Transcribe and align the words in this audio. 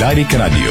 Дарик 0.00 0.34
Радио. 0.34 0.70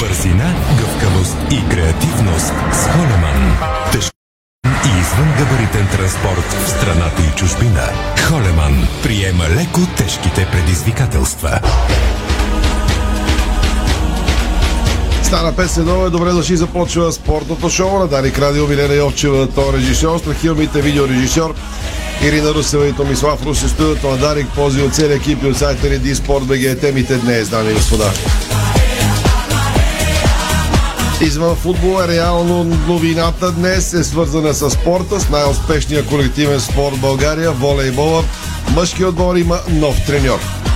Бързина, 0.00 0.54
гъвкавост 0.78 1.36
и 1.50 1.68
креативност 1.68 2.52
с 2.72 2.86
Холеман. 2.86 3.56
Тежко 3.92 4.16
и 4.64 5.00
извън 5.00 5.34
габаритен 5.38 5.88
транспорт 5.96 6.52
в 6.64 6.68
страната 6.68 7.22
и 7.22 7.36
чужбина. 7.36 7.82
Холеман 8.28 8.88
приема 9.02 9.44
леко 9.44 9.80
тежките 9.96 10.48
предизвикателства. 10.52 11.60
Стана 15.28 15.52
5 15.52 15.66
следове, 15.66 16.10
добре 16.10 16.30
дошли, 16.30 16.56
започва 16.56 17.12
спортното 17.12 17.70
шоу 17.70 17.98
на 17.98 18.06
Дарик 18.06 18.38
Радио, 18.38 18.66
Милена 18.66 18.94
Йовчева, 18.94 19.46
то 19.46 19.72
режисьор, 19.72 20.18
Страхилмите, 20.18 20.82
видеорежисьор, 20.82 21.54
Ирина 22.22 22.54
Русева 22.54 22.86
и 22.86 22.92
Томислав 22.92 23.46
Руси, 23.46 23.68
студиото 23.68 24.10
на 24.10 24.16
Дарик, 24.16 24.46
пози 24.54 24.82
от 24.82 24.94
целия 24.94 25.16
екип 25.16 25.42
и 25.42 25.46
от 25.46 25.56
сайта 25.56 25.90
Реди 25.90 26.14
Спорт 26.14 26.44
БГ. 26.44 26.80
Темите 26.80 27.16
днес, 27.16 27.48
дами 27.48 27.70
и 27.70 27.74
господа. 27.74 28.10
Извън 31.20 31.56
футбола, 31.56 32.08
реално 32.08 32.64
новината 32.64 33.52
днес 33.52 33.92
е 33.92 34.04
свързана 34.04 34.54
с 34.54 34.70
спорта, 34.70 35.20
с 35.20 35.28
най-успешния 35.28 36.06
колективен 36.06 36.60
спорт 36.60 36.96
в 36.96 37.00
България, 37.00 37.52
волейбола. 37.52 38.24
Мъжки 38.74 39.04
отбор 39.04 39.36
има 39.36 39.58
нов 39.68 39.96
треньор. 40.06 40.67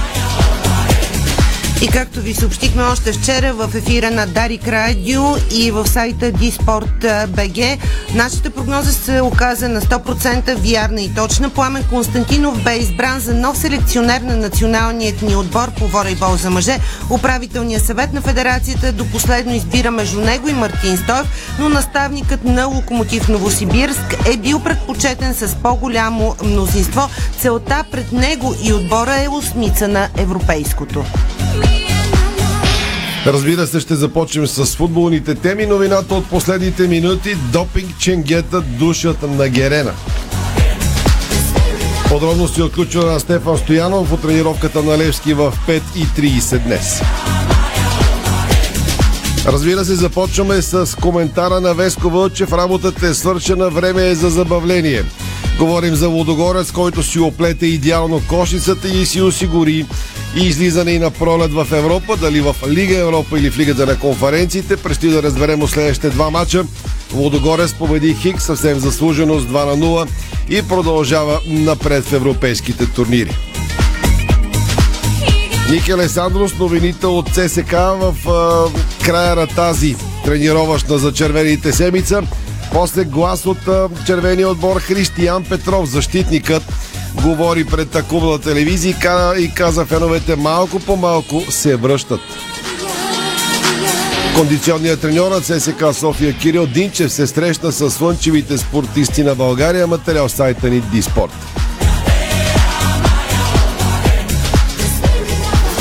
И 1.83 1.89
както 1.89 2.21
ви 2.21 2.35
съобщихме 2.35 2.83
още 2.83 3.13
вчера 3.13 3.53
в 3.53 3.75
ефира 3.75 4.11
на 4.11 4.27
Дарик 4.27 4.69
Радио 4.69 5.23
и 5.55 5.71
в 5.71 5.87
сайта 5.87 6.33
БГ, 7.29 7.79
нашата 8.15 8.51
прогноза 8.51 8.93
се 8.93 9.21
оказа 9.21 9.69
на 9.69 9.81
100% 9.81 10.55
вярна 10.55 11.01
и 11.01 11.15
точна. 11.15 11.51
Пламен 11.51 11.85
Константинов 11.91 12.63
бе 12.63 12.77
избран 12.77 13.21
за 13.21 13.35
нов 13.35 13.59
селекционер 13.59 14.21
на 14.21 14.37
националният 14.37 15.23
ни 15.23 15.37
отбор 15.37 15.71
по 15.79 15.87
волейбол 15.87 16.37
за 16.37 16.51
мъже. 16.51 16.79
Управителният 17.11 17.87
съвет 17.87 18.13
на 18.13 18.21
федерацията 18.21 18.93
до 18.93 19.07
последно 19.07 19.55
избира 19.55 19.91
между 19.91 20.21
него 20.21 20.49
и 20.49 20.53
Мартин 20.53 20.97
Стоев, 20.97 21.57
но 21.59 21.69
наставникът 21.69 22.45
на 22.45 22.67
Локомотив 22.67 23.29
Новосибирск 23.29 24.29
е 24.33 24.37
бил 24.37 24.61
предпочетен 24.61 25.35
с 25.35 25.55
по-голямо 25.63 26.37
мнозинство. 26.45 27.09
Целта 27.41 27.85
пред 27.91 28.13
него 28.13 28.55
и 28.63 28.73
отбора 28.73 29.23
е 29.23 29.29
осмица 29.29 29.89
на 29.89 30.09
европейското. 30.17 31.05
Разбира 33.27 33.67
се, 33.67 33.81
ще 33.81 33.95
започнем 33.95 34.47
с 34.47 34.67
футболните 34.67 35.35
теми. 35.35 35.67
Новината 35.67 36.15
от 36.15 36.27
последните 36.27 36.89
минути. 36.89 37.35
Допинг 37.53 37.99
ченгета 37.99 38.61
душата 38.61 39.27
на 39.27 39.49
Герена. 39.49 39.93
Подробности 42.09 42.63
от 42.63 42.73
ключа 42.73 42.99
на 42.99 43.21
Стефан 43.21 43.59
Стоянов 43.59 44.13
от 44.13 44.23
тренировката 44.23 44.83
на 44.83 44.99
Левски 44.99 45.35
в 45.35 45.55
5.30 45.69 46.59
днес. 46.59 47.03
Разбира 49.47 49.85
се, 49.85 49.95
започваме 49.95 50.63
с 50.63 50.99
коментара 51.01 51.61
на 51.61 51.75
Веско 51.75 52.11
Вълчев. 52.11 52.53
Работата 52.53 53.07
е 53.07 53.15
свършена, 53.15 53.71
време 53.71 54.09
е 54.09 54.15
за 54.15 54.31
забавление. 54.31 55.03
Говорим 55.59 55.95
за 55.95 56.09
Лодогорец, 56.09 56.73
който 56.73 57.03
си 57.03 57.19
оплете 57.19 57.67
идеално 57.67 58.23
кошицата 58.29 58.89
и 58.89 59.07
си 59.07 59.23
осигури 59.23 59.87
и 60.37 60.47
излизане 60.47 60.93
и 60.93 60.99
на 60.99 61.11
пролет 61.11 61.53
в 61.53 61.67
Европа, 61.73 62.17
дали 62.17 62.41
в 62.41 62.57
Лига 62.69 62.99
Европа 62.99 63.39
или 63.39 63.51
в 63.51 63.59
Лигата 63.59 63.87
на 63.87 63.99
конференциите. 63.99 64.77
Предстои 64.77 65.11
да 65.11 65.23
разберем 65.23 65.69
следващите 65.69 66.11
два 66.11 66.31
мача. 66.31 66.65
Лодогорец 67.15 67.75
победи 67.75 68.15
Хик 68.15 68.41
съвсем 68.41 68.79
заслужено 68.79 69.39
с 69.39 69.45
2 69.45 69.53
на 69.53 69.77
0 69.87 70.09
и 70.49 70.63
продължава 70.63 71.41
напред 71.47 72.05
в 72.05 72.13
европейските 72.13 72.87
турнири. 72.87 73.37
Ники 75.71 75.93
Алесандрос, 75.93 76.59
новините 76.59 77.07
от 77.07 77.29
ЦСК 77.29 77.73
в 77.73 78.15
а, 78.29 78.69
края 79.05 79.37
на 79.37 79.47
тази 79.47 79.97
тренировъчна 80.25 80.99
за 80.99 81.13
червените 81.13 81.73
седмица. 81.73 82.23
После 82.73 83.05
глас 83.05 83.47
от 83.47 83.69
а, 83.69 83.89
червения 84.07 84.49
отбор 84.49 84.81
Християн 84.81 85.45
Петров, 85.45 85.89
защитникът, 85.89 86.63
говори 87.15 87.65
пред 87.65 87.91
такова 87.91 88.39
телевизия 88.39 88.97
и 89.39 89.55
каза 89.55 89.85
феновете 89.85 90.37
малко 90.37 90.81
по 90.81 90.97
малко 90.97 91.43
се 91.51 91.77
връщат. 91.77 92.21
Кондиционният 94.37 95.01
треньор 95.01 95.31
на 95.31 95.41
ЦСК 95.41 95.85
София 95.93 96.39
Кирил 96.39 96.67
Динчев 96.67 97.13
се 97.13 97.27
срещна 97.27 97.73
с 97.73 97.91
слънчевите 97.91 98.59
спортисти 98.59 99.23
на 99.23 99.35
България. 99.35 99.87
Материал 99.87 100.29
сайта 100.29 100.71
ни 100.71 100.81
Диспорт. 100.81 101.33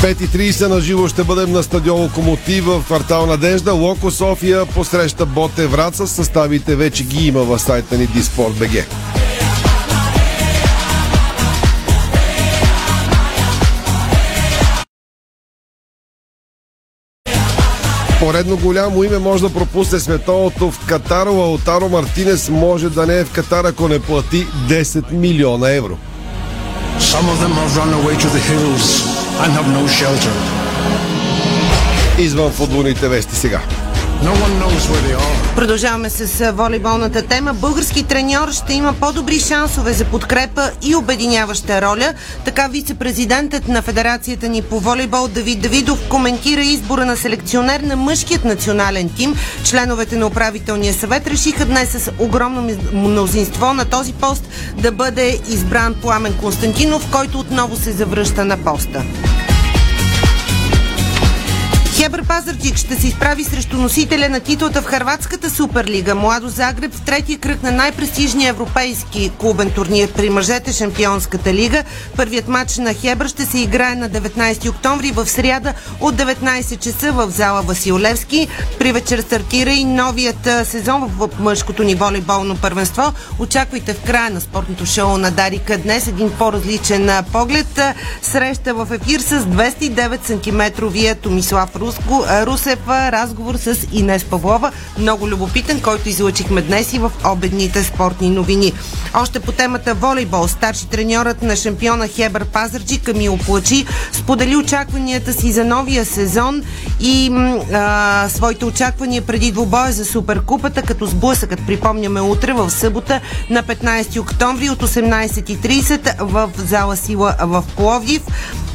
5.30 0.02 0.68
на 0.68 0.80
живо 0.80 1.08
ще 1.08 1.24
бъдем 1.24 1.52
на 1.52 1.62
стадион 1.62 2.00
Локомотив 2.00 2.64
в 2.64 2.82
квартал 2.86 3.26
Надежда. 3.26 3.72
Локо 3.72 4.10
София 4.10 4.66
посреща 4.66 5.26
Боте 5.26 5.66
Враца. 5.66 6.06
Съставите 6.06 6.76
вече 6.76 7.04
ги 7.04 7.26
има 7.26 7.40
в 7.42 7.58
сайта 7.58 7.98
ни 7.98 8.06
Диспорт 8.06 8.54
Поредно 18.22 18.56
голямо 18.56 19.04
име 19.04 19.18
може 19.18 19.42
да 19.42 19.52
пропусне 19.52 19.98
световното 19.98 20.70
в 20.70 20.86
Катар. 20.86 21.26
Лаутаро 21.26 21.88
Мартинес 21.88 22.48
може 22.48 22.90
да 22.90 23.06
не 23.06 23.18
е 23.18 23.24
в 23.24 23.30
Катар, 23.30 23.64
ако 23.64 23.88
не 23.88 23.98
плати 23.98 24.46
10 24.68 25.12
милиона 25.12 25.70
евро. 25.70 25.98
No. 32.18 32.22
Извън 32.22 32.52
футболните 32.52 33.08
вести 33.08 33.36
сега. 33.36 33.60
Продължаваме 35.56 36.10
с 36.10 36.52
волейболната 36.52 37.22
тема. 37.22 37.54
Български 37.54 38.02
треньор 38.04 38.52
ще 38.52 38.74
има 38.74 38.92
по-добри 39.00 39.38
шансове 39.38 39.92
за 39.92 40.04
подкрепа 40.04 40.70
и 40.82 40.94
обединяваща 40.94 41.82
роля. 41.82 42.14
Така 42.44 42.68
вице-президентът 42.68 43.68
на 43.68 43.82
Федерацията 43.82 44.48
ни 44.48 44.62
по 44.62 44.80
волейбол 44.80 45.28
Давид 45.28 45.60
Давидов 45.60 46.08
коментира 46.08 46.60
избора 46.60 47.04
на 47.04 47.16
селекционер 47.16 47.80
на 47.80 47.96
мъжкият 47.96 48.44
национален 48.44 49.10
тим. 49.16 49.34
Членовете 49.64 50.16
на 50.16 50.26
управителния 50.26 50.94
съвет 50.94 51.26
решиха 51.26 51.64
днес 51.64 51.90
с 51.90 52.10
огромно 52.18 52.70
мнозинство 52.92 53.74
на 53.74 53.84
този 53.84 54.12
пост 54.12 54.48
да 54.76 54.92
бъде 54.92 55.40
избран 55.48 55.94
Пламен 55.94 56.34
Константинов, 56.40 57.10
който 57.10 57.38
отново 57.38 57.76
се 57.76 57.92
завръща 57.92 58.44
на 58.44 58.56
поста. 58.56 59.02
Хебър 62.02 62.22
Пазарджик 62.24 62.76
ще 62.76 62.94
се 62.96 63.06
изправи 63.06 63.44
срещу 63.44 63.76
носителя 63.76 64.28
на 64.28 64.40
титлата 64.40 64.82
в 64.82 64.84
Харватската 64.84 65.50
суперлига. 65.50 66.14
Младо 66.14 66.48
Загреб 66.48 66.94
в 66.94 67.04
третия 67.04 67.38
кръг 67.38 67.62
на 67.62 67.72
най-престижния 67.72 68.48
европейски 68.48 69.32
клубен 69.38 69.70
турнир 69.70 70.12
при 70.12 70.30
мъжете 70.30 70.72
Шампионската 70.72 71.54
лига. 71.54 71.84
Първият 72.16 72.48
матч 72.48 72.76
на 72.76 72.94
Хебър 72.94 73.28
ще 73.28 73.46
се 73.46 73.58
играе 73.58 73.94
на 73.94 74.10
19 74.10 74.70
октомври 74.70 75.10
в 75.10 75.26
сряда 75.26 75.74
от 76.00 76.14
19 76.14 76.78
часа 76.78 77.12
в 77.12 77.30
зала 77.30 77.62
Васил 77.62 77.98
Левски. 77.98 78.48
При 78.78 78.92
вечер 78.92 79.18
стартира 79.20 79.70
и 79.70 79.84
новият 79.84 80.48
сезон 80.64 81.10
в 81.18 81.28
мъжкото 81.38 81.82
ни 81.82 81.94
волейболно 81.94 82.56
първенство. 82.56 83.12
Очаквайте 83.38 83.94
в 83.94 84.02
края 84.02 84.30
на 84.30 84.40
спортното 84.40 84.86
шоу 84.86 85.18
на 85.18 85.30
Дарика 85.30 85.78
днес 85.78 86.06
един 86.06 86.30
по-различен 86.38 87.10
поглед. 87.32 87.80
Среща 88.22 88.74
в 88.74 88.88
ефир 88.92 89.20
с 89.20 89.40
209 89.40 90.24
см 90.24 90.86
Томислав 91.22 91.76
Руско, 91.76 91.91
Русев 92.46 92.78
разговор 92.88 93.54
с 93.54 93.76
Инес 93.92 94.24
Павлова. 94.24 94.72
Много 94.98 95.28
любопитен, 95.28 95.80
който 95.80 96.08
излъчихме 96.08 96.62
днес 96.62 96.92
и 96.92 96.98
в 96.98 97.12
обедните 97.24 97.84
спортни 97.84 98.30
новини. 98.30 98.72
Още 99.14 99.40
по 99.40 99.52
темата 99.52 99.94
волейбол, 99.94 100.48
старши 100.48 100.86
треньорът 100.86 101.42
на 101.42 101.56
шампиона 101.56 102.08
Хебър 102.08 102.44
Пазарджи 102.44 102.98
Камил 102.98 103.38
Плачи 103.46 103.86
сподели 104.12 104.56
очакванията 104.56 105.32
си 105.32 105.52
за 105.52 105.64
новия 105.64 106.04
сезон 106.04 106.62
и 107.00 107.30
а, 107.72 108.26
своите 108.28 108.64
очаквания 108.64 109.22
преди 109.22 109.52
двубоя 109.52 109.92
за 109.92 110.04
Суперкупата, 110.04 110.82
като 110.82 111.06
сблъсъкът, 111.06 111.66
припомняме 111.66 112.20
утре 112.20 112.52
в 112.52 112.70
събота 112.70 113.20
на 113.50 113.62
15 113.62 114.20
октомври 114.20 114.70
от 114.70 114.82
18.30 114.82 116.16
в 116.20 116.50
зала 116.56 116.96
Сила 116.96 117.34
в 117.40 117.64
Пловдив. 117.76 118.22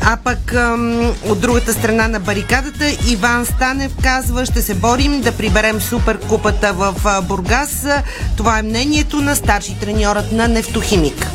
А 0.01 0.17
пък 0.23 0.53
ам, 0.53 1.13
от 1.25 1.39
другата 1.39 1.73
страна 1.73 2.07
на 2.07 2.19
барикадата 2.19 2.85
Иван 3.07 3.45
Станев 3.45 3.91
казва, 4.03 4.45
ще 4.45 4.61
се 4.61 4.73
борим 4.73 5.21
да 5.21 5.31
приберем 5.31 5.81
суперкупата 5.81 6.73
в 6.73 6.95
Бургас. 7.27 7.85
Това 8.37 8.59
е 8.59 8.61
мнението 8.61 9.21
на 9.21 9.35
старши 9.35 9.79
треньорът 9.79 10.31
на 10.31 10.47
Нефтохимик. 10.47 11.27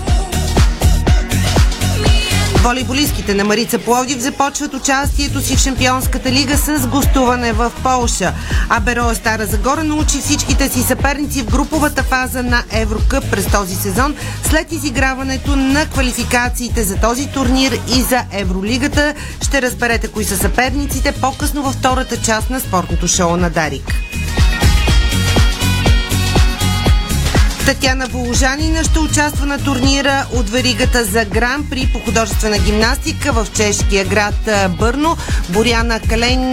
Волейболистките 2.63 3.35
на 3.35 3.45
Марица 3.45 3.79
Пловдив 3.79 4.19
започват 4.19 4.75
участието 4.75 5.41
си 5.41 5.57
в 5.57 5.61
Шампионската 5.61 6.33
лига 6.33 6.57
с 6.57 6.87
гостуване 6.87 7.53
в 7.53 7.73
Полша. 7.83 8.33
А 8.69 8.81
Бероя 8.81 9.15
Стара 9.15 9.47
Загора 9.47 9.85
научи 9.85 10.19
всичките 10.19 10.69
си 10.69 10.83
съперници 10.83 11.43
в 11.43 11.51
груповата 11.51 12.03
фаза 12.03 12.43
на 12.43 12.65
Еврокъп 12.73 13.31
през 13.31 13.47
този 13.47 13.75
сезон 13.75 14.15
след 14.49 14.73
изиграването 14.73 15.57
на 15.57 15.87
квалификациите 15.87 16.83
за 16.83 16.97
този 16.97 17.27
турнир 17.27 17.73
и 17.97 18.03
за 18.03 18.25
Евролигата. 18.33 19.15
Ще 19.43 19.63
разберете 19.63 20.09
кои 20.09 20.25
са 20.25 20.37
съперниците 20.37 21.13
по-късно 21.13 21.63
във 21.63 21.75
втората 21.75 22.23
част 22.23 22.51
на 22.51 22.61
спортното 22.61 23.09
шоу 23.09 23.37
на 23.37 23.51
Дарик. 23.51 23.95
Татяна 27.67 28.07
Воложанина 28.07 28.85
ще 28.85 28.99
участва 28.99 29.47
на 29.47 29.59
турнира 29.59 30.27
от 30.35 30.51
веригата 30.51 31.05
за 31.05 31.25
Гран 31.25 31.67
при 31.71 31.91
по 31.93 31.99
художествена 31.99 32.59
гимнастика 32.59 33.33
в 33.33 33.47
чешкия 33.57 34.05
град 34.05 34.35
Бърно. 34.79 35.17
Боряна 35.49 36.01
Калейн, 36.01 36.53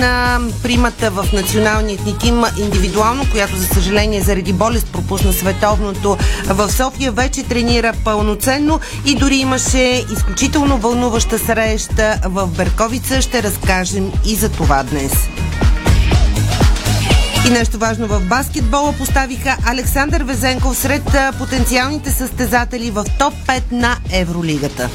примата 0.63 1.11
в 1.11 1.25
националният 1.33 2.05
ни 2.05 2.17
тим 2.17 2.43
индивидуално, 2.59 3.25
която 3.31 3.55
за 3.55 3.67
съжаление 3.67 4.21
заради 4.21 4.53
болест 4.53 4.87
пропусна 4.91 5.33
световното 5.33 6.17
в 6.45 6.71
София, 6.71 7.11
вече 7.11 7.43
тренира 7.43 7.93
пълноценно 8.03 8.79
и 9.05 9.15
дори 9.15 9.35
имаше 9.35 10.05
изключително 10.13 10.77
вълнуваща 10.77 11.39
среща 11.39 12.19
в 12.25 12.47
Берковица. 12.47 13.21
Ще 13.21 13.43
разкажем 13.43 14.11
и 14.25 14.35
за 14.35 14.49
това 14.49 14.83
днес. 14.83 15.13
И 17.47 17.49
нещо 17.49 17.77
важно 17.77 18.07
в 18.07 18.19
баскетбола 18.19 18.93
поставиха 18.93 19.57
Александър 19.65 20.23
Везенков 20.23 20.77
сред 20.77 21.03
потенциалните 21.37 22.11
състезатели 22.11 22.91
в 22.91 23.05
топ 23.19 23.33
5 23.47 23.71
на 23.71 23.97
Евролигата. 24.11 24.89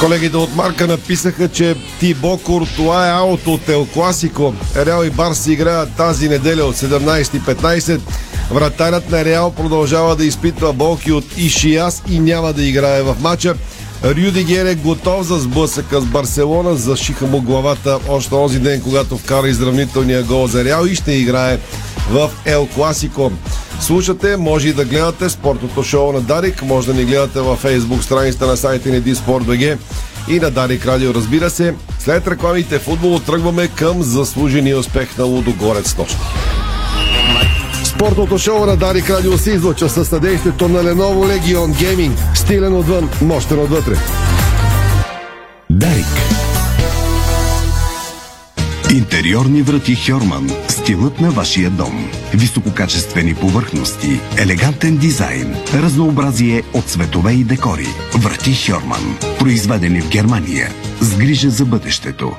Колегите 0.00 0.36
от 0.36 0.56
Марка 0.56 0.86
написаха, 0.86 1.48
че 1.48 1.76
Тибо 2.00 2.38
Куртуа 2.38 3.06
е 3.06 3.10
аут 3.10 3.46
от 3.46 3.68
Ел 3.68 3.86
Класико. 3.86 4.54
Реал 4.76 5.04
и 5.04 5.10
Барс 5.10 5.46
играят 5.46 5.96
тази 5.96 6.28
неделя 6.28 6.64
от 6.64 6.76
17.15. 6.76 8.00
Вратарят 8.50 9.10
на 9.10 9.24
Реал 9.24 9.50
продължава 9.50 10.16
да 10.16 10.24
изпитва 10.24 10.72
болки 10.72 11.12
от 11.12 11.24
Ишиас 11.36 12.02
и 12.10 12.20
няма 12.20 12.52
да 12.52 12.64
играе 12.64 13.02
в 13.02 13.16
матча. 13.20 13.54
Рюдигер 14.04 14.66
е 14.66 14.74
готов 14.74 15.26
за 15.26 15.38
сблъсъка 15.38 16.00
с 16.00 16.04
Барселона. 16.04 16.74
Зашиха 16.74 17.26
му 17.26 17.40
главата 17.40 17.98
още 18.08 18.30
този 18.30 18.58
ден, 18.58 18.82
когато 18.82 19.18
вкара 19.18 19.48
изравнителния 19.48 20.22
гол 20.22 20.46
за 20.46 20.64
Реал 20.64 20.86
и 20.86 20.94
ще 20.94 21.12
играе 21.12 21.58
в 22.10 22.30
Ел 22.44 22.68
Класико. 22.74 23.32
Слушате, 23.80 24.36
може 24.36 24.68
и 24.68 24.72
да 24.72 24.84
гледате 24.84 25.28
спортното 25.28 25.82
шоу 25.82 26.12
на 26.12 26.20
Дарик, 26.20 26.62
може 26.62 26.86
да 26.86 26.94
ни 26.94 27.04
гледате 27.04 27.40
във 27.40 27.58
фейсбук 27.58 28.04
страницата 28.04 28.46
на 28.46 28.56
сайта 28.56 28.88
ни 28.88 29.00
Диспорт.бг 29.00 29.78
и 30.28 30.40
на 30.40 30.50
Дарик 30.50 30.86
Радио, 30.86 31.14
разбира 31.14 31.50
се. 31.50 31.74
След 31.98 32.28
рекламите 32.28 32.78
футбол 32.78 33.18
тръгваме 33.18 33.68
към 33.68 34.02
заслужения 34.02 34.78
успех 34.78 35.18
на 35.18 35.24
Лудогорец 35.24 35.96
нощ. 35.96 36.16
Спортното 38.02 38.38
шоу 38.38 38.66
на 38.66 38.76
Дарик 38.76 39.10
Радио 39.10 39.38
се 39.38 39.50
излъчва 39.50 39.88
със 39.88 40.08
съдействието 40.08 40.68
на 40.68 40.84
Lenovo 40.84 41.38
Legion 41.38 41.72
Gaming. 41.72 42.34
Стилен 42.34 42.76
отвън, 42.76 43.08
мощен 43.22 43.58
отвътре. 43.58 43.94
Дарик. 45.70 46.06
Интериорни 48.92 49.62
врати 49.62 49.96
Хьорман. 49.96 50.50
Стилът 50.68 51.20
на 51.20 51.30
вашия 51.30 51.70
дом. 51.70 52.10
Висококачествени 52.34 53.34
повърхности, 53.34 54.20
елегантен 54.38 54.96
дизайн, 54.96 55.56
разнообразие 55.74 56.62
от 56.74 56.84
цветове 56.84 57.32
и 57.32 57.44
декори. 57.44 57.86
Врати 58.14 58.54
Хьорман. 58.54 59.18
Произведени 59.38 60.00
в 60.00 60.08
Германия. 60.08 60.68
С 61.00 61.16
грижа 61.16 61.50
за 61.50 61.64
бъдещето. 61.64 62.32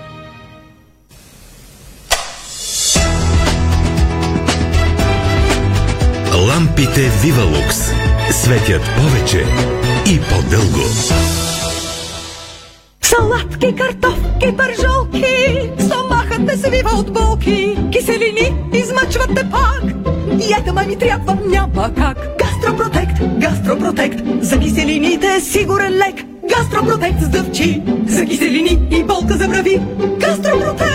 Лампите 6.54 7.12
Вивалукс 7.24 7.78
светят 8.32 8.82
повече 8.98 9.46
и 10.12 10.20
по-дълго. 10.20 10.86
Салатки, 13.02 13.76
картофки, 13.76 14.58
пържолки, 14.58 15.26
стомахът 15.80 16.48
те 16.48 16.58
свива 16.58 16.90
от 17.00 17.14
болки, 17.14 17.78
киселини 17.92 18.56
измъчват 18.74 19.36
те 19.36 19.50
пак. 19.52 19.84
Диета 20.38 20.74
ма 20.74 20.84
ми 20.84 20.96
трябва, 20.96 21.38
няма 21.46 21.94
как. 21.98 22.18
Гастропротект, 22.40 23.40
гастропротект, 23.40 24.20
за 24.42 24.60
киселините 24.60 25.36
е 25.36 25.42
сигурен 25.42 25.94
лек. 25.94 26.26
Гастропротект 26.50 27.22
с 27.22 27.30
дъвчи, 27.30 27.82
за 28.08 28.26
киселини 28.26 28.88
и 28.92 29.04
болка 29.04 29.38
за 29.38 29.48
брави. 29.48 29.82
Гастропротект. 30.20 30.93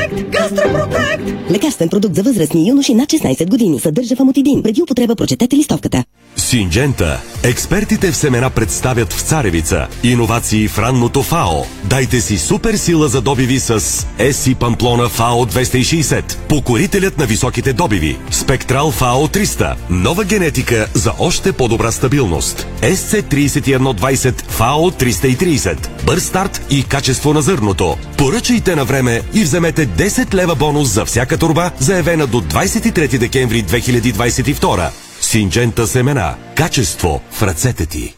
Лекарствен 1.51 1.89
продукт 1.89 2.15
за 2.15 2.23
възрастни 2.23 2.69
юноши 2.69 2.95
над 2.95 3.09
16 3.09 3.51
години. 3.51 3.81
Съдържа 3.81 4.17
фамотидин. 4.17 4.63
Преди 4.63 4.83
употреба 4.83 5.17
прочетете 5.17 5.57
листовката. 5.57 6.05
Синджента. 6.39 7.21
Експертите 7.43 8.13
в 8.13 8.17
семена 8.17 8.51
представят 8.51 9.13
в 9.13 9.21
Царевица. 9.21 9.87
Иновации 10.03 10.69
в 10.69 10.79
ранното 10.79 11.23
ФАО. 11.23 11.65
Дайте 11.85 12.21
си 12.21 12.39
супер 12.39 12.75
сила 12.75 13.09
за 13.09 13.21
добиви 13.21 13.61
с 13.61 14.07
ЕСИ 14.19 14.55
Памплона 14.55 15.09
ФАО 15.09 15.47
260. 15.47 16.37
Покорителят 16.49 17.19
на 17.19 17.27
високите 17.27 17.73
добиви. 17.73 18.19
Спектрал 18.31 18.91
ФАО 18.91 19.29
300. 19.29 19.75
Нова 19.91 20.25
генетика 20.25 20.87
за 20.95 21.13
още 21.19 21.53
по-добра 21.53 21.93
стабилност. 21.93 22.67
СЦ 22.83 23.13
3120 23.13 24.43
ФАО 24.43 24.91
330. 24.91 26.05
Бърз 26.05 26.25
старт 26.25 26.67
и 26.71 26.85
качество 26.85 27.33
на 27.33 27.43
зърното. 27.43 27.97
Поръчайте 28.19 28.77
на 28.77 28.85
време 28.85 29.23
и 29.35 29.43
вземете 29.43 29.87
10 29.87 30.35
лева 30.35 30.55
бонус 30.55 30.89
за 30.89 31.05
всяка 31.05 31.39
турба, 31.39 31.71
заявена 31.79 32.27
до 32.27 32.41
23 32.41 33.19
декември 33.19 33.65
2022. 33.65 34.91
Синджента 35.21 35.87
семена. 35.87 36.37
Качество 36.57 37.23
в 37.31 37.43
ръцете 37.43 37.87
ти. 37.87 38.18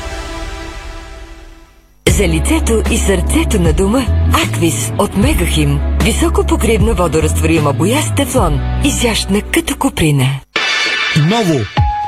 За 2.09 2.27
лицето 2.27 2.81
и 2.91 2.97
сърцето 2.97 3.59
на 3.61 3.73
дома 3.73 4.05
Аквис 4.33 4.91
от 4.97 5.17
Мегахим. 5.17 5.79
Високо 6.03 6.45
покривна 6.45 6.93
водорастворима 6.93 7.73
боя 7.73 8.01
с 8.01 8.15
тефлон. 8.15 8.59
Изящна 8.83 9.41
като 9.41 9.77
куприна. 9.77 10.25
Ново! 11.17 11.59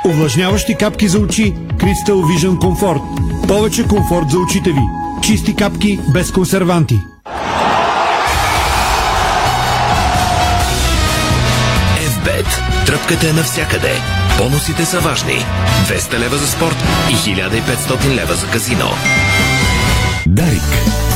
Увлажняващи 0.05 0.75
капки 0.75 1.07
за 1.07 1.19
очи 1.19 1.53
Crystal 1.53 2.13
Vision 2.13 2.57
Comfort. 2.57 3.01
Повече 3.47 3.87
комфорт 3.87 4.29
за 4.29 4.39
очите 4.39 4.69
ви. 4.69 4.81
Чисти 5.23 5.55
капки 5.55 5.99
без 6.13 6.31
консерванти. 6.31 6.99
FBET. 11.99 12.85
Тръпката 12.85 13.29
е 13.29 13.33
навсякъде. 13.33 13.91
Бонусите 14.37 14.85
са 14.85 14.99
важни. 14.99 15.45
200 15.87 16.19
лева 16.19 16.37
за 16.37 16.47
спорт 16.47 16.75
и 17.09 17.13
1500 17.13 18.15
лева 18.15 18.33
за 18.33 18.47
казино. 18.47 18.89
Дарик.– 20.27 20.61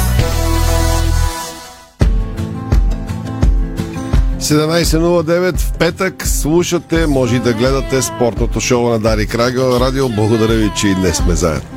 17.09 4.40 5.58
в 5.58 5.74
петък 5.74 6.28
слушате, 6.28 7.08
може 7.08 7.36
и 7.36 7.40
да 7.40 7.54
гледате 7.54 8.02
спортното 8.02 8.60
шоу 8.60 8.90
на 8.90 9.00
Дарик 9.00 9.36
Радио. 9.36 9.80
Радио, 9.80 10.10
благодаря 10.10 10.54
ви, 10.54 10.72
че 10.76 10.88
и 10.88 10.96
днес 10.96 11.16
сме 11.18 11.36
заедно. 11.36 11.70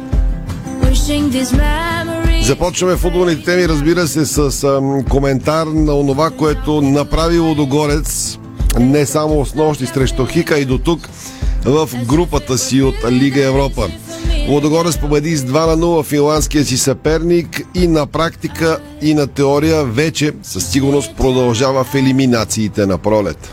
Започваме 2.44 2.96
футболните 2.96 3.44
теми, 3.44 3.68
разбира 3.68 4.08
се, 4.08 4.26
с 4.26 4.64
ам, 4.64 5.04
коментар 5.04 5.66
на 5.66 5.94
онова, 5.94 6.30
което 6.30 6.82
направи 6.82 7.38
Лодогорец 7.38 8.38
не 8.78 9.06
само 9.06 9.46
с 9.46 9.54
нощи 9.54 9.86
срещу 9.86 10.26
Хика 10.26 10.58
и 10.58 10.64
до 10.64 10.78
тук 10.78 11.08
в 11.64 11.88
групата 12.06 12.58
си 12.58 12.82
от 12.82 12.94
Лига 13.10 13.44
Европа. 13.44 13.88
Лодогорец 14.48 14.98
победи 14.98 15.36
с 15.36 15.42
2 15.42 15.66
на 15.66 15.76
0 15.76 16.04
финландския 16.04 16.64
си 16.64 16.78
съперник 16.78 17.60
и 17.74 17.86
на 17.86 18.06
практика 18.06 18.78
и 19.02 19.14
на 19.14 19.26
теория 19.26 19.84
вече 19.84 20.32
със 20.42 20.66
сигурност 20.66 21.16
продължава 21.16 21.84
в 21.84 21.94
елиминациите 21.94 22.86
на 22.86 22.98
пролет. 22.98 23.50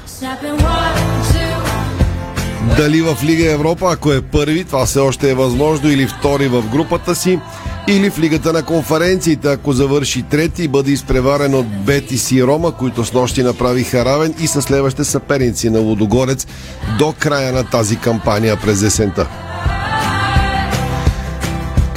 Дали 2.78 3.02
в 3.02 3.18
Лига 3.24 3.52
Европа, 3.52 3.92
ако 3.92 4.12
е 4.12 4.22
първи, 4.22 4.64
това 4.64 4.86
все 4.86 5.00
още 5.00 5.32
е 5.32 5.36
възможно, 5.36 5.92
или 5.92 6.08
втори 6.08 6.48
в 6.48 6.62
групата 6.72 7.16
си, 7.16 7.40
или 7.88 8.10
в 8.10 8.20
Лигата 8.20 8.54
на 8.54 8.64
конференциите, 8.64 9.52
ако 9.52 9.74
завърши 9.74 10.22
трети 10.22 10.68
бъде 10.68 10.92
изпреварен 10.92 11.56
от 11.56 11.68
Бетис 11.86 12.32
и 12.32 12.44
Рома, 12.44 12.72
които 12.72 13.06
с 13.06 13.14
нощи 13.14 13.44
направиха 13.44 14.06
равен 14.06 14.34
и 14.40 14.48
са 14.48 14.62
следващите 14.62 15.04
съперници 15.04 15.70
на 15.70 15.80
Лудогорец 15.80 16.48
до 17.00 17.14
края 17.20 17.54
на 17.54 17.64
тази 17.64 17.96
кампания 18.00 18.58
през 18.64 18.82
есента. 18.82 19.47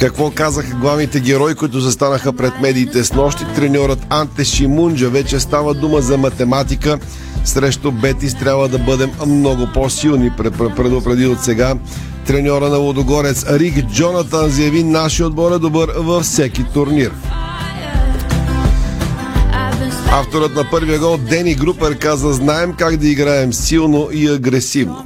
Какво 0.01 0.31
казаха 0.31 0.75
главните 0.75 1.19
герои, 1.19 1.55
които 1.55 1.79
застанаха 1.79 2.33
пред 2.33 2.61
медиите 2.61 3.03
с 3.03 3.13
нощи? 3.13 3.43
Треньорът 3.55 3.99
Анте 4.09 4.43
Шимунджа 4.43 5.09
вече 5.09 5.39
става 5.39 5.73
дума 5.73 6.01
за 6.01 6.17
математика. 6.17 6.99
Срещу 7.45 7.91
Бетис 7.91 8.35
трябва 8.35 8.67
да 8.67 8.79
бъдем 8.79 9.11
много 9.27 9.67
по-силни, 9.73 10.31
предупреди 10.75 11.27
от 11.27 11.43
сега. 11.43 11.75
Треньора 12.25 12.69
на 12.69 12.77
Лодогорец 12.77 13.45
Рик 13.49 13.85
Джонатан 13.93 14.49
заяви 14.49 14.83
нашия 14.83 15.27
отбор 15.27 15.51
е 15.51 15.59
добър 15.59 15.89
във 15.97 16.23
всеки 16.23 16.63
турнир. 16.73 17.11
Авторът 20.11 20.55
на 20.55 20.69
първия 20.71 20.99
гол 20.99 21.17
Дени 21.17 21.55
Групер 21.55 21.97
каза 21.97 22.33
знаем 22.33 22.73
как 22.77 22.97
да 22.97 23.07
играем 23.07 23.53
силно 23.53 24.09
и 24.13 24.27
агресивно. 24.27 25.05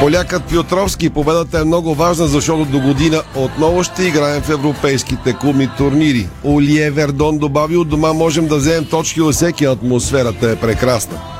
Полякът 0.00 0.44
Пьотровски 0.44 1.10
победата 1.10 1.60
е 1.60 1.64
много 1.64 1.94
важна, 1.94 2.26
защото 2.26 2.64
до 2.64 2.80
година 2.80 3.22
отново 3.36 3.84
ще 3.84 4.02
играем 4.04 4.42
в 4.42 4.50
европейските 4.50 5.32
клубни 5.32 5.68
турнири. 5.78 6.28
Олие 6.44 6.90
Вердон 6.90 7.38
добави 7.38 7.76
от 7.76 7.88
дома 7.88 8.12
можем 8.12 8.46
да 8.46 8.56
вземем 8.56 8.84
точки 8.84 9.20
от 9.20 9.34
всеки, 9.34 9.64
атмосферата 9.64 10.50
е 10.50 10.56
прекрасна. 10.56 11.35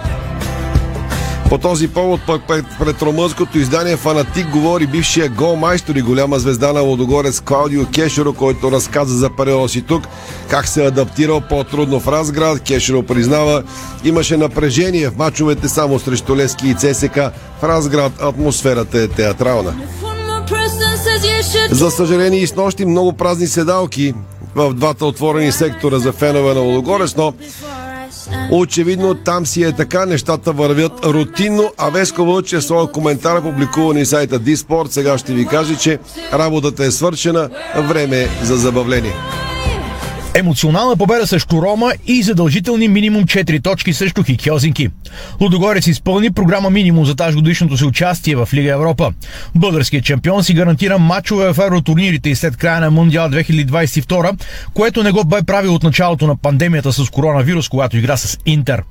По 1.51 1.59
този 1.59 1.89
повод 1.89 2.21
пък 2.27 2.43
пред 2.79 3.03
румънското 3.03 3.59
издание 3.59 3.97
Фанатик 3.97 4.51
говори 4.51 4.87
бившия 4.87 5.29
голмайстор 5.29 5.95
и 5.95 6.03
голяма 6.03 6.39
звезда 6.39 6.73
на 6.73 6.81
Лодогорец 6.81 7.41
Клаудио 7.41 7.87
Кешеро, 7.95 8.33
който 8.33 8.73
разказа 8.73 9.17
за 9.17 9.31
периода 9.37 9.69
си 9.69 9.83
тук, 9.83 10.09
как 10.51 10.69
се 10.69 10.85
е 10.85 10.87
адаптирал 10.87 11.41
по-трудно 11.41 12.01
в 12.01 12.09
Разград. 12.09 12.61
Кешеро 12.61 13.03
признава, 13.03 13.63
имаше 14.05 14.37
напрежение 14.37 15.09
в 15.09 15.17
мачовете 15.17 15.69
само 15.69 15.99
срещу 15.99 16.37
Лески 16.37 16.69
и 16.69 16.75
ЦСК. 16.75 17.17
В 17.61 17.65
Разград 17.65 18.13
атмосферата 18.23 18.99
е 18.99 19.09
театрална. 19.09 19.75
За 21.71 21.91
съжаление 21.91 22.41
и 22.41 22.47
с 22.47 22.55
нощи 22.55 22.85
много 22.85 23.13
празни 23.13 23.47
седалки 23.47 24.15
в 24.55 24.75
двата 24.75 25.07
отворени 25.07 25.53
сектора 25.53 25.99
за 25.99 26.13
фенове 26.13 26.55
на 26.55 26.61
Лодогорец, 26.61 27.15
но 27.17 27.33
Очевидно 28.51 29.15
там 29.15 29.47
си 29.47 29.63
е 29.63 29.73
така, 29.73 30.07
нещата 30.07 30.53
вървят 30.53 31.05
рутинно, 31.05 31.73
а 31.79 31.91
Веско 31.91 32.25
Вълче 32.25 32.61
своя 32.61 32.87
коментар, 32.93 33.43
публикуван 33.43 33.97
и 33.97 34.07
сайта 34.07 34.39
Диспорт, 34.39 34.93
сега 34.93 35.19
ще 35.19 35.33
ви 35.33 35.47
каже, 35.47 35.77
че 35.77 35.99
работата 36.33 36.85
е 36.85 36.91
свършена, 36.91 37.51
време 37.77 38.21
е 38.21 38.29
за 38.43 38.57
забавление. 38.57 39.13
Емоционална 40.37 40.97
победа 40.97 41.27
срещу 41.27 41.63
Рома 41.63 41.93
и 42.07 42.23
задължителни 42.23 42.89
минимум 42.89 43.25
4 43.25 43.63
точки 43.63 43.93
срещу 43.93 44.23
Хик 44.23 44.43
Хелзинки. 44.43 44.89
Лудогорец 45.41 45.87
изпълни 45.87 46.31
програма 46.31 46.71
минимум 46.71 47.05
за 47.05 47.15
тази 47.15 47.35
годишното 47.35 47.77
си 47.77 47.85
участие 47.85 48.37
в 48.37 48.49
Лига 48.55 48.73
Европа. 48.73 49.13
Българският 49.55 50.05
чемпион 50.05 50.45
си 50.45 50.55
гарантира 50.55 50.99
матчове 50.99 51.53
в 51.53 51.59
евротурнирите 51.59 52.31
и 52.31 52.35
след 52.35 52.57
края 52.57 52.81
на 52.81 52.91
Мундиал 52.91 53.29
2022, 53.29 54.43
което 54.75 55.03
не 55.03 55.13
го 55.13 55.25
бе 55.25 55.43
правил 55.43 55.75
от 55.75 55.83
началото 55.83 56.27
на 56.27 56.37
пандемията 56.37 56.93
с 56.93 57.11
коронавирус, 57.11 57.69
когато 57.69 57.97
игра 57.97 58.17
с 58.17 58.39
Интер. 58.47 58.83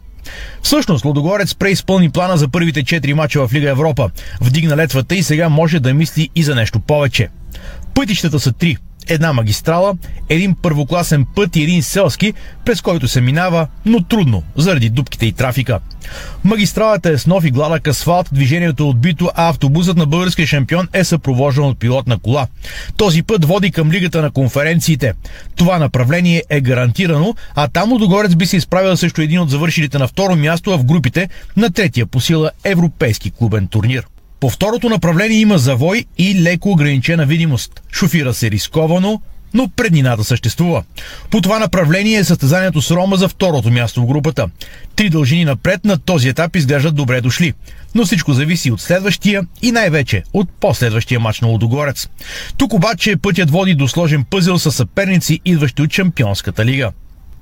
Всъщност, 0.62 1.06
Лудогорец 1.06 1.56
преизпълни 1.56 2.10
плана 2.10 2.38
за 2.38 2.48
първите 2.48 2.84
4 2.84 3.14
мача 3.14 3.48
в 3.48 3.54
Лига 3.54 3.70
Европа. 3.70 4.10
Вдигна 4.42 4.78
летвата 4.78 5.16
и 5.16 5.24
сега 5.24 5.50
може 5.50 5.80
да 5.80 5.94
мисли 5.94 6.30
и 6.36 6.44
за 6.44 6.56
нещо 6.56 6.80
повече. 6.80 7.30
Пътищата 7.94 8.40
са 8.40 8.52
три 8.52 8.78
една 9.08 9.34
магистрала, 9.34 9.96
един 10.30 10.56
първокласен 10.62 11.26
път 11.36 11.56
и 11.56 11.64
един 11.64 11.84
селски, 11.84 12.34
през 12.66 12.82
който 12.82 13.08
се 13.08 13.22
минава, 13.22 13.68
но 13.86 14.04
трудно, 14.04 14.44
заради 14.56 14.90
дупките 14.90 15.26
и 15.26 15.32
трафика. 15.32 15.80
Магистралата 16.44 17.10
е 17.10 17.18
с 17.18 17.28
нов 17.28 17.46
и 17.46 17.52
гладък 17.52 17.88
асфалт, 17.88 18.30
движението 18.32 18.84
е 18.84 18.88
отбито, 18.88 19.32
а 19.36 19.50
автобусът 19.50 19.98
на 19.98 20.06
българския 20.06 20.48
шампион 20.48 20.88
е 20.94 21.04
съпровождан 21.04 21.66
от 21.66 21.80
пилотна 21.80 22.20
кола. 22.20 22.48
Този 22.98 23.24
път 23.24 23.46
води 23.46 23.72
към 23.72 23.92
лигата 23.92 24.22
на 24.22 24.32
конференциите. 24.32 25.14
Това 25.56 25.80
направление 25.80 26.44
е 26.50 26.62
гарантирано, 26.62 27.36
а 27.56 27.68
там 27.68 27.92
Лудогорец 27.92 28.36
би 28.36 28.46
се 28.46 28.58
изправил 28.58 28.98
срещу 28.98 29.22
един 29.22 29.40
от 29.40 29.50
завършилите 29.50 29.98
на 29.98 30.08
второ 30.08 30.36
място 30.36 30.78
в 30.78 30.84
групите 30.84 31.30
на 31.58 31.70
третия 31.70 32.06
по 32.06 32.22
сила 32.22 32.52
европейски 32.64 33.32
клубен 33.32 33.68
турнир. 33.68 34.06
По 34.39 34.50
второто 34.50 34.89
направление 34.89 35.39
има 35.39 35.58
завой 35.58 36.06
и 36.18 36.36
леко 36.42 36.70
ограничена 36.70 37.25
видимост. 37.25 37.82
Шофира 37.92 38.34
се 38.34 38.51
рисковано, 38.51 39.22
но 39.54 39.70
преднината 39.70 40.24
съществува. 40.24 40.84
По 41.30 41.42
това 41.42 41.60
направление 41.60 42.18
е 42.18 42.24
състезанието 42.24 42.82
с 42.82 42.92
Рома 42.92 43.18
за 43.18 43.30
второто 43.30 43.72
място 43.72 44.01
в 44.01 44.06
групата. 44.06 44.48
Три 44.96 45.10
дължини 45.10 45.46
напред 45.46 45.86
на 45.86 45.98
този 45.98 46.30
етап 46.30 46.56
изглеждат 46.56 46.96
добре 46.96 47.22
дошли. 47.22 47.54
Но 47.96 48.06
всичко 48.06 48.34
зависи 48.34 48.72
от 48.72 48.82
следващия 48.82 49.48
и 49.62 49.72
най-вече 49.72 50.24
от 50.34 50.50
последващия 50.60 51.20
матч 51.20 51.42
на 51.42 51.48
Лудогорец. 51.48 52.08
Тук 52.58 52.74
обаче 52.74 53.15
пътят 53.15 53.51
води 53.51 53.75
до 53.75 53.88
сложен 53.88 54.24
пъзел 54.24 54.60
с 54.60 54.72
съперници, 54.72 55.39
идващи 55.46 55.82
от 55.82 55.92
Чемпионската 55.92 56.65
лига. 56.65 56.92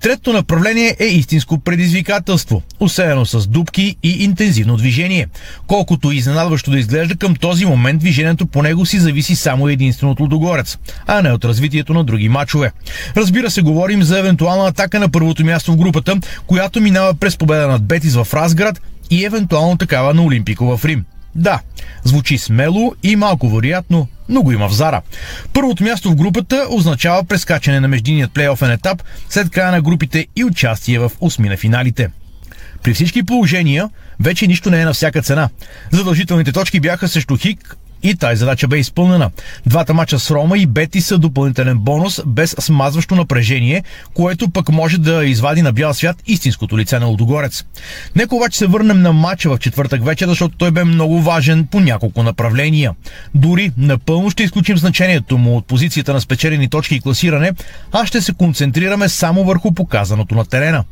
Третото 0.04 0.34
направление 0.34 0.96
е 1.00 1.06
истинско 1.06 1.60
предизвикателство, 1.60 2.62
усеяно 2.80 3.26
с 3.26 3.48
дубки 3.48 3.96
и 4.04 4.24
интензивно 4.24 4.78
движение. 4.78 5.28
Колкото 5.68 6.12
изненадващо 6.12 6.72
да 6.72 6.80
изглежда, 6.80 7.16
към 7.16 7.36
този 7.36 7.66
момент 7.66 8.00
движението 8.00 8.46
по 8.46 8.62
него 8.62 8.86
си 8.86 9.00
зависи 9.00 9.36
само 9.36 9.68
единствено 9.68 10.12
от 10.12 10.20
Лудогорец, 10.20 10.78
а 11.08 11.22
не 11.22 11.32
от 11.32 11.46
развитието 11.46 11.94
на 11.94 12.04
други 12.04 12.30
матчове. 12.30 12.72
Разбира 13.18 13.52
се, 13.52 13.62
говорим 13.62 14.04
за 14.04 14.20
евентуална 14.20 14.68
атака 14.68 15.00
на 15.00 15.10
първото 15.10 15.46
място 15.46 15.72
в 15.72 15.78
групата, 15.78 16.18
която 16.48 16.82
минава 16.82 17.14
през 17.14 17.38
победа 17.38 17.68
над 17.68 17.84
Бетис 17.84 18.16
в 18.16 18.28
Разград 18.34 18.82
и 19.10 19.26
евентуално 19.26 19.78
такава 19.78 20.14
на 20.14 20.24
Олимпико 20.24 20.78
в 20.78 20.86
Рим. 20.86 21.06
Да, 21.36 21.60
звучи 22.04 22.38
смело 22.38 22.94
и 23.04 23.16
малко 23.16 23.50
вероятно, 23.50 24.08
но 24.30 24.44
го 24.44 24.52
има 24.52 24.70
в 24.70 24.74
Зара. 24.74 25.02
Първото 25.54 25.84
място 25.84 26.12
в 26.12 26.16
групата 26.16 26.68
означава 26.70 27.24
прескачане 27.24 27.80
на 27.80 27.88
междинният 27.88 28.32
плейофен 28.32 28.72
етап 28.72 29.04
след 29.30 29.50
края 29.50 29.72
на 29.72 29.82
групите 29.82 30.28
и 30.36 30.44
участие 30.44 31.00
в 31.00 31.12
осми 31.20 31.50
на 31.50 31.58
финалите. 31.58 32.10
При 32.84 32.94
всички 32.94 33.24
положения, 33.24 33.90
вече 34.20 34.48
нищо 34.48 34.70
не 34.70 34.82
е 34.82 34.86
на 34.86 34.94
всяка 34.94 35.22
цена. 35.22 35.50
Задължителните 35.92 36.52
точки 36.52 36.80
бяха 36.80 37.08
срещу 37.08 37.38
Хик, 37.38 37.78
и 38.04 38.16
тази 38.16 38.40
задача 38.40 38.68
бе 38.68 38.78
изпълнена. 38.78 39.30
Двата 39.66 39.94
мача 39.94 40.20
с 40.20 40.32
Рома 40.32 40.58
и 40.58 40.66
Бети 40.66 41.02
са 41.02 41.18
допълнителен 41.18 41.78
бонус 41.78 42.22
без 42.26 42.56
смазващо 42.60 43.16
напрежение, 43.16 43.84
което 44.14 44.50
пък 44.50 44.70
може 44.70 44.98
да 44.98 45.26
извади 45.26 45.62
на 45.62 45.74
бял 45.74 45.94
свят 45.94 46.18
истинското 46.28 46.78
лице 46.78 47.00
на 47.00 47.06
Лудогорец. 47.06 47.64
Нека 48.16 48.36
обаче 48.36 48.58
се 48.58 48.68
върнем 48.68 49.02
на 49.02 49.14
матча 49.14 49.50
в 49.50 49.58
четвъртък 49.58 50.06
вечер, 50.06 50.28
защото 50.28 50.58
той 50.58 50.72
бе 50.72 50.84
много 50.84 51.22
важен 51.22 51.68
по 51.72 51.80
няколко 51.80 52.24
направления. 52.24 52.92
Дори 53.36 53.72
напълно 53.78 54.30
ще 54.30 54.44
изключим 54.44 54.78
значението 54.78 55.38
му 55.38 55.58
от 55.58 55.68
позицията 55.68 56.14
на 56.14 56.22
спечелени 56.22 56.70
точки 56.70 56.96
и 56.96 57.02
класиране, 57.02 57.52
а 57.92 58.06
ще 58.06 58.22
се 58.22 58.34
концентрираме 58.34 59.10
само 59.10 59.44
върху 59.44 59.74
показаното 59.74 60.36
на 60.36 60.46
терена. 60.46 60.84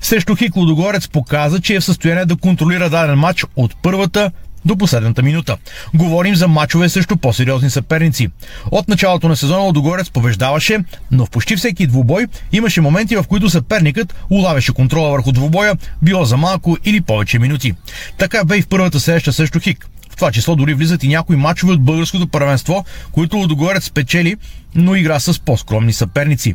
Срещу 0.00 0.36
Хик 0.36 0.56
Лудогорец 0.56 1.08
показа, 1.08 1.60
че 1.60 1.74
е 1.74 1.80
в 1.80 1.84
състояние 1.84 2.24
да 2.24 2.36
контролира 2.36 2.90
даден 2.90 3.18
матч 3.18 3.44
от 3.56 3.76
първата 3.82 4.30
до 4.64 4.76
последната 4.76 5.22
минута. 5.22 5.56
Говорим 5.94 6.34
за 6.36 6.48
мачове 6.48 6.88
срещу 6.88 7.16
по-сериозни 7.16 7.70
съперници. 7.70 8.28
От 8.70 8.88
началото 8.88 9.28
на 9.28 9.36
сезона 9.36 9.62
Лодогорец 9.62 10.10
побеждаваше, 10.10 10.78
но 11.10 11.26
в 11.26 11.30
почти 11.30 11.56
всеки 11.56 11.86
двубой 11.86 12.26
имаше 12.52 12.80
моменти, 12.80 13.16
в 13.16 13.24
които 13.28 13.50
съперникът 13.50 14.14
улавяше 14.30 14.72
контрола 14.72 15.10
върху 15.10 15.32
двубоя, 15.32 15.74
било 16.02 16.24
за 16.24 16.36
малко 16.36 16.76
или 16.84 17.00
повече 17.00 17.38
минути. 17.38 17.74
Така 18.18 18.44
бе 18.44 18.56
и 18.56 18.62
в 18.62 18.68
първата 18.68 19.00
среща 19.00 19.32
срещу 19.32 19.60
Хик. 19.60 19.88
В 20.10 20.16
това 20.16 20.32
число 20.32 20.56
дори 20.56 20.74
влизат 20.74 21.04
и 21.04 21.08
някои 21.08 21.36
мачове 21.36 21.72
от 21.72 21.82
българското 21.82 22.26
първенство, 22.26 22.84
които 23.12 23.36
Лодогорец 23.36 23.84
спечели, 23.84 24.36
но 24.74 24.96
игра 24.96 25.20
с 25.20 25.40
по-скромни 25.40 25.92
съперници. 25.92 26.54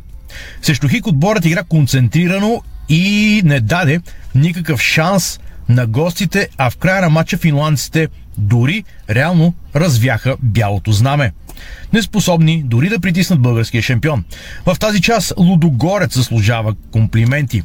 Срещу 0.61 0.87
Хик 0.87 1.07
отборът 1.07 1.45
игра 1.45 1.63
концентрирано 1.63 2.61
и 2.89 3.41
не 3.45 3.59
даде 3.59 3.99
никакъв 4.35 4.81
шанс 4.81 5.39
на 5.69 5.87
гостите, 5.87 6.49
а 6.57 6.69
в 6.69 6.77
края 6.77 7.01
на 7.01 7.09
матча 7.09 7.37
финландците 7.37 8.07
дори 8.37 8.83
реално 9.09 9.53
развяха 9.75 10.35
бялото 10.41 10.91
знаме. 10.91 11.31
Неспособни 11.93 12.63
дори 12.65 12.89
да 12.89 12.99
притиснат 12.99 13.39
българския 13.39 13.81
шампион. 13.81 14.23
В 14.65 14.75
тази 14.79 15.01
част 15.01 15.33
Лудогорец 15.37 16.15
заслужава 16.15 16.75
комплименти. 16.91 17.63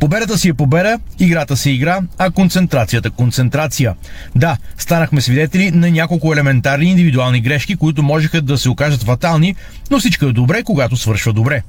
Победата 0.00 0.38
си 0.38 0.48
е 0.48 0.54
победа, 0.54 0.98
играта 1.18 1.56
си 1.56 1.70
игра, 1.70 2.00
а 2.18 2.30
концентрацията 2.30 3.10
концентрация. 3.10 3.94
Да, 4.36 4.56
станахме 4.78 5.20
свидетели 5.20 5.70
на 5.70 5.90
няколко 5.90 6.32
елементарни 6.32 6.90
индивидуални 6.90 7.40
грешки, 7.40 7.76
които 7.76 8.02
можеха 8.02 8.42
да 8.42 8.58
се 8.58 8.68
окажат 8.68 9.02
фатални, 9.02 9.54
но 9.90 9.98
всичко 9.98 10.24
е 10.24 10.32
добре, 10.32 10.62
когато 10.62 10.96
свършва 10.96 11.32
добре. 11.32 11.62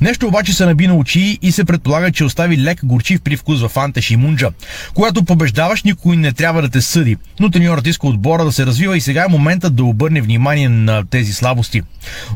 Нещо 0.00 0.26
обаче 0.26 0.52
се 0.52 0.66
наби 0.66 0.86
на 0.86 0.94
очи 0.94 1.38
и 1.42 1.52
се 1.52 1.64
предполага, 1.64 2.12
че 2.12 2.24
остави 2.24 2.58
лек 2.58 2.84
горчив 2.84 3.20
привкус 3.20 3.60
в 3.60 3.90
и 4.10 4.16
Мунджа. 4.16 4.50
Когато 4.94 5.24
побеждаваш, 5.24 5.82
никой 5.82 6.16
не 6.16 6.32
трябва 6.32 6.62
да 6.62 6.68
те 6.68 6.80
съди, 6.80 7.16
но 7.40 7.50
треньорът 7.50 7.86
иска 7.86 8.06
отбора 8.06 8.44
да 8.44 8.52
се 8.52 8.66
развива 8.66 8.96
и 8.96 9.00
сега 9.00 9.24
е 9.24 9.32
моментът 9.32 9.74
да 9.74 9.84
обърне 9.84 10.20
внимание 10.20 10.68
на 10.68 11.04
тези 11.10 11.32
слабости. 11.32 11.82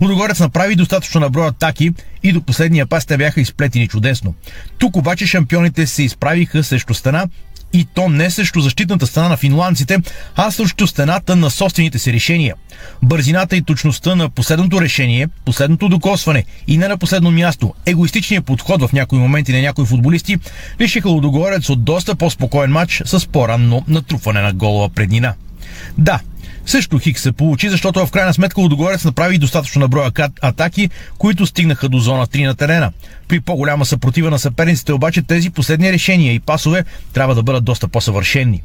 Лудогорец 0.02 0.40
направи 0.40 0.74
достатъчно 0.76 1.20
на 1.20 1.30
броя 1.30 1.48
атаки 1.48 1.90
и 2.22 2.32
до 2.32 2.42
последния 2.42 2.86
пас 2.86 3.06
те 3.06 3.16
бяха 3.16 3.40
изплетени 3.40 3.88
чудесно. 3.88 4.34
Тук 4.78 4.96
обаче 4.96 5.26
шампионите 5.26 5.86
се 5.86 6.02
изправиха 6.02 6.64
срещу 6.64 6.94
стена 6.94 7.26
и 7.72 7.86
то 7.94 8.08
не 8.08 8.30
срещу 8.30 8.60
защитната 8.60 9.06
страна 9.06 9.28
на 9.28 9.36
финландците, 9.36 9.98
а 10.36 10.50
срещу 10.50 10.86
стената 10.86 11.36
на 11.36 11.50
собствените 11.50 11.98
си 11.98 12.12
решения. 12.12 12.54
Бързината 13.02 13.56
и 13.56 13.62
точността 13.62 14.14
на 14.14 14.30
последното 14.30 14.80
решение, 14.80 15.28
последното 15.44 15.88
докосване 15.88 16.44
и 16.66 16.78
не 16.78 16.88
на 16.88 16.98
последно 16.98 17.30
място, 17.30 17.74
егоистичният 17.86 18.44
подход 18.44 18.82
в 18.82 18.92
някои 18.92 19.18
моменти 19.18 19.52
на 19.52 19.60
някои 19.60 19.86
футболисти 19.86 20.38
лишиха 20.80 21.08
Лудогорец 21.08 21.68
от 21.68 21.84
доста 21.84 22.14
по-спокоен 22.14 22.70
матч 22.70 23.02
с 23.04 23.28
по-ранно 23.28 23.84
натрупване 23.88 24.40
на 24.40 24.52
голова 24.52 24.88
преднина. 24.88 25.34
Да, 25.98 26.20
също 26.66 26.98
Хик 26.98 27.18
се 27.18 27.32
получи, 27.32 27.68
защото 27.68 28.06
в 28.06 28.10
крайна 28.10 28.34
сметка 28.34 28.60
Лудогорец 28.60 29.04
направи 29.04 29.38
достатъчно 29.38 29.80
на 29.80 29.88
броя 29.88 30.12
атаки, 30.42 30.90
които 31.18 31.46
стигнаха 31.46 31.88
до 31.88 31.98
зона 31.98 32.26
3 32.26 32.46
на 32.46 32.54
терена. 32.54 32.92
При 33.28 33.40
по-голяма 33.40 33.86
съпротива 33.86 34.30
на 34.30 34.38
съперниците 34.38 34.92
обаче 34.92 35.22
тези 35.22 35.50
последни 35.50 35.92
решения 35.92 36.34
и 36.34 36.40
пасове 36.40 36.84
трябва 37.12 37.34
да 37.34 37.42
бъдат 37.42 37.64
доста 37.64 37.88
по-съвършенни. 37.88 38.62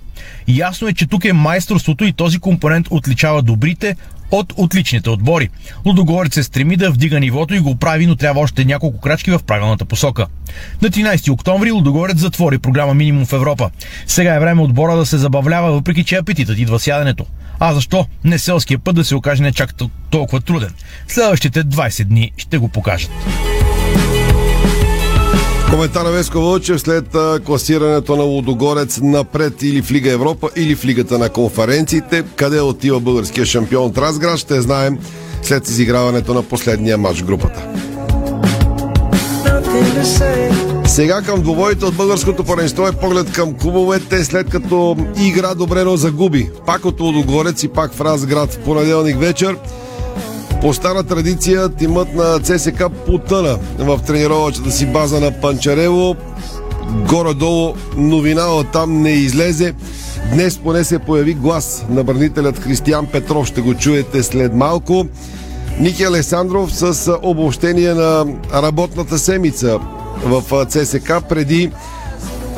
Ясно 0.47 0.87
е, 0.87 0.93
че 0.93 1.07
тук 1.07 1.25
е 1.25 1.33
майсторството 1.33 2.05
и 2.05 2.13
този 2.13 2.39
компонент 2.39 2.87
отличава 2.89 3.41
добрите 3.41 3.95
от 4.31 4.53
отличните 4.57 5.09
отбори. 5.09 5.49
Лудогорец 5.85 6.33
се 6.33 6.43
стреми 6.43 6.77
да 6.77 6.91
вдига 6.91 7.19
нивото 7.19 7.53
и 7.55 7.59
го 7.59 7.75
прави, 7.75 8.07
но 8.07 8.15
трябва 8.15 8.41
още 8.41 8.65
няколко 8.65 8.99
крачки 8.99 9.31
в 9.31 9.43
правилната 9.43 9.85
посока. 9.85 10.27
На 10.81 10.89
13 10.89 11.31
октомври 11.31 11.71
Лудогорец 11.71 12.17
затвори 12.17 12.57
програма 12.57 12.93
Минимум 12.93 13.25
в 13.25 13.33
Европа. 13.33 13.69
Сега 14.07 14.35
е 14.35 14.39
време 14.39 14.61
отбора 14.61 14.95
да 14.95 15.05
се 15.05 15.17
забавлява, 15.17 15.71
въпреки 15.71 16.03
че 16.03 16.15
апетитът 16.15 16.57
идва 16.57 16.79
сядането. 16.79 17.25
А 17.59 17.73
защо 17.73 18.05
не 18.23 18.39
селския 18.39 18.79
път 18.79 18.95
да 18.95 19.03
се 19.03 19.15
окаже 19.15 19.43
не 19.43 19.51
чак 19.51 19.73
толкова 20.09 20.41
труден? 20.41 20.73
Следващите 21.07 21.63
20 21.63 22.03
дни 22.03 22.31
ще 22.37 22.57
го 22.57 22.69
покажат. 22.69 23.11
Коментар 25.71 26.05
на 26.05 26.11
Веско 26.11 26.39
Вълчев 26.39 26.81
след 26.81 27.05
класирането 27.45 28.15
на 28.15 28.23
Лудогорец 28.23 28.99
напред 29.01 29.61
или 29.61 29.81
в 29.81 29.91
Лига 29.91 30.11
Европа, 30.11 30.49
или 30.55 30.75
в 30.75 30.85
Лигата 30.85 31.17
на 31.17 31.29
конференциите. 31.29 32.23
Къде 32.35 32.61
отива 32.61 32.99
българския 32.99 33.45
шампион 33.45 33.85
от 33.85 33.97
Разград, 33.97 34.37
ще 34.37 34.61
знаем 34.61 34.99
след 35.43 35.67
изиграването 35.67 36.33
на 36.33 36.43
последния 36.43 36.97
матч 36.97 37.23
групата. 37.23 37.67
Сега 40.85 41.21
към 41.21 41.41
двобоите 41.41 41.85
от 41.85 41.95
българското 41.95 42.43
паренство 42.43 42.87
е 42.87 42.91
поглед 42.91 43.31
към 43.31 43.53
клубовете, 43.53 44.23
след 44.23 44.49
като 44.49 44.97
игра 45.17 45.55
добре, 45.55 45.83
но 45.83 45.97
загуби. 45.97 46.49
Пак 46.65 46.85
от 46.85 46.99
Лудогорец 46.99 47.63
и 47.63 47.67
пак 47.67 47.93
в 47.93 48.01
Разград 48.01 48.53
в 48.53 48.59
понеделник 48.59 49.19
вечер. 49.19 49.57
По 50.61 50.73
стара 50.73 51.03
традиция 51.03 51.69
тимът 51.69 52.13
на 52.15 52.39
ЦСК 52.39 52.83
потъна 53.05 53.57
в 53.79 53.99
тренировъчната 54.07 54.71
си 54.71 54.85
база 54.85 55.19
на 55.19 55.31
Панчарево. 55.31 56.15
Горе-долу 57.09 57.73
новина 57.97 58.45
от 58.45 58.71
там 58.71 59.01
не 59.01 59.11
излезе. 59.11 59.73
Днес 60.33 60.57
поне 60.57 60.83
се 60.83 60.99
появи 60.99 61.33
глас 61.33 61.85
на 61.89 62.03
бранителят 62.03 62.59
Християн 62.59 63.05
Петров. 63.05 63.47
Ще 63.47 63.61
го 63.61 63.73
чуете 63.73 64.23
след 64.23 64.53
малко. 64.53 65.05
Ники 65.79 66.03
Алесандров 66.03 66.75
с 66.75 67.17
обобщение 67.21 67.93
на 67.93 68.25
работната 68.53 69.19
седмица 69.19 69.79
в 70.25 70.65
ЦСК 70.65 71.13
преди 71.29 71.71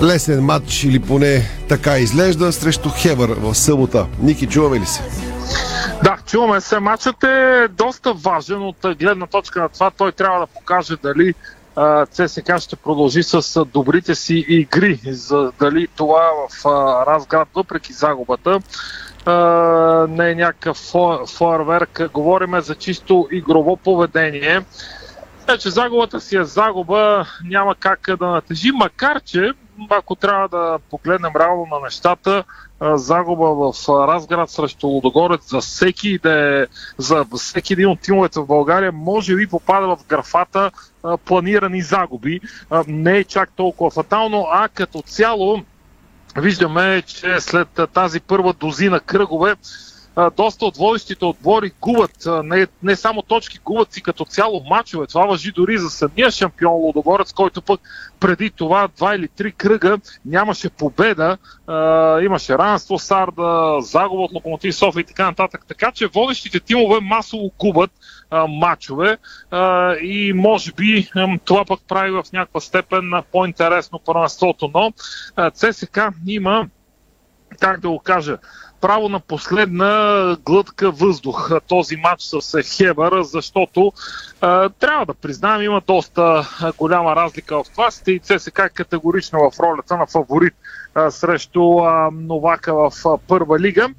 лесен 0.01 0.41
матч 0.41 0.84
или 0.84 0.99
поне 0.99 1.49
така 1.69 1.97
изглежда 1.97 2.51
срещу 2.51 2.89
Хевър 2.89 3.30
в 3.30 3.56
събота. 3.56 4.06
Ники, 4.21 4.47
чуваме 4.47 4.80
ли 4.80 4.86
се? 4.86 5.01
Да, 6.01 6.17
чуваме 6.25 6.62
се. 6.62 6.79
Матчът 6.79 7.23
е 7.23 7.67
доста 7.67 8.13
важен 8.13 8.62
от 8.62 8.75
гледна 8.99 9.27
точка 9.27 9.62
на 9.62 9.69
това. 9.69 9.91
Той 9.91 10.12
трябва 10.12 10.39
да 10.39 10.47
покаже 10.47 10.95
дали 11.03 11.34
ЦСК 12.12 12.58
ще 12.60 12.75
продължи 12.75 13.23
с 13.23 13.65
добрите 13.65 14.15
си 14.15 14.45
игри. 14.47 14.99
За 15.06 15.51
дали 15.60 15.88
това 15.88 16.32
в 16.49 16.65
Разград, 17.08 17.47
въпреки 17.56 17.93
загубата, 17.93 18.60
не 20.10 20.32
е 20.32 20.36
някакъв 20.36 20.77
фойерверк. 21.38 22.12
Говориме 22.13 22.62
за 22.62 22.75
чисто 22.75 23.27
игрово 23.32 23.77
поведение. 23.77 24.62
Е, 25.49 25.69
загубата 25.69 26.21
си 26.21 26.38
е 26.38 26.43
загуба, 26.43 27.25
няма 27.43 27.75
как 27.75 28.10
да 28.19 28.27
натежи, 28.27 28.71
макар 28.71 29.21
че, 29.21 29.51
ако 29.89 30.15
трябва 30.15 30.47
да 30.47 30.79
погледнем 30.89 31.32
реално 31.39 31.67
на 31.71 31.79
нещата, 31.79 32.43
загуба 32.84 33.54
в 33.54 33.74
Разград 33.89 34.50
срещу 34.50 34.88
Лудогорец 34.88 35.50
за 35.50 35.62
всеки, 35.62 36.19
да 36.19 36.62
е, 36.62 36.65
за 36.98 37.26
всеки 37.38 37.74
един 37.74 37.88
от 37.88 38.00
тимовете 38.00 38.39
в 38.39 38.46
България 38.46 38.91
може 38.91 39.36
би 39.36 39.48
попада 39.48 39.96
в 39.96 40.08
графата 40.08 40.72
планирани 41.26 41.82
загуби. 41.82 42.39
Не 42.88 43.17
е 43.17 43.24
чак 43.24 43.52
толкова 43.56 43.91
фатално, 43.91 44.48
а 44.52 44.69
като 44.69 45.02
цяло 45.02 45.62
виждаме, 46.38 47.02
че 47.02 47.39
след 47.39 47.80
тази 47.93 48.19
първа 48.19 48.54
дозина 48.54 49.00
кръгове 49.00 49.56
доста 50.38 50.65
от 50.65 50.78
водещите 50.78 51.26
отбори 51.26 51.71
губят 51.82 52.28
не, 52.43 52.67
не 52.84 52.95
само 52.95 53.21
точки, 53.21 53.60
губят 53.65 53.93
си 53.93 54.02
като 54.02 54.26
цяло 54.26 54.63
мачове. 54.69 55.08
Това 55.08 55.26
въжи 55.26 55.52
дори 55.52 55.78
за 55.78 55.89
самия 55.89 56.32
шампион 56.32 56.73
Лодогорец, 56.73 57.34
който 57.34 57.62
пък 57.62 57.82
преди 58.19 58.49
това 58.49 58.88
два 58.97 59.15
или 59.15 59.28
три 59.28 59.52
кръга 59.52 59.97
нямаше 60.26 60.69
победа, 60.69 61.38
а, 61.67 62.21
имаше 62.21 62.58
ранство, 62.58 62.99
Сарда, 62.99 63.82
загуба 63.82 64.21
от 64.21 64.34
Локомотив 64.34 64.76
София 64.76 65.02
и 65.02 65.04
така 65.06 65.26
нататък. 65.26 65.65
Така 65.67 65.91
че 65.91 66.08
водещите 66.08 66.60
тимове 66.60 66.99
масово 67.02 67.52
губят 67.60 67.91
а, 68.30 68.47
мачове 68.47 69.17
а, 69.52 69.93
и 69.95 70.34
може 70.34 70.71
би 70.71 71.10
а, 71.15 71.38
това 71.45 71.65
пък 71.65 71.80
прави 71.88 72.12
в 72.12 72.23
някаква 72.34 72.60
степен 72.60 73.12
по-интересно 73.32 73.99
първенството, 74.06 74.71
но 74.73 74.93
а, 75.36 75.52
ЦСК 75.52 75.99
има 76.28 76.67
как 77.60 77.80
да 77.80 77.89
го 77.89 77.99
кажа, 77.99 78.38
право 78.84 79.10
на 79.10 79.19
последна 79.19 80.38
глътка 80.46 80.91
въздух 80.91 81.52
този 81.67 81.96
матч 81.96 82.22
с 82.22 82.62
Хебър, 82.63 83.22
защото 83.22 83.93
а, 84.41 84.69
трябва 84.69 85.06
да 85.06 85.13
признаем, 85.13 85.62
има 85.62 85.82
доста 85.88 86.50
голяма 86.78 87.15
разлика 87.15 87.63
в 87.63 87.69
това. 87.72 87.89
и 88.08 88.19
ЦСК 88.19 88.62
категорично 88.74 89.39
в 89.39 89.60
ролята 89.60 89.98
на 89.98 90.06
фаворит 90.06 90.54
а, 90.96 91.12
срещу 91.12 91.80
а, 91.80 92.10
Новака 92.13 92.74
в 92.74 92.91
а, 93.06 93.17
първа 93.17 93.60
лига. 93.60 93.89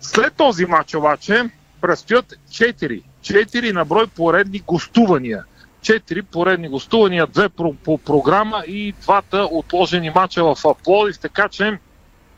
След 0.00 0.34
този 0.34 0.66
матч 0.66 0.94
обаче 0.94 1.50
предстоят 1.80 2.34
4, 2.50 3.02
4 3.20 3.72
на 3.72 3.84
брой 3.84 4.06
поредни 4.06 4.58
гостувания. 4.58 5.44
Четири 5.82 6.22
поредни 6.22 6.68
гостувания, 6.68 7.26
две 7.26 7.48
по, 7.48 7.74
по 7.74 7.98
програма 7.98 8.62
и 8.66 8.94
двата 9.02 9.48
отложени 9.50 10.10
мача 10.10 10.44
в 10.44 10.74
Плодив, 10.84 11.18
така 11.18 11.48
че 11.48 11.78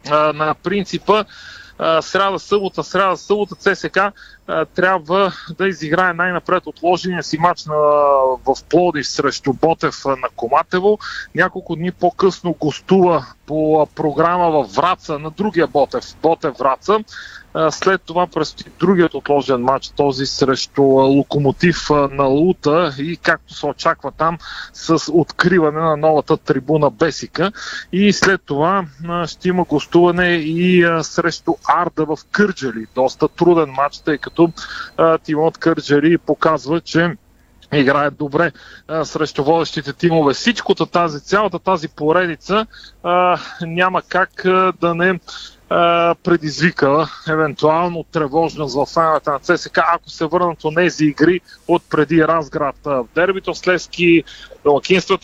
на 0.08 0.54
принципа 0.62 1.24
сряда, 2.00 2.38
събота, 2.38 2.84
сряда, 2.84 3.16
събота 3.16 3.54
ЦСК 3.54 3.98
трябва 4.74 5.32
да 5.58 5.68
изиграе 5.68 6.12
най-напред 6.12 6.66
отложения 6.66 7.22
си 7.22 7.38
матч 7.38 7.64
на, 7.64 7.74
в 7.74 8.64
Плодив 8.68 9.08
срещу 9.08 9.52
Ботев 9.52 10.04
на 10.04 10.28
Коматево. 10.36 10.98
Няколко 11.34 11.76
дни 11.76 11.92
по-късно 11.92 12.56
гостува 12.60 13.26
по 13.46 13.88
програма 13.94 14.50
в 14.50 14.74
Враца 14.76 15.18
на 15.18 15.30
другия 15.30 15.66
Ботев, 15.66 16.04
Ботев 16.22 16.54
Враца. 16.58 16.98
След 17.70 18.02
това 18.02 18.26
предстои 18.26 18.72
другият 18.78 19.14
отложен 19.14 19.62
матч, 19.62 19.88
този 19.88 20.26
срещу 20.26 20.82
Локомотив 20.82 21.90
на 21.90 22.24
Лута 22.24 22.94
и 22.98 23.16
както 23.16 23.54
се 23.54 23.66
очаква 23.66 24.12
там 24.12 24.38
с 24.72 25.12
откриване 25.12 25.80
на 25.80 25.96
новата 25.96 26.36
трибуна 26.36 26.90
Бесика. 26.90 27.52
И 27.92 28.12
след 28.12 28.40
това 28.46 28.84
ще 29.26 29.48
има 29.48 29.64
гостуване 29.64 30.28
и 30.34 30.86
срещу 31.02 31.54
Арда 31.68 32.04
в 32.04 32.18
Кърджали. 32.30 32.86
Доста 32.94 33.28
труден 33.28 33.70
матч, 33.70 33.98
тъй 33.98 34.18
като 34.18 34.52
Тимон 35.24 35.52
Кърджали 35.52 36.18
показва, 36.18 36.80
че 36.80 37.16
играят 37.72 38.16
добре 38.16 38.52
а, 38.88 39.04
срещу 39.04 39.44
водещите 39.44 39.92
тимове. 39.92 40.34
Всичкото 40.34 40.86
тази, 40.86 41.20
цялата 41.20 41.58
тази 41.58 41.88
поредица 41.88 42.66
а, 43.02 43.38
няма 43.62 44.02
как 44.02 44.44
а, 44.44 44.72
да 44.80 44.94
не 44.94 45.20
а, 45.70 46.14
предизвика 46.14 47.08
евентуално 47.28 48.04
тревожност 48.04 48.74
в 48.74 48.86
феновете 48.86 49.30
на 49.30 49.38
ЦСК, 49.38 49.78
ако 49.78 50.10
се 50.10 50.26
върнат 50.26 50.64
от 50.64 50.74
тези 50.74 51.04
игри 51.04 51.40
от 51.68 51.82
преди 51.90 52.24
Разград. 52.24 52.76
В 52.84 53.06
дербито 53.14 53.54
с 53.54 53.68
Левски, 53.68 54.24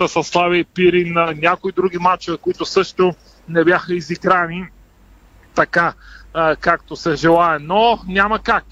с 0.09 0.25
Слави 0.25 0.65
Пирин, 0.65 1.15
някои 1.37 1.73
други 1.73 1.99
матчове, 1.99 2.39
които 2.39 2.65
също 2.65 3.15
не 3.49 3.65
бяха 3.65 3.95
изиграни 3.95 4.67
така, 5.55 5.93
както 6.61 6.97
се 6.97 7.15
желая. 7.15 7.59
Но 7.61 7.99
няма 8.09 8.39
как. 8.39 8.65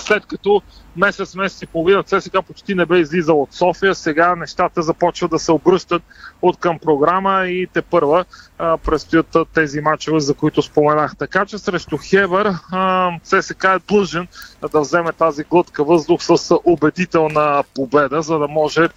След 0.00 0.26
като 0.26 0.62
месец, 0.96 1.34
месец 1.34 1.62
и 1.62 1.66
половина 1.66 2.02
ЦСКА 2.02 2.42
почти 2.42 2.74
не 2.74 2.86
бе 2.86 2.98
излизал 2.98 3.42
от 3.42 3.54
София, 3.54 3.94
сега 3.94 4.36
нещата 4.36 4.82
започват 4.82 5.30
да 5.30 5.38
се 5.38 5.52
обръщат 5.52 6.02
от 6.42 6.56
към 6.56 6.78
програма 6.78 7.46
и 7.46 7.66
те 7.72 7.82
първа 7.82 8.24
предстоят 8.58 9.36
тези 9.54 9.80
матчове, 9.80 10.20
за 10.20 10.34
които 10.34 10.62
споменах. 10.62 11.16
Така 11.16 11.46
че 11.46 11.58
срещу 11.58 11.98
Хевър 11.98 12.52
ЦСКА 13.22 13.72
е 13.72 13.78
длъжен 13.88 14.28
да 14.72 14.80
вземе 14.80 15.12
тази 15.12 15.44
глътка 15.44 15.84
въздух 15.84 16.22
с 16.22 16.54
убедителна 16.64 17.64
победа, 17.74 18.22
за 18.22 18.38
да 18.38 18.48
може 18.48 18.88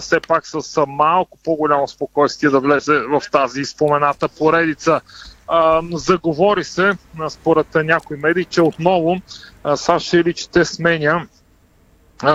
все 0.00 0.20
пак 0.20 0.46
с 0.46 0.86
малко 0.88 1.38
по-голямо 1.44 1.88
спокойствие 1.88 2.50
да 2.50 2.60
влезе 2.60 2.98
в 2.98 3.22
тази 3.32 3.64
спомената 3.64 4.28
поредица. 4.28 5.00
А, 5.48 5.82
заговори 5.92 6.64
се, 6.64 6.92
според 7.28 7.74
някои 7.74 8.16
медии, 8.16 8.44
че 8.44 8.62
отново 8.62 9.16
Саша 9.76 10.16
Илич 10.16 10.46
те 10.46 10.64
сменя 10.64 11.26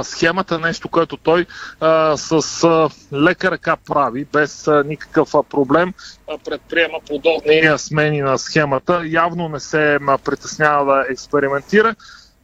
схемата, 0.04 0.60
нещо, 0.60 0.90
което 0.90 1.18
той 1.18 1.46
а, 1.80 2.18
с 2.18 2.64
а, 2.64 2.90
лека 3.14 3.52
ръка 3.52 3.78
прави, 3.88 4.26
без 4.34 4.68
а, 4.68 4.84
никакъв 4.88 5.36
а, 5.36 5.44
проблем, 5.44 5.94
а, 6.30 6.38
предприема 6.38 6.98
подобни 7.08 7.78
смени 7.78 8.22
на 8.22 8.38
схемата. 8.38 9.02
Явно 9.06 9.50
не 9.50 9.60
се 9.60 9.96
а, 10.08 10.18
притеснява 10.18 10.96
да 10.96 11.06
експериментира. 11.10 11.96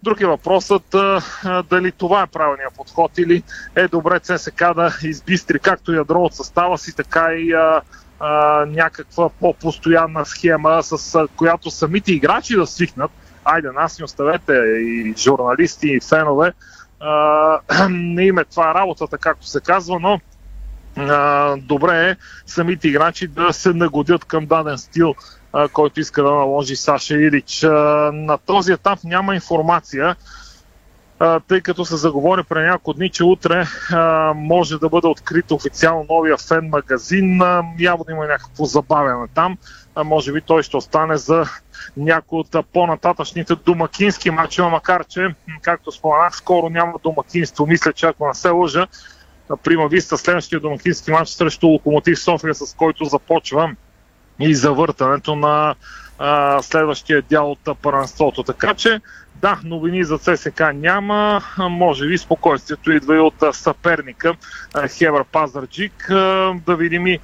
Друг 0.03 0.21
е 0.21 0.25
въпросът 0.25 0.95
а, 0.95 1.21
а, 1.43 1.63
дали 1.63 1.91
това 1.91 2.21
е 2.21 2.27
правилният 2.27 2.73
подход 2.75 3.17
или 3.17 3.43
е 3.75 3.87
добре 3.87 4.19
ЦСК 4.19 4.59
да 4.75 4.97
избистри 5.03 5.59
както 5.59 5.93
ядро 5.93 6.19
от 6.19 6.33
състава 6.33 6.77
си, 6.77 6.95
така 6.95 7.33
и 7.33 7.51
а, 7.51 7.81
а, 8.19 8.65
някаква 8.65 9.29
по-постоянна 9.29 10.25
схема, 10.25 10.83
с 10.83 11.15
а, 11.15 11.27
която 11.35 11.71
самите 11.71 12.13
играчи 12.13 12.55
да 12.55 12.67
свикнат. 12.67 13.11
Айде, 13.45 13.71
нас 13.71 13.99
ни 13.99 14.05
оставете 14.05 14.53
и 14.53 15.13
журналисти, 15.17 15.87
и 15.87 15.99
фенове, 16.09 16.53
не 17.89 18.23
им 18.23 18.37
е 18.37 18.45
това 18.45 18.73
работата, 18.73 19.17
както 19.17 19.47
се 19.47 19.61
казва, 19.61 19.99
но 19.99 20.19
а, 20.97 21.55
добре 21.57 22.09
е 22.09 22.15
самите 22.45 22.87
играчи 22.87 23.27
да 23.27 23.53
се 23.53 23.73
нагодят 23.73 24.25
към 24.25 24.45
даден 24.45 24.77
стил, 24.77 25.15
а, 25.53 25.67
който 25.67 25.99
иска 25.99 26.23
да 26.23 26.31
наложи 26.31 26.75
Саша 26.75 27.15
Илич. 27.15 27.63
А, 27.63 27.69
на 28.13 28.37
този 28.37 28.71
етап 28.71 28.99
няма 29.03 29.35
информация, 29.35 30.15
тъй 31.47 31.61
като 31.61 31.85
се 31.85 31.95
заговори 31.95 32.43
преди 32.43 32.65
няколко 32.65 32.93
дни, 32.93 33.09
че 33.09 33.23
утре 33.23 33.65
а, 33.91 34.33
може 34.35 34.77
да 34.77 34.89
бъде 34.89 35.07
открит 35.07 35.51
официално 35.51 36.05
новия 36.09 36.37
фен 36.37 36.69
магазин. 36.69 37.41
А, 37.41 37.63
явно 37.79 38.05
има 38.09 38.25
някакво 38.25 38.65
забавяне 38.65 39.27
там. 39.33 39.57
А, 39.95 40.03
може 40.03 40.31
би 40.31 40.41
той 40.41 40.63
ще 40.63 40.77
остане 40.77 41.17
за 41.17 41.45
някои 41.97 42.39
от 42.39 42.55
по-нататъчните 42.73 43.55
домакински 43.55 44.29
матчове, 44.29 44.69
макар 44.69 45.05
че, 45.05 45.35
както 45.61 45.91
споменах, 45.91 46.35
скоро 46.35 46.69
няма 46.69 46.93
домакинство. 47.03 47.65
Мисля, 47.67 47.93
че 47.93 48.05
ако 48.05 48.27
не 48.27 48.33
се 48.33 48.49
лъжа, 48.49 48.87
Прима 49.63 49.87
Виста 49.87 50.17
следващия 50.17 50.59
домакински 50.59 51.11
матч 51.11 51.29
срещу 51.29 51.67
Локомотив 51.67 52.19
София, 52.19 52.55
с 52.55 52.73
който 52.73 53.05
започва 53.05 53.75
и 54.39 54.55
завъртането 54.55 55.35
на 55.35 55.75
а, 56.19 56.61
следващия 56.61 57.21
дял 57.21 57.51
от 57.51 57.81
първенството. 57.81 58.43
Така 58.43 58.73
че, 58.73 59.01
да, 59.41 59.59
новини 59.63 60.03
за 60.03 60.17
ЦСК 60.17 60.63
няма. 60.73 61.41
Може 61.59 62.07
би 62.07 62.17
спокойствието 62.17 62.91
идва 62.91 63.15
и 63.15 63.19
от 63.19 63.43
съперника 63.51 64.33
Хевър 64.97 65.23
Пазарджик. 65.23 66.05
Да 66.65 66.75
видим 66.77 67.07
и 67.07 67.19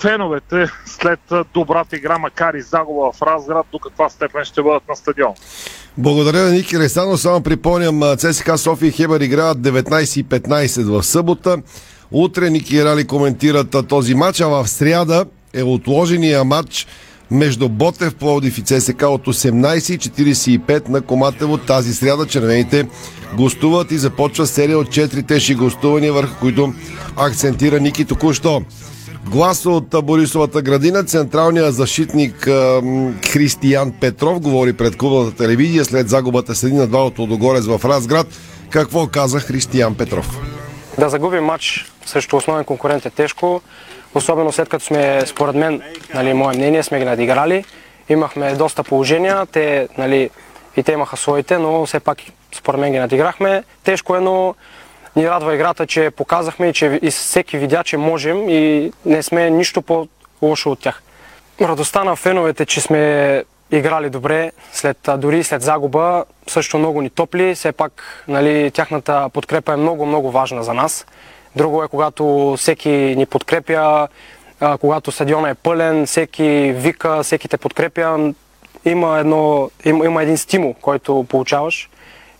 феновете 0.00 0.66
след 0.86 1.20
добрата 1.54 1.96
игра, 1.96 2.18
макар 2.18 2.54
и 2.54 2.62
загуба 2.62 3.12
в 3.12 3.22
Разград, 3.22 3.66
до 3.72 3.78
каква 3.78 4.08
степен 4.08 4.44
ще 4.44 4.62
бъдат 4.62 4.88
на 4.88 4.96
стадион. 4.96 5.34
Благодаря 5.98 6.42
на 6.42 6.50
Ники 6.50 6.78
Ресано. 6.78 7.16
Само 7.16 7.42
припомням, 7.42 8.16
ЦСКА 8.16 8.58
София 8.58 8.88
и 8.88 8.92
Хебър 8.92 9.20
играят 9.20 9.58
19.15 9.58 10.82
в 10.82 11.02
събота. 11.02 11.58
Утре 12.10 12.50
Ники 12.50 12.84
Рали 12.84 13.06
коментират 13.06 13.76
този 13.88 14.14
матч, 14.14 14.40
а 14.40 14.46
в 14.46 14.68
сряда 14.68 15.26
е 15.54 15.62
отложения 15.62 16.44
матч 16.44 16.86
между 17.30 17.68
Ботев, 17.68 18.14
Пловдив 18.14 18.58
и 18.58 18.62
ЦСК 18.62 19.02
от 19.02 19.26
18.45 19.26 20.88
на 20.88 21.00
Коматево. 21.00 21.58
Тази 21.58 21.94
сряда 21.94 22.26
червените 22.26 22.88
гостуват 23.36 23.90
и 23.90 23.98
започва 23.98 24.46
серия 24.46 24.78
от 24.78 24.88
4 24.88 25.28
тежки 25.28 25.54
гостувания, 25.54 26.12
върху 26.12 26.40
които 26.40 26.74
акцентира 27.16 27.80
Ники 27.80 28.04
току-що. 28.04 28.62
Глас 29.30 29.66
от 29.66 29.94
Борисовата 30.02 30.62
градина, 30.62 31.04
централният 31.04 31.74
защитник 31.74 32.48
Християн 33.32 33.92
Петров 34.00 34.40
говори 34.40 34.72
пред 34.72 34.96
клубната 34.96 35.36
телевизия 35.36 35.84
след 35.84 36.08
загубата 36.08 36.54
с 36.54 36.62
един 36.62 36.78
на 36.78 36.86
два 36.86 37.06
от 37.06 37.18
Лодогорец 37.18 37.64
в 37.66 37.80
Разград. 37.84 38.26
Какво 38.70 39.06
каза 39.06 39.40
Християн 39.40 39.94
Петров? 39.94 40.40
Да 40.98 41.08
загубим 41.08 41.44
матч 41.44 41.92
срещу 42.06 42.36
основен 42.36 42.64
конкурент 42.64 43.06
е 43.06 43.10
тежко, 43.10 43.60
особено 44.16 44.52
след 44.52 44.68
като 44.68 44.84
сме, 44.84 45.26
според 45.26 45.54
мен, 45.54 45.82
нали, 46.14 46.34
мое 46.34 46.56
мнение, 46.56 46.82
сме 46.82 46.98
ги 46.98 47.04
надиграли. 47.04 47.64
Имахме 48.08 48.54
доста 48.54 48.82
положения, 48.82 49.46
те, 49.46 49.88
нали, 49.98 50.30
и 50.76 50.82
те 50.82 50.92
имаха 50.92 51.16
своите, 51.16 51.58
но 51.58 51.86
все 51.86 52.00
пак 52.00 52.18
според 52.54 52.80
мен 52.80 52.92
ги 52.92 52.98
надиграхме. 52.98 53.64
Тежко 53.84 54.16
е, 54.16 54.20
но 54.20 54.54
ни 55.16 55.30
радва 55.30 55.54
играта, 55.54 55.86
че 55.86 56.10
показахме, 56.10 56.72
че 56.72 56.98
и 57.02 57.10
всеки 57.10 57.58
видя, 57.58 57.84
че 57.84 57.96
можем 57.96 58.48
и 58.48 58.92
не 59.04 59.22
сме 59.22 59.50
нищо 59.50 59.82
по-лошо 59.82 60.70
от 60.70 60.80
тях. 60.80 61.02
Радостта 61.60 62.04
на 62.04 62.16
феновете, 62.16 62.66
че 62.66 62.80
сме 62.80 63.44
играли 63.70 64.10
добре, 64.10 64.52
след, 64.72 65.08
дори 65.18 65.44
след 65.44 65.62
загуба, 65.62 66.24
също 66.46 66.78
много 66.78 67.00
ни 67.00 67.10
топли. 67.10 67.54
Все 67.54 67.72
пак 67.72 68.24
нали, 68.28 68.70
тяхната 68.70 69.30
подкрепа 69.32 69.72
е 69.72 69.76
много, 69.76 70.06
много 70.06 70.30
важна 70.30 70.62
за 70.62 70.74
нас. 70.74 71.06
Друго 71.56 71.82
е, 71.82 71.88
когато 71.88 72.54
всеки 72.58 72.90
ни 72.90 73.26
подкрепя, 73.26 74.08
когато 74.80 75.12
стадиона 75.12 75.50
е 75.50 75.54
пълен, 75.54 76.06
всеки 76.06 76.72
вика, 76.76 77.22
всеки 77.22 77.48
те 77.48 77.56
подкрепя. 77.56 78.32
Има, 78.84 79.18
едно, 79.18 79.70
има, 79.84 80.04
има 80.04 80.22
един 80.22 80.38
стимул, 80.38 80.74
който 80.80 81.26
получаваш. 81.28 81.90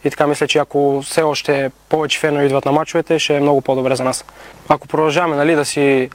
И 0.05 0.11
така 0.11 0.27
мисля, 0.27 0.47
че 0.47 0.59
ако 0.59 1.03
все 1.03 1.23
още 1.23 1.71
повече 1.89 2.19
фенове 2.19 2.45
идват 2.45 2.65
на 2.65 2.73
мачовете, 2.73 3.19
ще 3.19 3.37
е 3.37 3.41
много 3.41 3.61
по-добре 3.61 3.97
за 3.97 4.05
нас. 4.05 4.25
Ако 4.69 4.89
продължаваме 4.89 5.37
нали, 5.37 5.55
да 5.55 5.65
си 5.65 6.11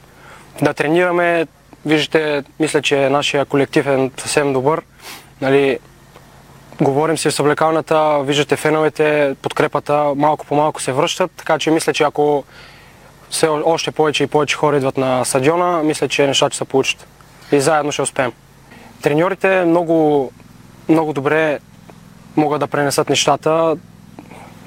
да 0.62 0.74
тренираме, 0.74 1.46
виждате, 1.86 2.44
мисля, 2.60 2.82
че 2.82 3.08
нашия 3.08 3.44
колектив 3.44 3.86
е 3.86 4.10
съвсем 4.16 4.52
добър. 4.52 4.82
Нали, 5.40 5.78
говорим 6.80 7.18
си 7.18 7.30
в 7.30 7.34
съблекалната, 7.34 8.22
виждате 8.22 8.56
феновете, 8.56 9.36
подкрепата 9.42 10.12
малко 10.16 10.46
по 10.46 10.54
малко 10.54 10.82
се 10.82 10.92
връщат, 10.92 11.30
така 11.36 11.58
че 11.58 11.70
мисля, 11.70 11.92
че 11.92 12.04
ако 12.04 12.44
все 13.32 13.48
още 13.48 13.90
повече 13.90 14.24
и 14.24 14.26
повече 14.26 14.56
хора 14.56 14.76
идват 14.76 14.96
на 14.96 15.24
стадиона, 15.24 15.82
мисля, 15.82 16.08
че 16.08 16.26
нещата 16.26 16.54
ще 16.54 16.58
се 16.58 16.64
получат. 16.64 17.06
И 17.52 17.60
заедно 17.60 17.92
ще 17.92 18.02
успеем. 18.02 18.32
Треньорите 19.02 19.64
много, 19.64 20.30
много 20.88 21.12
добре 21.12 21.58
могат 22.36 22.60
да 22.60 22.66
пренесат 22.66 23.08
нещата. 23.08 23.76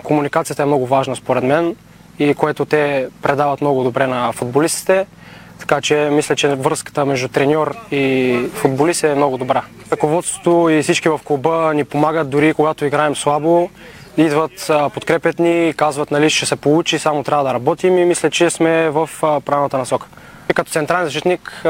Комуникацията 0.04 0.64
е 0.64 0.66
много 0.66 0.86
важна 0.86 1.16
според 1.16 1.44
мен 1.44 1.76
и 2.20 2.34
което 2.34 2.66
те 2.66 3.08
предават 3.22 3.62
много 3.62 3.84
добре 3.84 4.08
на 4.08 4.32
футболистите. 4.32 5.06
Така 5.60 5.82
че 5.82 6.10
мисля, 6.12 6.36
че 6.36 6.56
връзката 6.56 7.06
между 7.06 7.28
треньор 7.28 7.76
и 7.92 8.38
футболист 8.54 9.04
е 9.04 9.16
много 9.16 9.38
добра. 9.38 9.64
Ръководството 9.92 10.70
и 10.70 10.84
всички 10.84 11.10
в 11.10 11.20
клуба 11.24 11.74
ни 11.76 11.84
помагат 11.84 12.30
дори 12.30 12.54
когато 12.54 12.86
играем 12.86 13.16
слабо. 13.16 13.70
Идват, 14.18 14.72
подкрепят 14.94 15.40
ни, 15.40 15.74
казват, 15.78 16.12
нали, 16.12 16.30
ще 16.30 16.46
се 16.46 16.56
получи, 16.56 17.00
само 17.00 17.24
трябва 17.24 17.44
да 17.44 17.54
работим 17.54 17.98
и 17.98 18.06
мисля, 18.06 18.30
че 18.30 18.50
сме 18.50 18.90
в 18.90 19.10
правилната 19.22 19.78
насока. 19.78 20.08
Като 20.56 20.72
централен 20.72 21.06
защитник 21.06 21.62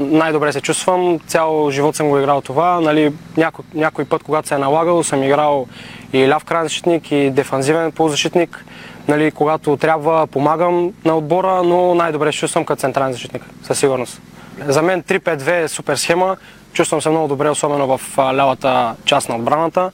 най-добре 0.00 0.52
се 0.52 0.60
чувствам. 0.60 1.18
Цял 1.26 1.70
живот 1.70 1.96
съм 1.96 2.08
го 2.08 2.18
играл 2.18 2.40
това. 2.40 2.80
Нали, 2.80 3.12
някой, 3.36 3.64
някой 3.74 4.04
път, 4.04 4.22
когато 4.22 4.48
се 4.48 4.54
е 4.54 4.58
налагал, 4.58 5.02
съм 5.02 5.22
играл 5.22 5.66
и 6.12 6.28
ляв 6.28 6.44
крайен 6.44 6.64
защитник, 6.64 7.12
и 7.12 7.30
дефанзивен 7.30 7.92
полузащитник. 7.92 8.64
Нали, 9.08 9.30
когато 9.30 9.76
трябва, 9.76 10.26
помагам 10.26 10.92
на 11.04 11.16
отбора, 11.16 11.62
но 11.62 11.94
най-добре 11.94 12.32
се 12.32 12.38
чувствам 12.38 12.64
като 12.64 12.80
централен 12.80 13.12
защитник, 13.12 13.42
със 13.62 13.78
сигурност. 13.78 14.20
За 14.66 14.82
мен 14.82 15.02
3-5-2 15.02 15.64
е 15.64 15.68
супер 15.68 15.96
схема. 15.96 16.36
Чувствам 16.72 17.02
се 17.02 17.10
много 17.10 17.28
добре, 17.28 17.50
особено 17.50 17.98
в 17.98 18.18
лявата 18.18 18.94
част 19.04 19.28
на 19.28 19.36
отбраната. 19.36 19.90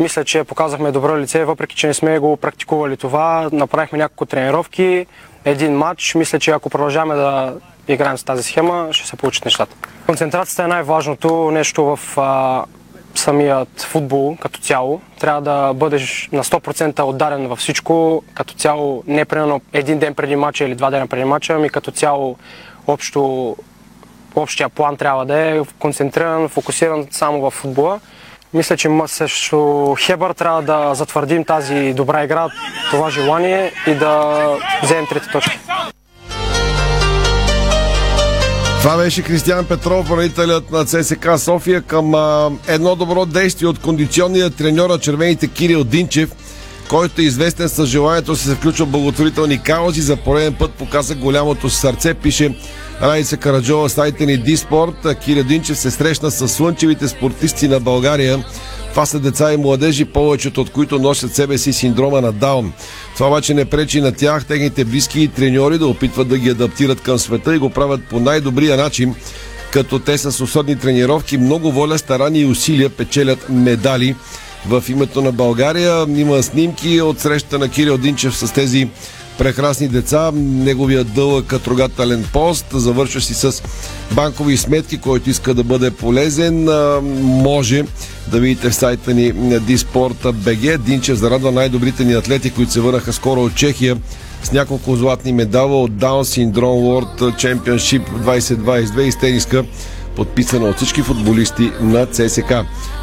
Мисля, 0.00 0.24
че 0.24 0.44
показахме 0.44 0.92
добро 0.92 1.18
лице, 1.18 1.44
въпреки 1.44 1.76
че 1.76 1.86
не 1.86 1.94
сме 1.94 2.18
го 2.18 2.36
практикували 2.36 2.96
това. 2.96 3.48
Направихме 3.52 3.98
няколко 3.98 4.26
тренировки, 4.26 5.06
един 5.44 5.76
матч. 5.76 6.14
Мисля, 6.14 6.38
че 6.38 6.50
ако 6.50 6.70
продължаваме 6.70 7.14
да 7.14 7.54
играем 7.88 8.18
с 8.18 8.24
тази 8.24 8.42
схема, 8.42 8.88
ще 8.90 9.08
се 9.08 9.16
получат 9.16 9.44
нещата. 9.44 9.76
Концентрацията 10.06 10.62
е 10.62 10.66
най-важното 10.66 11.50
нещо 11.50 11.84
в 11.84 12.18
а, 12.18 12.64
самият 13.14 13.82
футбол 13.82 14.36
като 14.40 14.60
цяло. 14.60 15.00
Трябва 15.20 15.40
да 15.40 15.72
бъдеш 15.74 16.28
на 16.32 16.44
100% 16.44 17.02
отдаден 17.02 17.48
във 17.48 17.58
всичко, 17.58 18.22
като 18.34 18.54
цяло 18.54 19.02
не 19.06 19.24
примерно 19.24 19.60
един 19.72 19.98
ден 19.98 20.14
преди 20.14 20.36
матча 20.36 20.64
или 20.64 20.74
два 20.74 20.90
дена 20.90 21.06
преди 21.06 21.24
матча, 21.24 21.52
ами 21.54 21.70
като 21.70 21.90
цяло 21.90 22.36
общо, 22.86 23.56
общия 24.34 24.68
план 24.68 24.96
трябва 24.96 25.26
да 25.26 25.38
е 25.38 25.60
концентриран, 25.78 26.48
фокусиран 26.48 27.06
само 27.10 27.40
в 27.40 27.50
футбола. 27.50 28.00
Мисля, 28.54 28.76
че 28.76 28.88
също 29.06 29.96
Хебър 30.00 30.32
трябва 30.32 30.62
да 30.62 30.94
затвърдим 30.94 31.44
тази 31.44 31.92
добра 31.96 32.24
игра, 32.24 32.48
това 32.90 33.10
желание 33.10 33.72
и 33.86 33.94
да 33.94 34.42
вземем 34.82 35.06
трите 35.06 35.28
точки. 35.32 35.58
Това 38.80 38.96
беше 38.96 39.22
Кристиан 39.22 39.64
Петров, 39.64 40.08
правителят 40.08 40.70
на 40.70 40.84
ЦСК 40.84 41.28
София 41.38 41.82
към 41.82 42.14
а, 42.14 42.50
едно 42.68 42.96
добро 42.96 43.26
действие 43.26 43.68
от 43.68 43.78
кондиционния 43.78 44.50
треньор 44.50 44.90
на 44.90 44.98
червените 44.98 45.48
Кирил 45.48 45.84
Динчев, 45.84 46.32
който 46.88 47.20
е 47.20 47.24
известен 47.24 47.68
с 47.68 47.86
желанието 47.86 48.32
да 48.32 48.38
се 48.38 48.54
включва 48.54 48.86
благотворителни 48.86 49.62
каузи. 49.62 50.00
За 50.00 50.16
пореден 50.16 50.54
път 50.54 50.72
показа 50.72 51.14
голямото 51.14 51.70
сърце, 51.70 52.14
пише 52.14 52.54
Райца 53.02 53.36
Караджова, 53.36 53.90
сайта 53.90 54.26
ни 54.26 54.36
Диспорт. 54.36 55.18
Кирил 55.24 55.44
Динчев 55.44 55.78
се 55.78 55.90
срещна 55.90 56.30
с 56.30 56.48
слънчевите 56.48 57.08
спортисти 57.08 57.68
на 57.68 57.80
България. 57.80 58.44
Това 58.90 59.06
са 59.06 59.20
деца 59.20 59.52
и 59.52 59.56
младежи, 59.56 60.04
повечето 60.04 60.60
от 60.60 60.70
които 60.70 60.98
носят 60.98 61.34
себе 61.34 61.58
си 61.58 61.72
синдрома 61.72 62.20
на 62.20 62.32
Даун. 62.32 62.72
Това 63.14 63.28
обаче 63.28 63.54
не 63.54 63.64
пречи 63.64 64.00
на 64.00 64.12
тях, 64.12 64.44
техните 64.44 64.84
близки 64.84 65.20
и 65.20 65.28
треньори 65.28 65.78
да 65.78 65.86
опитват 65.86 66.28
да 66.28 66.38
ги 66.38 66.50
адаптират 66.50 67.00
към 67.00 67.18
света 67.18 67.54
и 67.54 67.58
го 67.58 67.70
правят 67.70 68.00
по 68.10 68.20
най-добрия 68.20 68.76
начин, 68.76 69.14
като 69.72 69.98
те 69.98 70.18
с 70.18 70.40
усърдни 70.40 70.78
тренировки, 70.78 71.38
много 71.38 71.72
воля, 71.72 71.98
старани 71.98 72.38
и 72.38 72.46
усилия 72.46 72.90
печелят 72.90 73.48
медали 73.48 74.14
в 74.66 74.84
името 74.88 75.22
на 75.22 75.32
България. 75.32 76.06
Има 76.16 76.42
снимки 76.42 77.00
от 77.00 77.20
среща 77.20 77.58
на 77.58 77.68
Кирил 77.68 77.98
Динчев 77.98 78.36
с 78.36 78.52
тези 78.52 78.88
прекрасни 79.38 79.88
деца. 79.88 80.30
Неговия 80.34 81.04
дълъг 81.04 81.54
трогателен 81.64 82.24
пост, 82.32 82.66
завършва 82.72 83.20
си 83.20 83.34
с 83.34 83.62
банкови 84.12 84.56
сметки, 84.56 84.98
който 84.98 85.30
иска 85.30 85.54
да 85.54 85.64
бъде 85.64 85.90
полезен. 85.90 86.64
Може 87.22 87.84
да 88.30 88.40
видите 88.40 88.70
в 88.70 88.74
сайта 88.74 89.14
ни 89.14 89.32
БГ. 90.32 90.78
Динчев 90.78 91.18
зарадва 91.18 91.52
най-добрите 91.52 92.04
ни 92.04 92.12
атлети, 92.12 92.50
които 92.50 92.72
се 92.72 92.80
върнаха 92.80 93.12
скоро 93.12 93.40
от 93.40 93.54
Чехия 93.54 93.96
с 94.42 94.52
няколко 94.52 94.96
златни 94.96 95.32
медала 95.32 95.82
от 95.82 95.92
Down 95.92 96.52
Syndrome 96.52 97.06
World 97.08 97.18
Championship 97.18 98.02
2022 98.24 99.00
и 99.00 99.12
с 99.12 99.18
тениска 99.18 99.64
подписана 100.16 100.66
от 100.66 100.76
всички 100.76 101.02
футболисти 101.02 101.70
на 101.80 102.06
ЦСК. 102.06 102.52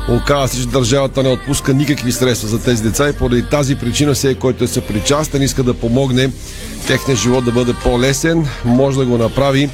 Оказва 0.10 0.48
се, 0.48 0.62
че 0.62 0.68
държавата 0.68 1.24
не 1.24 1.30
отпуска 1.30 1.74
никакви 1.74 2.12
средства 2.12 2.48
за 2.48 2.64
тези 2.64 2.84
деца 2.84 3.10
и 3.10 3.14
поради 3.14 3.46
тази 3.50 3.76
причина 3.76 4.14
всеки, 4.14 4.40
който 4.40 4.64
е 4.64 4.68
съпричастен, 4.68 5.42
иска 5.42 5.64
да 5.64 5.74
помогне 5.74 6.30
техния 6.88 7.18
живот 7.18 7.46
да 7.46 7.52
бъде 7.52 7.74
по-лесен, 7.74 8.48
може 8.66 8.98
да 8.98 9.06
го 9.06 9.18
направи 9.18 9.70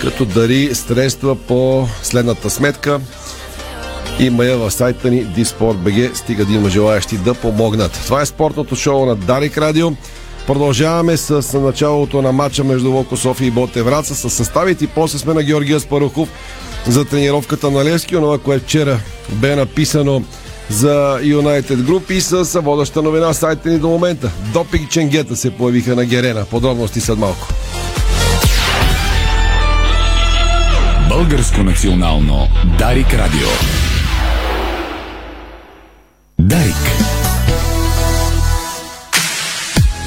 като 0.00 0.24
дари 0.24 0.74
средства 0.74 1.36
по 1.36 1.88
следната 2.02 2.50
сметка. 2.50 3.00
Има 4.20 4.44
я 4.44 4.58
в 4.58 4.70
сайта 4.70 5.10
ни 5.10 5.26
Disport.bg, 5.26 6.14
стига 6.14 6.44
да 6.44 6.52
има 6.52 6.70
желаящи 6.70 7.16
да 7.16 7.34
помогнат. 7.34 7.92
Това 7.92 8.22
е 8.22 8.26
спортното 8.26 8.76
шоу 8.76 9.06
на 9.06 9.16
Дарик 9.16 9.58
Радио. 9.58 9.90
Продължаваме 10.46 11.16
с 11.16 11.58
началото 11.60 12.22
на 12.22 12.32
матча 12.32 12.64
между 12.64 12.90
Локо 12.90 13.16
София 13.16 13.48
и 13.48 13.50
Боте 13.50 13.82
Враца 13.82 14.14
с 14.14 14.30
съставите 14.30 14.84
и 14.84 14.88
после 14.88 15.18
сме 15.18 15.34
на 15.34 15.42
Георгия 15.42 15.80
Спарухов 15.80 16.28
за 16.86 17.04
тренировката 17.04 17.70
на 17.70 17.84
Левски, 17.84 18.16
онова, 18.16 18.38
което 18.38 18.64
вчера 18.64 19.00
бе 19.32 19.56
написано 19.56 20.22
за 20.70 21.18
United 21.22 21.76
Group 21.76 22.10
и 22.10 22.20
с 22.20 22.60
водеща 22.60 23.02
новина 23.02 23.32
сайта 23.32 23.68
ни 23.68 23.78
до 23.78 23.88
момента. 23.88 24.30
Допик 24.52 24.90
ченгета 24.90 25.36
се 25.36 25.50
появиха 25.50 25.96
на 25.96 26.04
Герена. 26.04 26.44
Подробности 26.44 27.00
след 27.00 27.18
малко. 27.18 27.48
Българско 31.08 31.62
национално 31.62 32.48
Дарик 32.78 33.14
Радио. 33.14 33.48
Дарик. 36.38 37.19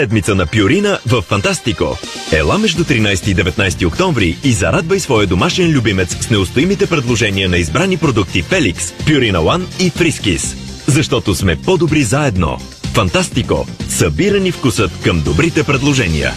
Седмица 0.00 0.34
на 0.34 0.46
Пюрина 0.46 0.98
в 1.06 1.22
Фантастико. 1.22 1.98
Ела 2.32 2.58
между 2.58 2.84
13 2.84 3.28
и 3.28 3.34
19 3.34 3.86
октомври 3.86 4.36
и 4.44 4.52
зарадвай 4.52 5.00
своя 5.00 5.26
домашен 5.26 5.70
любимец 5.70 6.16
с 6.20 6.30
неустоимите 6.30 6.86
предложения 6.86 7.48
на 7.48 7.56
избрани 7.56 7.96
продукти 7.96 8.42
Феликс, 8.42 8.92
Пюрина 8.92 9.38
One 9.38 9.64
и 9.80 9.90
Фрискис. 9.90 10.56
Защото 10.86 11.34
сме 11.34 11.56
по-добри 11.56 12.02
заедно. 12.02 12.58
Фантастико. 12.94 13.66
Събирани 13.88 14.52
вкусът 14.52 14.90
към 15.04 15.20
добрите 15.20 15.64
предложения. 15.64 16.32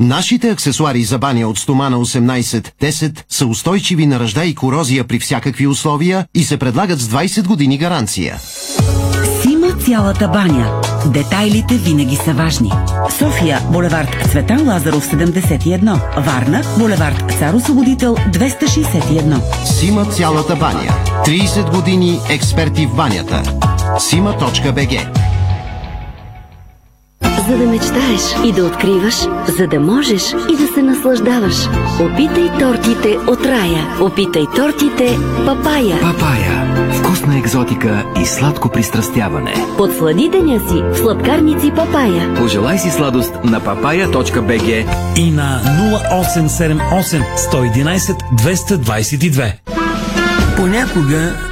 Нашите 0.00 0.50
аксесуари 0.50 1.04
за 1.04 1.18
баня 1.18 1.48
от 1.48 1.58
стомана 1.58 1.96
18-10 1.96 3.18
са 3.28 3.46
устойчиви 3.46 4.06
на 4.06 4.20
ръжда 4.20 4.44
и 4.44 4.54
корозия 4.54 5.04
при 5.04 5.18
всякакви 5.18 5.66
условия 5.66 6.26
и 6.34 6.44
се 6.44 6.56
предлагат 6.56 7.00
с 7.00 7.08
20 7.08 7.46
години 7.46 7.78
гаранция. 7.78 8.40
Цялата 9.80 10.28
баня. 10.28 10.80
Детайлите 11.06 11.74
винаги 11.74 12.16
са 12.16 12.32
важни. 12.32 12.72
София, 13.18 13.60
булевард 13.72 14.08
Цветан 14.30 14.68
Лазаров 14.68 15.06
71. 15.12 16.00
Варна, 16.16 16.62
булевард 16.78 17.32
Цар 17.38 17.54
Освободител 17.54 18.16
261. 18.16 19.64
Сима 19.64 20.04
цялата 20.04 20.56
баня. 20.56 20.94
30 21.24 21.70
години 21.74 22.20
експерти 22.30 22.86
в 22.86 22.96
банята. 22.96 23.42
Сима.бг 23.98 25.21
за 27.48 27.58
да 27.58 27.66
мечтаеш 27.66 28.22
и 28.44 28.52
да 28.52 28.64
откриваш, 28.64 29.14
за 29.58 29.66
да 29.66 29.80
можеш 29.80 30.22
и 30.50 30.56
да 30.56 30.66
се 30.74 30.82
наслаждаваш. 30.82 31.54
Опитай 32.00 32.50
тортите 32.58 33.18
от 33.28 33.46
рая. 33.46 33.86
Опитай 34.00 34.44
тортите 34.56 35.18
Папая. 35.46 36.00
Папая. 36.00 36.90
Вкусна 36.92 37.38
екзотика 37.38 38.04
и 38.22 38.26
сладко 38.26 38.68
пристрастяване. 38.68 39.54
Подслади 39.76 40.28
деня 40.28 40.60
си 40.68 40.82
в 40.82 40.96
сладкарници 40.96 41.72
Папая. 41.76 42.34
Пожелай 42.34 42.78
си 42.78 42.90
сладост 42.90 43.34
на 43.44 43.60
papaya.bg 43.60 44.86
и 45.16 45.30
на 45.30 45.60
0878 46.00 47.22
111 47.52 48.16
222. 48.34 49.52
Понякога 50.56 51.51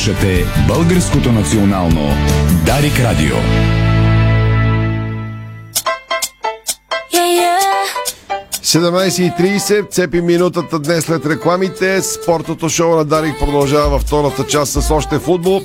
Слушате 0.00 0.44
Българското 0.68 1.32
национално 1.32 2.08
Дарик 2.66 3.00
Радио. 3.00 3.36
Yeah, 7.14 7.28
yeah. 7.40 7.58
17.30, 8.62 9.90
цепи 9.90 10.20
минутата 10.20 10.78
днес 10.78 11.04
след 11.04 11.26
рекламите. 11.26 12.02
Спортното 12.02 12.68
шоу 12.68 12.96
на 12.96 13.04
Дарик 13.04 13.38
продължава 13.38 13.88
във 13.88 14.02
втората 14.02 14.46
част 14.46 14.72
с 14.72 14.90
още 14.90 15.18
футбол. 15.18 15.60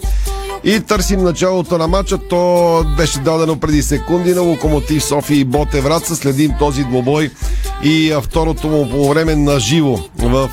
И 0.65 0.79
търсим 0.79 1.23
началото 1.23 1.77
на 1.77 1.87
матча. 1.87 2.17
То 2.17 2.83
беше 2.97 3.19
дадено 3.19 3.59
преди 3.59 3.81
секунди 3.81 4.33
на 4.33 4.41
Локомотив 4.41 5.03
София 5.03 5.39
и 5.39 5.45
Боте 5.45 5.81
Враца. 5.81 6.15
Следим 6.15 6.51
този 6.59 6.83
двобой 6.83 7.31
и 7.83 8.15
второто 8.21 8.67
му 8.67 8.89
по 8.89 9.09
време 9.09 9.35
на 9.35 9.59
живо 9.59 9.99
в 10.19 10.49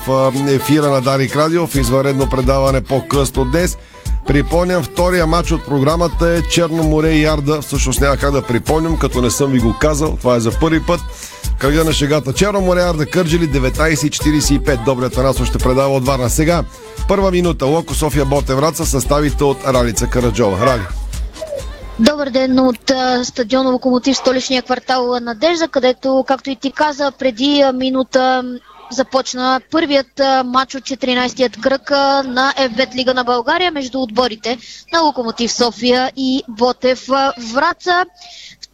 ефира 0.49 0.89
на 0.89 1.01
Дарик 1.01 1.35
Радио 1.35 1.67
в 1.67 1.75
извънредно 1.75 2.29
предаване 2.29 2.81
по-късно 2.81 3.45
днес. 3.45 3.77
Припомням, 4.27 4.83
втория 4.83 5.27
матч 5.27 5.51
от 5.51 5.65
програмата 5.65 6.29
е 6.29 6.41
Черно 6.41 6.83
море 6.83 7.09
и 7.09 7.23
Ярда. 7.23 7.61
Всъщност 7.61 8.01
няма 8.01 8.17
как 8.17 8.31
да 8.31 8.41
припомням, 8.41 8.99
като 8.99 9.21
не 9.21 9.29
съм 9.29 9.51
ви 9.51 9.59
го 9.59 9.75
казал. 9.79 10.17
Това 10.17 10.35
е 10.35 10.39
за 10.39 10.51
първи 10.59 10.85
път. 10.85 10.99
Кръга 11.59 11.83
на 11.83 11.93
шегата. 11.93 12.33
Черно 12.33 12.61
море 12.61 12.81
Ярда 12.81 13.05
Кърджили 13.05 13.49
19.45. 13.49 14.85
Добрият 14.85 15.13
Танасо 15.13 15.45
ще 15.45 15.57
предава 15.57 15.95
от 15.95 16.05
Варна. 16.05 16.29
Сега, 16.29 16.63
първа 17.07 17.31
минута. 17.31 17.65
Локо 17.65 17.93
София 17.93 18.25
Боте 18.25 18.55
Враца. 18.55 18.85
Съставите 18.85 19.43
от 19.43 19.57
Ралица 19.67 20.07
Караджова. 20.07 20.65
Рали. 20.65 20.83
Добър 21.99 22.29
ден 22.29 22.59
от 22.59 22.91
а, 22.91 23.25
стадиона 23.25 23.69
Локомотив, 23.69 24.17
столичния 24.17 24.61
квартал 24.61 25.19
Надежда, 25.21 25.67
където, 25.67 26.25
както 26.27 26.49
и 26.49 26.55
ти 26.55 26.71
каза, 26.71 27.11
преди 27.19 27.63
минута 27.73 28.43
започна 28.91 29.61
първият 29.71 30.21
матч 30.45 30.75
от 30.75 30.83
14-тият 30.83 31.61
кръг 31.61 31.89
на 32.27 32.53
FBET 32.57 32.95
Лига 32.95 33.13
на 33.13 33.23
България 33.23 33.71
между 33.71 34.01
отборите 34.01 34.57
на 34.93 35.01
Локомотив 35.01 35.53
София 35.53 36.11
и 36.15 36.43
Ботев 36.49 37.07
Враца. 37.53 38.05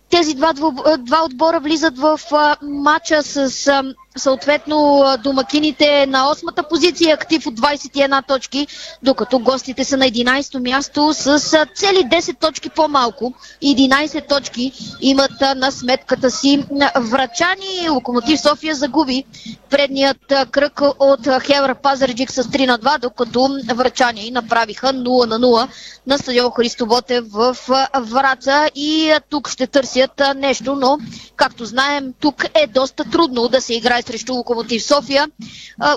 Тези 0.10 0.34
два, 0.34 0.54
два 1.00 1.24
отбора 1.26 1.60
влизат 1.60 1.98
в 1.98 2.20
матча 2.62 3.24
с 3.24 3.84
съответно 4.20 5.04
домакините 5.24 6.06
на 6.06 6.24
8-та 6.36 6.64
позиция, 6.64 7.14
актив 7.14 7.48
от 7.48 7.60
21 7.60 8.28
точки, 8.28 8.68
докато 9.04 9.40
гостите 9.40 9.84
са 9.84 9.98
на 9.98 10.06
11-то 10.06 10.60
място 10.60 11.14
с 11.14 11.40
цели 11.76 11.98
10 11.98 12.40
точки 12.40 12.70
по-малко. 12.70 13.34
11 13.64 14.30
точки 14.30 14.72
имат 15.02 15.42
на 15.56 15.72
сметката 15.72 16.32
си 16.32 16.66
врачани. 16.96 17.90
Локомотив 17.90 18.42
София 18.42 18.76
загуби 18.76 19.24
предният 19.70 20.34
кръг 20.52 20.82
от 21.00 21.28
Хевра 21.46 21.76
Пазарджик 21.76 22.32
с 22.32 22.44
3 22.44 22.66
на 22.66 22.80
2, 22.80 23.00
докато 23.00 23.50
врачани 23.74 24.32
направиха 24.32 24.88
0 24.88 25.26
на 25.26 25.40
0 25.40 25.68
на 26.08 26.18
стадион 26.18 26.52
Христо 26.52 26.86
Ботев 26.86 27.24
в 27.32 27.58
Враца 28.00 28.70
и 28.76 29.14
тук 29.30 29.50
ще 29.50 29.68
търсят 29.68 30.22
нещо, 30.36 30.76
но 30.76 30.98
както 31.36 31.66
знаем, 31.66 32.14
тук 32.20 32.46
е 32.54 32.68
доста 32.68 33.04
трудно 33.04 33.48
да 33.48 33.62
се 33.62 33.74
играе 33.74 34.04
срещу 34.10 34.34
Локомотив 34.34 34.84
София. 34.84 35.28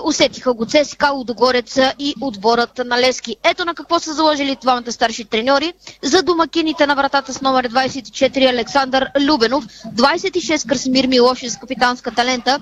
Усетиха 0.03 0.53
го 0.53 0.65
ЦСКА, 0.65 1.11
Лудогорец 1.11 1.79
и 1.99 2.13
отборът 2.21 2.81
на 2.85 3.01
Лески. 3.01 3.35
Ето 3.43 3.65
на 3.65 3.73
какво 3.73 3.99
са 3.99 4.13
заложили 4.13 4.57
двамата 4.61 4.91
старши 4.91 5.25
треньори. 5.25 5.73
За 6.01 6.23
домакините 6.23 6.87
на 6.87 6.95
вратата 6.95 7.33
с 7.33 7.41
номер 7.41 7.69
24 7.69 8.49
Александър 8.49 9.09
Любенов, 9.19 9.65
26 9.65 10.69
Красимир 10.69 11.07
Милошин 11.07 11.49
с 11.49 11.57
капитанска 11.57 12.11
талента, 12.11 12.59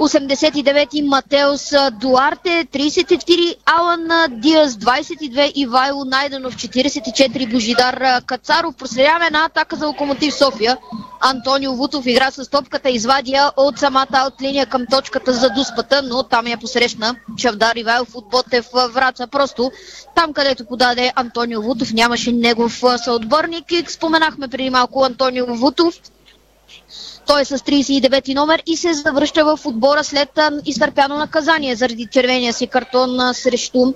89 0.00 1.02
Матеос 1.02 1.72
Дуарте, 1.92 2.66
34 2.72 3.54
Алан 3.66 4.08
Диас, 4.40 4.72
22 4.72 5.52
Ивайло 5.54 6.04
Найденов, 6.04 6.56
44 6.56 7.52
Божидар 7.52 8.22
Кацаров. 8.26 8.74
Проследяваме 8.76 9.26
една 9.26 9.44
атака 9.44 9.76
за 9.76 9.86
Локомотив 9.86 10.34
София. 10.34 10.76
Антонио 11.20 11.74
Вутов 11.74 12.06
игра 12.06 12.30
с 12.30 12.50
топката, 12.50 12.90
извадия 12.90 13.50
от 13.56 13.78
самата 13.78 14.24
от 14.26 14.42
линия 14.42 14.66
към 14.68 14.86
точката 14.86 15.32
за 15.32 15.50
дуспата, 15.50 16.02
но 16.02 16.22
там 16.22 16.46
я 16.46 16.58
посрещна 16.58 17.16
Чавдар 17.36 17.76
Ивайлов 17.76 18.08
от 18.14 18.28
Ботев 18.30 18.66
Враца. 18.92 19.26
Просто 19.26 19.70
там, 20.14 20.32
където 20.32 20.66
подаде 20.66 21.12
Антонио 21.16 21.62
Вутов, 21.62 21.92
нямаше 21.92 22.32
негов 22.32 22.82
съотборник. 22.96 23.72
И 23.72 23.84
споменахме 23.88 24.48
преди 24.48 24.70
малко 24.70 25.04
Антонио 25.04 25.46
Вутов. 25.46 25.94
Той 27.28 27.40
е 27.40 27.44
с 27.44 27.58
39 27.58 28.34
номер 28.34 28.62
и 28.66 28.76
се 28.76 28.94
завръща 28.94 29.44
в 29.44 29.66
отбора 29.66 30.04
след 30.04 30.28
изтърпяно 30.64 31.18
наказание 31.18 31.76
заради 31.76 32.06
червения 32.06 32.52
си 32.52 32.66
картон 32.66 33.34
срещу 33.34 33.94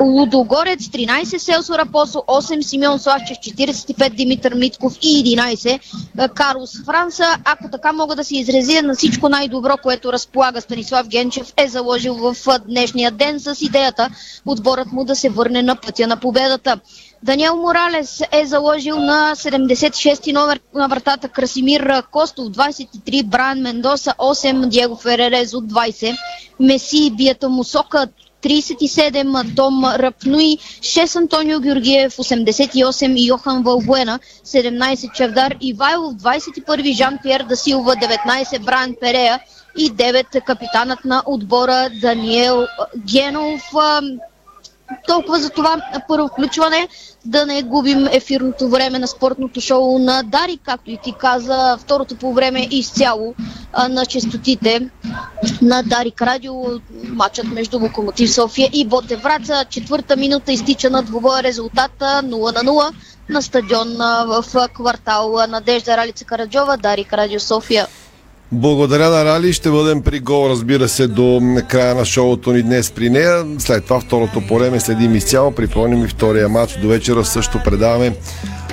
Лудогорец. 0.00 0.80
13 0.80 1.38
Селсо 1.38 1.78
Рапосо, 1.78 2.18
8 2.18 2.62
Симеон 2.62 2.98
Славчев, 2.98 3.36
45 3.36 4.14
Димитър 4.14 4.54
Митков 4.54 4.98
и 5.02 5.36
11 5.36 5.80
а, 6.18 6.28
Карлос 6.28 6.84
Франса. 6.84 7.24
Ако 7.44 7.70
така 7.70 7.92
мога 7.92 8.16
да 8.16 8.24
се 8.24 8.36
изразя 8.36 8.82
на 8.82 8.94
всичко 8.94 9.28
най-добро, 9.28 9.76
което 9.82 10.12
разполага 10.12 10.60
Станислав 10.60 11.08
Генчев, 11.08 11.52
е 11.56 11.68
заложил 11.68 12.14
в 12.14 12.36
днешния 12.68 13.10
ден 13.10 13.40
с 13.40 13.56
идеята 13.60 14.08
отборът 14.46 14.92
му 14.92 15.04
да 15.04 15.16
се 15.16 15.28
върне 15.28 15.62
на 15.62 15.76
пътя 15.76 16.06
на 16.06 16.16
победата. 16.16 16.80
Даниел 17.22 17.56
Моралес 17.56 18.22
е 18.32 18.46
заложил 18.46 18.96
на 18.96 19.32
76 19.36 20.32
номер 20.32 20.60
на 20.74 20.88
вратата 20.88 21.28
Красимир 21.28 22.02
Костов, 22.10 22.46
23 22.46 23.26
Брайан 23.26 23.58
Мендоса, 23.58 24.14
8 24.18 24.68
Диего 24.68 24.94
от 24.94 25.00
20, 25.00 26.16
Меси 26.60 27.10
Бията 27.16 27.48
Мусока, 27.48 28.08
37 28.42 29.56
Том 29.56 29.84
Рапнуи, 29.84 30.58
6 30.80 31.16
Антонио 31.16 31.60
Георгиев, 31.60 32.16
88 32.16 33.26
Йохан 33.26 33.62
Валбуена, 33.62 34.18
17 34.46 35.12
Чавдар 35.12 35.56
Ивайлов, 35.60 36.14
21 36.14 36.96
Жан 36.96 37.18
Пьер 37.22 37.44
Дасилва, 37.48 37.92
19 37.92 38.64
Брайан 38.64 38.94
Перея 39.00 39.40
и 39.78 39.92
9 39.92 40.44
капитанът 40.44 41.04
на 41.04 41.22
отбора 41.26 41.90
Даниел 42.00 42.66
Генов. 43.12 43.62
Толкова 45.06 45.38
за 45.38 45.50
това 45.50 45.76
първо 46.08 46.28
включване, 46.28 46.88
да 47.24 47.46
не 47.46 47.62
губим 47.62 48.06
ефирното 48.06 48.68
време 48.68 48.98
на 48.98 49.06
спортното 49.08 49.60
шоу 49.60 49.98
на 49.98 50.22
Дари, 50.22 50.58
както 50.64 50.90
и 50.90 50.98
ти 51.02 51.12
каза, 51.18 51.78
второто 51.80 52.16
по 52.16 52.32
време 52.32 52.68
изцяло 52.70 53.34
на 53.90 54.06
частотите 54.06 54.90
на 55.62 55.82
Дарик 55.82 56.22
Радио, 56.22 56.54
матчът 57.08 57.46
между 57.46 57.78
Локомотив 57.78 58.34
София 58.34 58.70
и 58.72 58.86
Боте. 58.86 59.22
Четвърта 59.70 60.16
минута 60.16 60.52
изтича 60.52 60.90
на 60.90 61.02
двобоя 61.02 61.42
резултата 61.42 62.04
0 62.04 62.62
на 62.62 62.70
0 62.70 62.92
на 63.28 63.42
стадион 63.42 63.96
в 64.26 64.44
квартал 64.74 65.34
Надежда 65.48 65.96
Ралица 65.96 66.24
Караджова, 66.24 66.76
Дарик 66.76 67.12
Радио 67.12 67.40
София. 67.40 67.86
Благодаря 68.52 69.10
на 69.10 69.24
Рали. 69.24 69.52
Ще 69.52 69.70
бъдем 69.70 70.02
при 70.02 70.20
гол, 70.20 70.48
разбира 70.50 70.88
се, 70.88 71.06
до 71.06 71.40
края 71.68 71.94
на 71.94 72.04
шоуто 72.04 72.52
ни 72.52 72.62
днес 72.62 72.90
при 72.90 73.10
нея. 73.10 73.44
След 73.58 73.84
това 73.84 74.00
второто 74.00 74.42
по 74.48 74.58
време 74.58 74.80
следим 74.80 75.14
изцяло. 75.14 75.50
Припомним 75.52 76.04
и 76.04 76.08
втория 76.08 76.48
матч. 76.48 76.78
До 76.82 76.88
вечера 76.88 77.24
също 77.24 77.60
предаваме 77.64 78.16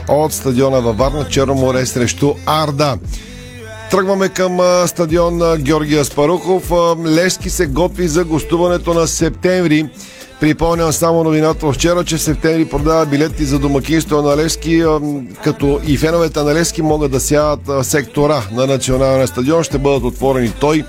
от 0.10 0.34
стадиона 0.34 0.82
във 0.82 0.98
Варна 0.98 1.28
Черно 1.30 1.56
море 1.56 1.86
срещу 1.86 2.34
Арда. 2.46 2.98
Тръгваме 3.92 4.30
към 4.30 4.60
стадион 4.88 5.58
Георгия 5.58 6.06
Спарухов. 6.06 6.72
А, 6.72 6.96
Левски 7.06 7.50
се 7.50 7.68
готви 7.68 8.08
за 8.08 8.24
гостуването 8.26 8.94
на 8.94 9.08
септември. 9.08 9.90
Припомням 10.40 10.94
само 10.94 11.24
новината 11.24 11.72
вчера, 11.72 12.04
че 12.04 12.18
в 12.18 12.22
септември 12.22 12.66
продава 12.66 13.06
билети 13.06 13.46
за 13.46 13.60
домакинство 13.60 14.22
на 14.22 14.38
Левски, 14.38 14.84
като 15.44 15.80
и 15.88 15.98
феновете 15.98 16.44
на 16.44 16.54
Левски 16.54 16.82
могат 16.82 17.12
да 17.12 17.20
сядат 17.20 17.86
сектора 17.86 18.44
на 18.52 18.68
националния 18.68 19.28
стадион. 19.28 19.64
Ще 19.64 19.78
бъдат 19.78 20.04
отворени 20.04 20.52
той 20.60 20.84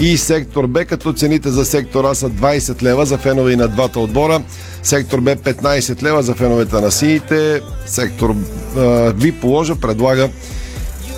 и 0.00 0.18
сектор 0.18 0.66
Б, 0.66 0.84
като 0.84 1.12
цените 1.12 1.50
за 1.50 1.64
сектор 1.64 2.04
А 2.04 2.14
са 2.14 2.30
20 2.30 2.82
лева 2.82 3.06
за 3.06 3.18
фенове 3.18 3.52
и 3.52 3.56
на 3.56 3.68
двата 3.68 4.00
отбора. 4.00 4.42
Сектор 4.82 5.20
Б 5.20 5.36
15 5.36 6.02
лева 6.02 6.22
за 6.22 6.34
феновете 6.34 6.80
на 6.80 6.90
сините. 6.90 7.60
Сектор 7.86 8.34
Ви 9.14 9.32
положа 9.32 9.76
предлага 9.76 10.28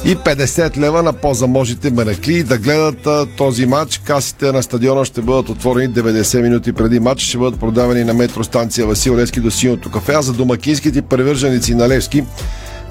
и 0.05 0.16
50 0.16 0.76
лева 0.76 1.03
на 1.03 1.12
по-заможните 1.12 1.90
менекли 1.90 2.42
да 2.42 2.59
гледат 2.59 3.07
а, 3.07 3.26
този 3.36 3.66
матч. 3.66 3.98
Касите 3.98 4.53
на 4.53 4.62
стадиона 4.62 5.05
ще 5.05 5.20
бъдат 5.20 5.48
отворени 5.48 5.94
90 5.94 6.42
минути 6.42 6.72
преди 6.72 7.01
матч. 7.01 7.22
Ще 7.22 7.38
бъдат 7.38 7.61
продавани 7.61 8.05
на 8.05 8.14
метростанция 8.14 8.86
Васил 8.86 9.16
Левски 9.16 9.40
до 9.40 9.51
Синото 9.51 9.90
кафе. 9.90 10.12
А 10.12 10.22
за 10.22 10.32
домакинските 10.32 11.03
привърженици 11.03 11.74
на 11.74 11.88
Левски 11.88 12.24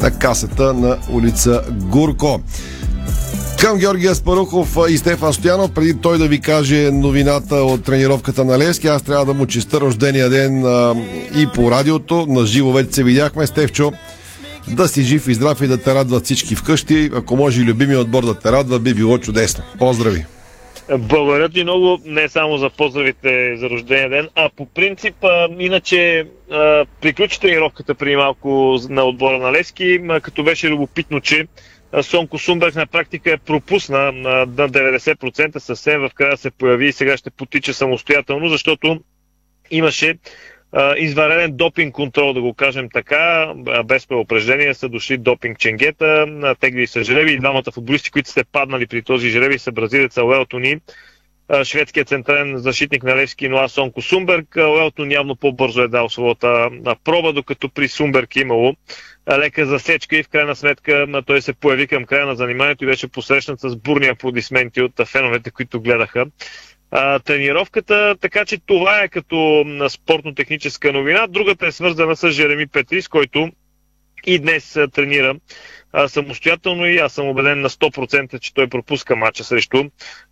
на 0.02 0.12
касата 0.12 0.74
на 0.74 0.98
улица 1.10 1.62
Гурко. 1.72 2.42
Към 3.60 3.78
Георгия 3.78 4.16
Спарухов 4.16 4.78
и 4.90 4.98
Стефан 4.98 5.34
Стоянов, 5.34 5.72
преди 5.72 5.94
той 5.94 6.18
да 6.18 6.28
ви 6.28 6.40
каже 6.40 6.92
новината 6.92 7.56
от 7.56 7.84
тренировката 7.84 8.46
на 8.46 8.58
Лески, 8.58 8.88
аз 8.88 9.02
трябва 9.02 9.26
да 9.26 9.34
му 9.34 9.46
честа 9.46 9.82
рождения 9.82 10.30
ден 10.30 10.66
а, 10.66 10.96
и 11.38 11.48
по 11.56 11.72
радиото. 11.72 12.26
На 12.30 12.46
живо 12.46 12.72
вече 12.72 12.94
се 12.94 13.04
видяхме. 13.04 13.48
Стефчо, 13.48 13.92
да 14.76 14.88
си 14.88 15.04
жив 15.04 15.28
и 15.28 15.34
здрав 15.34 15.62
и 15.62 15.68
да 15.68 15.84
те 15.84 15.96
радват 15.96 16.26
всички 16.26 16.56
вкъщи. 16.56 17.10
Ако 17.14 17.36
може 17.36 17.62
и 17.62 17.66
любимия 17.66 18.00
отбор 18.00 18.26
да 18.26 18.40
те 18.40 18.52
радва, 18.52 18.80
би 18.80 18.94
било 18.94 19.18
чудесно. 19.18 19.64
Поздрави! 19.80 20.26
Благодаря 20.98 21.50
ти 21.50 21.64
много, 21.64 22.02
не 22.06 22.30
само 22.30 22.58
за 22.58 22.70
поздравите 22.70 23.58
за 23.58 23.70
рождения 23.70 24.10
ден, 24.10 24.30
а 24.36 24.50
по 24.50 24.66
принцип, 24.66 25.24
а, 25.24 25.48
иначе 25.60 26.28
а, 26.52 26.86
приключи 27.02 27.40
тренировката 27.40 27.96
преди 27.96 28.16
малко 28.16 28.80
на 28.90 29.04
отбора 29.04 29.38
на 29.38 29.52
Лески, 29.52 30.00
а, 30.10 30.22
като 30.22 30.44
беше 30.44 30.70
любопитно, 30.70 31.22
че 31.22 31.48
Сонко 32.02 32.38
Сумберг 32.38 32.76
на 32.76 32.88
практика 32.88 33.32
е 33.32 33.38
пропусна 33.38 34.12
на 34.12 34.48
90%, 34.48 35.58
съвсем 35.58 36.02
в 36.02 36.12
края 36.16 36.38
се 36.38 36.52
появи 36.52 36.88
и 36.88 36.94
сега 36.94 37.18
ще 37.18 37.30
потича 37.30 37.74
самостоятелно, 37.74 38.50
защото 38.50 39.00
имаше 39.72 40.16
извареден 40.98 41.52
допинг 41.58 41.96
контрол, 41.96 42.34
да 42.34 42.42
го 42.42 42.54
кажем 42.54 42.90
така, 42.94 43.54
без 43.86 44.08
предупреждение 44.08 44.74
са 44.74 44.90
дошли 44.90 45.18
допинг 45.18 45.60
ченгета, 45.60 46.26
тегли 46.60 46.88
са 46.88 47.04
жреби 47.04 47.32
и 47.32 47.40
двамата 47.40 47.72
футболисти, 47.74 48.12
които 48.12 48.30
сте 48.30 48.44
паднали 48.44 48.88
при 48.88 49.02
този 49.02 49.30
жреби 49.30 49.60
са 49.60 49.72
бразилеца 49.72 50.24
Уелтони, 50.24 50.80
шведският 51.64 52.08
централен 52.08 52.58
защитник 52.58 53.04
на 53.04 53.16
Левски 53.16 53.50
Ноа 53.50 53.70
Сонко 53.70 54.02
Сумберг. 54.02 54.56
Уелтон 54.56 55.12
явно 55.12 55.36
по-бързо 55.36 55.82
е 55.82 55.88
дал 55.88 56.10
своята 56.10 56.70
проба, 57.04 57.34
докато 57.34 57.70
при 57.70 57.88
Сумберг 57.88 58.36
е 58.36 58.40
имало 58.40 58.76
лека 59.38 59.66
засечка 59.66 60.18
и 60.18 60.24
в 60.24 60.30
крайна 60.30 60.56
сметка 60.56 61.24
той 61.26 61.42
се 61.42 61.54
появи 61.54 61.88
към 61.88 62.06
края 62.06 62.26
на 62.26 62.36
заниманието 62.36 62.84
и 62.84 62.88
беше 62.88 63.08
посрещнат 63.08 63.60
с 63.60 63.76
бурни 63.76 64.08
аплодисменти 64.08 64.82
от 64.82 65.08
феновете, 65.08 65.52
които 65.52 65.82
гледаха 65.82 66.26
а, 66.92 67.20
тренировката, 67.20 68.16
така 68.22 68.46
че 68.46 68.58
това 68.58 69.04
е 69.04 69.08
като 69.08 69.36
спортно-техническа 69.90 70.92
новина. 70.94 71.28
Другата 71.28 71.68
е 71.68 71.72
свързана 71.72 72.16
с 72.16 72.32
Жереми 72.32 72.68
Петрис, 72.68 73.08
който 73.08 73.52
и 74.26 74.40
днес 74.40 74.78
тренира 74.94 75.36
а, 75.94 76.08
самостоятелно 76.08 76.86
и 76.86 76.98
аз 76.98 77.14
съм 77.14 77.28
убеден 77.28 77.62
на 77.62 77.70
100% 77.70 78.40
че 78.40 78.54
той 78.54 78.68
пропуска 78.68 79.16
матча 79.16 79.44
срещу 79.44 79.84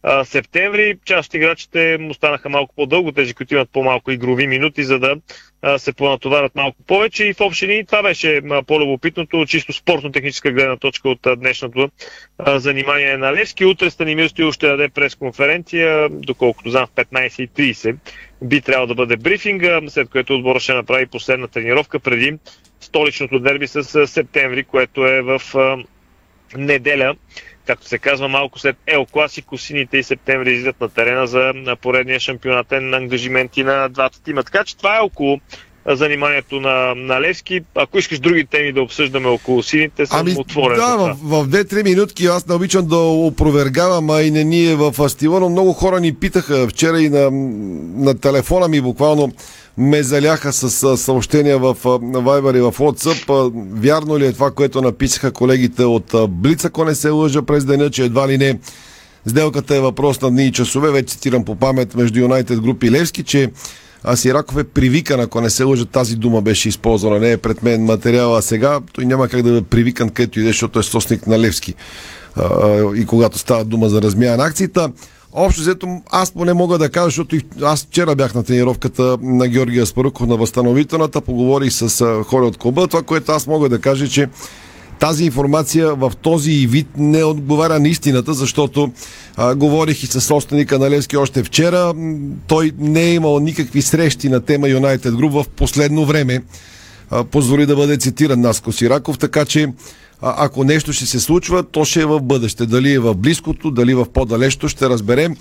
а, 0.03 0.25
септември. 0.25 0.97
Част 1.05 1.29
от 1.29 1.33
играчите 1.33 1.97
му 1.97 2.13
станаха 2.13 2.49
малко 2.49 2.75
по-дълго, 2.75 3.11
тези, 3.11 3.33
които 3.33 3.53
имат 3.53 3.69
по-малко 3.69 4.11
игрови 4.11 4.47
минути, 4.47 4.83
за 4.83 4.99
да 4.99 5.15
а, 5.61 5.79
се 5.79 5.93
понатоварят 5.93 6.55
малко 6.55 6.77
повече 6.87 7.25
и 7.25 7.33
в 7.33 7.41
общи 7.41 7.67
линии 7.67 7.85
това 7.85 8.03
беше 8.03 8.41
по-любопитното, 8.67 9.45
чисто 9.45 9.73
спортно-техническа 9.73 10.51
гледна 10.51 10.77
точка 10.77 11.09
от 11.09 11.19
днешното 11.37 11.89
а, 12.37 12.59
занимание 12.59 13.17
на 13.17 13.33
Левски. 13.33 13.65
Утре 13.65 13.89
Станимир 13.89 14.27
Стоил 14.27 14.51
ще 14.51 14.67
даде 14.67 14.89
пресконференция, 14.89 16.09
доколкото 16.09 16.69
знам 16.69 16.87
в 16.87 16.91
15.30 16.91 17.95
би 18.41 18.61
трябвало 18.61 18.87
да 18.87 18.95
бъде 18.95 19.17
брифинга, 19.17 19.81
след 19.87 20.09
което 20.09 20.35
отбора 20.35 20.59
ще 20.59 20.73
направи 20.73 21.05
последна 21.05 21.47
тренировка 21.47 21.99
преди 21.99 22.37
столичното 22.79 23.39
дерби 23.39 23.67
с 23.67 24.07
септември, 24.07 24.63
което 24.63 25.07
е 25.07 25.21
в 25.21 25.41
неделя. 26.57 27.15
Както 27.65 27.87
се 27.87 27.97
казва, 27.97 28.27
малко 28.27 28.59
след 28.59 28.75
Ел 28.87 29.05
Класико, 29.05 29.57
сините 29.57 29.97
и 29.97 30.03
септември 30.03 30.51
излизат 30.51 30.81
на 30.81 30.89
терена 30.89 31.27
за 31.27 31.53
поредния 31.81 32.19
шампионатен 32.19 32.93
ангажименти 32.93 33.63
на 33.63 33.89
двата 33.89 34.23
тима. 34.23 34.43
Така 34.43 34.63
че 34.63 34.77
това 34.77 34.97
е 34.97 35.01
около 35.01 35.39
заниманието 35.95 36.59
на, 36.59 36.95
на 36.95 37.21
Левски. 37.21 37.61
Ако 37.75 37.97
искаш 37.97 38.19
други 38.19 38.45
теми 38.45 38.73
да 38.73 38.81
обсъждаме 38.81 39.27
около 39.27 39.63
сините, 39.63 40.05
съм 40.05 40.19
ами, 40.19 40.35
отворен. 40.37 40.77
Да, 40.77 40.97
в, 40.97 41.17
в 41.23 41.49
2-3 41.49 41.83
минутки 41.83 42.25
аз 42.25 42.47
не 42.47 42.55
обичам 42.55 42.87
да 42.87 42.97
опровергавам, 42.97 44.09
а 44.09 44.21
и 44.21 44.31
не 44.31 44.43
ние 44.43 44.75
в 44.75 45.09
стила, 45.09 45.39
но 45.39 45.49
много 45.49 45.73
хора 45.73 45.99
ни 45.99 46.13
питаха 46.13 46.67
вчера 46.67 47.01
и 47.01 47.09
на, 47.09 47.31
на 48.05 48.19
телефона 48.19 48.67
ми 48.67 48.81
буквално 48.81 49.31
ме 49.77 50.03
заляха 50.03 50.53
с 50.53 50.97
съобщения 50.97 51.59
в 51.59 51.75
Viber 51.83 52.57
и 52.57 52.61
в 52.61 52.71
WhatsApp. 52.71 53.51
Вярно 53.81 54.19
ли 54.19 54.25
е 54.25 54.33
това, 54.33 54.51
което 54.51 54.81
написаха 54.81 55.31
колегите 55.31 55.83
от 55.83 56.15
Блиц, 56.29 56.65
ако 56.65 56.85
не 56.85 56.95
се 56.95 57.09
лъжа 57.09 57.41
през 57.41 57.65
деня, 57.65 57.89
че 57.89 58.03
едва 58.03 58.27
ли 58.27 58.37
не 58.37 58.59
сделката 59.25 59.75
е 59.75 59.79
въпрос 59.79 60.21
на 60.21 60.31
дни 60.31 60.45
и 60.45 60.51
часове, 60.51 60.91
вече 60.91 61.13
цитирам 61.13 61.45
по 61.45 61.55
памет 61.55 61.95
между 61.95 62.19
Юнайтед 62.19 62.61
групи 62.61 62.91
Левски, 62.91 63.23
че 63.23 63.51
Сираков 64.15 64.57
е 64.57 64.63
привикан, 64.63 65.19
ако 65.19 65.41
не 65.41 65.49
се 65.49 65.63
лъжа, 65.63 65.85
тази 65.85 66.15
дума 66.15 66.41
беше 66.41 66.69
използвана, 66.69 67.19
не 67.19 67.31
е 67.31 67.37
пред 67.37 67.63
мен 67.63 67.83
материала, 67.83 68.39
а 68.39 68.41
сега 68.41 68.79
той 68.93 69.05
няма 69.05 69.27
как 69.27 69.41
да 69.41 69.49
бъде 69.49 69.61
привикан 69.61 70.09
където 70.09 70.39
иде, 70.39 70.47
защото 70.47 70.79
е 70.79 70.83
собственик 70.83 71.27
на 71.27 71.39
Левски. 71.39 71.75
И 72.95 73.05
когато 73.05 73.37
става 73.37 73.65
дума 73.65 73.89
за 73.89 74.01
размяна 74.01 74.37
на 74.37 74.43
акцията, 74.43 74.89
Общо 75.33 75.61
взето, 75.61 76.01
аз 76.11 76.31
поне 76.31 76.53
мога 76.53 76.77
да 76.77 76.89
кажа, 76.89 77.05
защото 77.05 77.37
аз 77.61 77.83
вчера 77.83 78.15
бях 78.15 78.35
на 78.35 78.43
тренировката 78.43 79.17
на 79.21 79.47
Георгия 79.47 79.85
Спаруков 79.85 80.27
на 80.27 80.37
възстановителната, 80.37 81.21
поговорих 81.21 81.73
с 81.73 82.23
хора 82.23 82.45
от 82.45 82.57
клуба. 82.57 82.87
Това, 82.87 83.03
което 83.03 83.31
аз 83.31 83.47
мога 83.47 83.69
да 83.69 83.81
кажа, 83.81 84.07
че 84.07 84.29
тази 84.99 85.25
информация 85.25 85.95
в 85.95 86.13
този 86.21 86.67
вид 86.67 86.87
не 86.97 87.23
отговаря 87.23 87.79
на 87.79 87.87
истината, 87.87 88.33
защото 88.33 88.91
а, 89.37 89.55
говорих 89.55 90.03
и 90.03 90.07
с 90.07 90.21
собственика 90.21 90.79
на 90.79 90.89
Левски 90.89 91.17
още 91.17 91.43
вчера. 91.43 91.93
Той 92.47 92.71
не 92.77 93.01
е 93.01 93.13
имал 93.13 93.39
никакви 93.39 93.81
срещи 93.81 94.29
на 94.29 94.41
тема 94.41 94.69
Юнайтед 94.69 95.15
Груп 95.15 95.33
в 95.33 95.45
последно 95.55 96.05
време. 96.05 96.43
А, 97.09 97.23
позволи 97.23 97.65
да 97.65 97.75
бъде 97.75 97.97
цитиран 97.97 98.41
Наско 98.41 98.71
Сираков, 98.71 99.17
така 99.17 99.45
че 99.45 99.67
а, 100.21 100.45
ако 100.45 100.63
нещо 100.63 100.93
ще 100.93 101.05
се 101.05 101.19
случва, 101.19 101.63
то 101.63 101.85
ще 101.85 102.01
е 102.01 102.05
в 102.05 102.19
бъдеще. 102.21 102.65
Дали 102.65 102.93
е 102.93 102.99
в 102.99 103.15
близкото, 103.15 103.71
дали 103.71 103.93
в 103.93 104.05
по-далечето, 104.13 104.69
ще 104.69 104.89
разберем. 104.89 105.35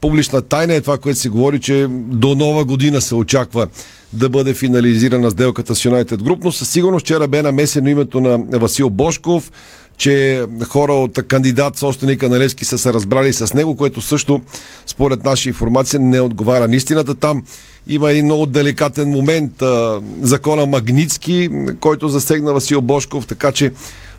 Публична 0.00 0.42
тайна 0.42 0.74
е 0.74 0.80
това, 0.80 0.98
което 0.98 1.18
се 1.18 1.28
говори, 1.28 1.60
че 1.60 1.86
до 1.90 2.34
нова 2.34 2.64
година 2.64 3.00
се 3.00 3.14
очаква 3.14 3.66
да 4.12 4.28
бъде 4.28 4.54
финализирана 4.54 5.30
сделката 5.30 5.74
с 5.74 5.84
Юнайтед 5.84 6.22
Груп, 6.22 6.44
но 6.44 6.52
със 6.52 6.68
сигурност 6.68 7.06
вчера 7.06 7.28
бе 7.28 7.42
намесено 7.42 7.88
името 7.88 8.20
на 8.20 8.58
Васил 8.58 8.90
Бошков, 8.90 9.52
че 9.96 10.44
хора 10.68 10.92
от 10.92 11.18
кандидат 11.28 11.76
собственика 11.76 12.28
на 12.28 12.38
Лески 12.38 12.64
са 12.64 12.78
се 12.78 12.92
разбрали 12.92 13.32
с 13.32 13.54
него, 13.54 13.76
което 13.76 14.00
също 14.00 14.40
според 14.86 15.24
наша 15.24 15.48
информация 15.48 16.00
не 16.00 16.20
отговаря 16.20 16.68
на 16.68 16.76
истината. 16.76 17.14
Там 17.14 17.42
има 17.88 18.10
един 18.10 18.24
много 18.24 18.46
деликатен 18.46 19.08
момент, 19.08 19.52
закона 20.20 20.66
Магницки, 20.66 21.50
който 21.80 22.08
засегна 22.08 22.52
Васил 22.52 22.80
Бошков, 22.80 23.26
така 23.26 23.52
че 23.52 23.72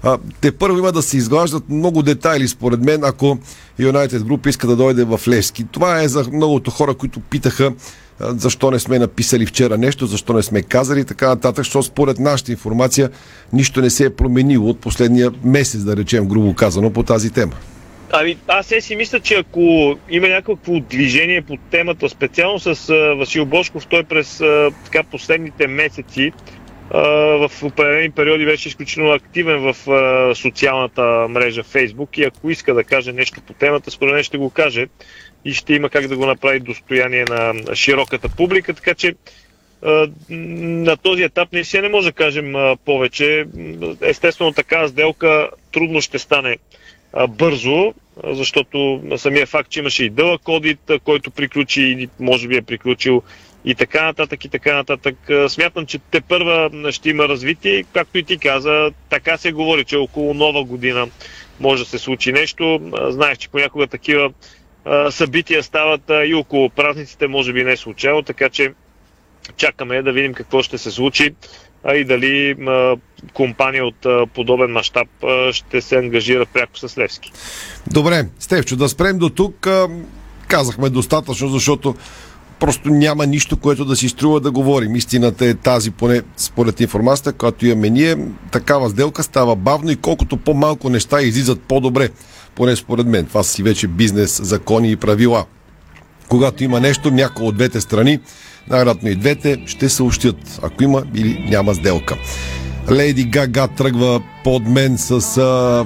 а, 0.05 0.17
те 0.41 0.51
първо 0.51 0.77
има 0.77 0.91
да 0.91 1.01
се 1.01 1.17
изглаждат 1.17 1.69
много 1.69 2.01
детайли, 2.01 2.47
според 2.47 2.79
мен, 2.79 3.03
ако 3.03 3.37
Юнайтед 3.79 4.23
Груп 4.23 4.45
иска 4.45 4.67
да 4.67 4.75
дойде 4.75 5.03
в 5.03 5.19
Левски. 5.27 5.65
Това 5.71 6.01
е 6.01 6.07
за 6.07 6.25
многото 6.33 6.71
хора, 6.71 6.93
които 6.93 7.19
питаха 7.19 7.73
защо 8.19 8.71
не 8.71 8.79
сме 8.79 8.99
написали 8.99 9.45
вчера 9.45 9.77
нещо, 9.77 10.05
защо 10.05 10.33
не 10.33 10.43
сме 10.43 10.61
казали 10.61 10.99
и 10.99 11.05
така 11.05 11.27
нататък, 11.27 11.65
защото 11.65 11.83
според 11.83 12.19
нашата 12.19 12.51
информация 12.51 13.09
нищо 13.53 13.81
не 13.81 13.89
се 13.89 14.05
е 14.05 14.09
променило 14.09 14.69
от 14.69 14.79
последния 14.79 15.31
месец, 15.43 15.81
да 15.81 15.97
речем, 15.97 16.27
грубо 16.27 16.53
казано, 16.53 16.93
по 16.93 17.03
тази 17.03 17.33
тема. 17.33 17.53
Ами, 18.11 18.37
аз 18.47 18.65
се 18.65 18.81
си 18.81 18.95
мисля, 18.95 19.19
че 19.19 19.35
ако 19.35 19.95
има 20.09 20.27
някакво 20.27 20.79
движение 20.79 21.41
по 21.41 21.57
темата, 21.71 22.09
специално 22.09 22.59
с 22.59 22.89
а, 22.89 23.15
Васил 23.15 23.45
Бошков, 23.45 23.87
той 23.87 24.03
през 24.03 24.41
а, 24.41 24.71
така 24.85 25.03
последните 25.03 25.67
месеци 25.67 26.31
в 26.91 27.51
определени 27.63 28.11
периоди 28.11 28.45
беше 28.45 28.69
изключително 28.69 29.11
активен 29.11 29.59
в 29.59 29.75
социалната 30.35 31.27
мрежа 31.29 31.63
Facebook 31.63 32.19
и 32.19 32.23
ако 32.23 32.49
иска 32.49 32.73
да 32.73 32.83
каже 32.83 33.13
нещо 33.13 33.41
по 33.41 33.53
темата, 33.53 33.91
според 33.91 34.13
мен 34.13 34.23
ще 34.23 34.37
го 34.37 34.49
каже 34.49 34.87
и 35.45 35.53
ще 35.53 35.73
има 35.73 35.89
как 35.89 36.07
да 36.07 36.17
го 36.17 36.25
направи 36.25 36.59
достояние 36.59 37.25
на 37.29 37.75
широката 37.75 38.29
публика, 38.29 38.73
така 38.73 38.93
че 38.93 39.15
на 40.29 40.97
този 40.97 41.23
етап 41.23 41.53
не 41.53 41.63
си 41.63 41.81
не 41.81 41.89
може 41.89 42.07
да 42.07 42.13
кажем 42.13 42.53
повече. 42.85 43.45
Естествено, 44.01 44.51
така 44.51 44.87
сделка 44.87 45.49
трудно 45.71 46.01
ще 46.01 46.19
стане 46.19 46.57
бързо, 47.29 47.93
защото 48.23 49.01
самия 49.17 49.45
факт, 49.45 49.69
че 49.69 49.79
имаше 49.79 50.05
и 50.05 50.09
дълъг 50.09 50.41
кодит, 50.41 50.91
който 51.03 51.31
приключи 51.31 51.81
и 51.81 52.09
може 52.19 52.47
би 52.47 52.57
е 52.57 52.61
приключил 52.61 53.23
и 53.65 53.75
така 53.75 54.05
нататък 54.05 54.45
и 54.45 54.49
така 54.49 54.75
нататък. 54.75 55.15
Смятам, 55.47 55.85
че 55.85 55.99
те 56.11 56.21
първа 56.21 56.69
ще 56.91 57.09
има 57.09 57.27
развитие, 57.27 57.85
както 57.93 58.17
и 58.17 58.23
ти 58.23 58.37
каза, 58.37 58.91
така 59.09 59.37
се 59.37 59.51
говори, 59.51 59.85
че 59.85 59.97
около 59.97 60.33
нова 60.33 60.63
година 60.63 61.07
може 61.59 61.83
да 61.83 61.89
се 61.89 61.97
случи 61.97 62.31
нещо. 62.31 62.79
Знаеш, 63.09 63.37
че 63.37 63.49
понякога 63.49 63.87
такива 63.87 64.31
събития 65.09 65.63
стават 65.63 66.01
и 66.25 66.33
около 66.33 66.69
празниците, 66.69 67.27
може 67.27 67.53
би 67.53 67.63
не 67.63 67.71
е 67.71 67.77
случайно, 67.77 68.23
така 68.23 68.49
че 68.49 68.73
чакаме 69.57 70.01
да 70.01 70.11
видим 70.11 70.33
какво 70.33 70.63
ще 70.63 70.77
се 70.77 70.91
случи 70.91 71.35
а 71.83 71.95
и 71.95 72.05
дали 72.05 72.55
компания 73.33 73.85
от 73.85 74.31
подобен 74.33 74.71
мащаб 74.71 75.07
ще 75.51 75.81
се 75.81 75.95
ангажира 75.95 76.45
пряко 76.45 76.77
с 76.77 76.97
Левски. 76.97 77.31
Добре, 77.87 78.25
Стевчо, 78.39 78.75
да 78.75 78.89
спрем 78.89 79.17
до 79.17 79.29
тук. 79.29 79.67
Казахме 80.47 80.89
достатъчно, 80.89 81.47
защото 81.47 81.95
просто 82.59 82.89
няма 82.89 83.25
нищо, 83.25 83.57
което 83.57 83.85
да 83.85 83.95
си 83.95 84.09
струва 84.09 84.39
да 84.39 84.51
говорим. 84.51 84.95
Истината 84.95 85.45
е 85.45 85.53
тази, 85.53 85.91
поне 85.91 86.21
според 86.37 86.79
информацията, 86.79 87.33
която 87.33 87.65
имаме 87.65 87.89
ние. 87.89 88.17
Такава 88.51 88.89
сделка 88.89 89.23
става 89.23 89.55
бавно 89.55 89.91
и 89.91 89.95
колкото 89.95 90.37
по-малко 90.37 90.89
неща 90.89 91.21
излизат 91.21 91.61
по-добре. 91.61 92.09
Поне 92.55 92.75
според 92.75 93.07
мен. 93.07 93.25
Това 93.25 93.43
си 93.43 93.63
вече 93.63 93.87
бизнес, 93.87 94.41
закони 94.43 94.91
и 94.91 94.95
правила. 94.95 95.45
Когато 96.29 96.63
има 96.63 96.79
нещо, 96.79 97.11
някой 97.11 97.45
от 97.45 97.55
двете 97.55 97.81
страни, 97.81 98.19
най-вероятно 98.69 99.09
и 99.09 99.15
двете, 99.15 99.63
ще 99.65 99.89
съобщят, 99.89 100.59
ако 100.63 100.83
има 100.83 101.03
или 101.15 101.47
няма 101.49 101.75
сделка. 101.75 102.17
Лейди 102.91 103.23
Гага 103.23 103.67
тръгва 103.67 104.21
под 104.43 104.67
мен 104.67 104.97
с 104.97 105.37
а, 105.37 105.85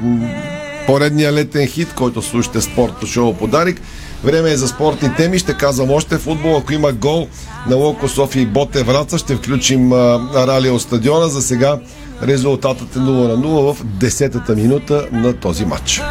поредния 0.86 1.34
летен 1.34 1.68
хит, 1.68 1.94
който 1.96 2.22
слушате 2.22 2.62
спорта 2.62 3.08
шоу 3.08 3.34
подарик. 3.34 3.82
Време 4.24 4.52
е 4.52 4.58
за 4.58 4.68
спортни 4.68 5.16
теми. 5.16 5.40
Ще 5.40 5.54
казвам 5.54 5.92
още 5.92 6.18
футбол. 6.18 6.58
Ако 6.58 6.74
има 6.74 6.92
гол 6.92 7.28
на 7.70 7.76
Локо 7.76 8.08
София 8.08 8.42
и 8.42 8.46
Боте 8.46 8.84
Враца, 8.84 9.18
ще 9.18 9.36
включим 9.36 9.94
Ралия 10.34 10.74
от 10.74 10.82
стадиона. 10.82 11.28
За 11.28 11.42
сега 11.42 11.80
резултатът 12.24 12.96
е 12.96 13.00
0 13.00 13.02
на 13.02 13.38
0 13.38 13.74
в 13.74 13.84
10-та 13.86 14.56
минута 14.56 15.08
на 15.12 15.34
този 15.34 15.66
матч. 15.66 16.02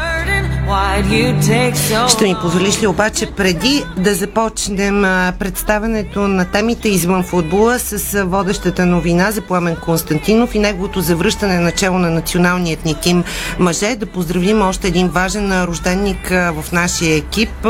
Ще 2.08 2.24
ми 2.24 2.36
позволиш 2.42 2.82
ли 2.82 2.86
обаче 2.86 3.26
преди 3.26 3.84
да 3.96 4.14
започнем 4.14 5.02
представенето 5.38 6.28
на 6.28 6.44
темите 6.44 6.88
извън 6.88 7.22
футбола 7.22 7.78
с 7.78 8.24
водещата 8.24 8.86
новина 8.86 9.30
за 9.30 9.40
Пламен 9.40 9.76
Константинов 9.76 10.54
и 10.54 10.58
неговото 10.58 11.00
завръщане 11.00 11.58
начало 11.58 11.98
на 11.98 12.10
националният 12.10 12.84
ни 12.84 12.94
тим 12.94 13.24
мъже, 13.58 13.96
да 13.96 14.06
поздравим 14.06 14.62
още 14.62 14.88
един 14.88 15.08
важен 15.08 15.64
рожденник 15.64 16.28
в 16.28 16.64
нашия 16.72 17.16
екип, 17.16 17.66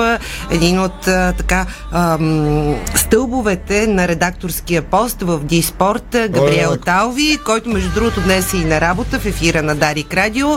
един 0.50 0.80
от 0.80 1.00
така 1.38 1.66
стълбовете 2.94 3.86
на 3.86 4.08
редакторския 4.08 4.82
пост 4.82 5.22
в 5.22 5.40
Диспорт, 5.44 6.06
Габриел 6.10 6.76
Талви, 6.76 7.38
който 7.44 7.68
между 7.68 7.90
другото 7.94 8.20
днес 8.20 8.54
е 8.54 8.56
и 8.56 8.64
на 8.64 8.80
работа 8.80 9.18
в 9.18 9.26
ефира 9.26 9.62
на 9.62 9.74
Дарик 9.74 10.14
Радио, 10.14 10.48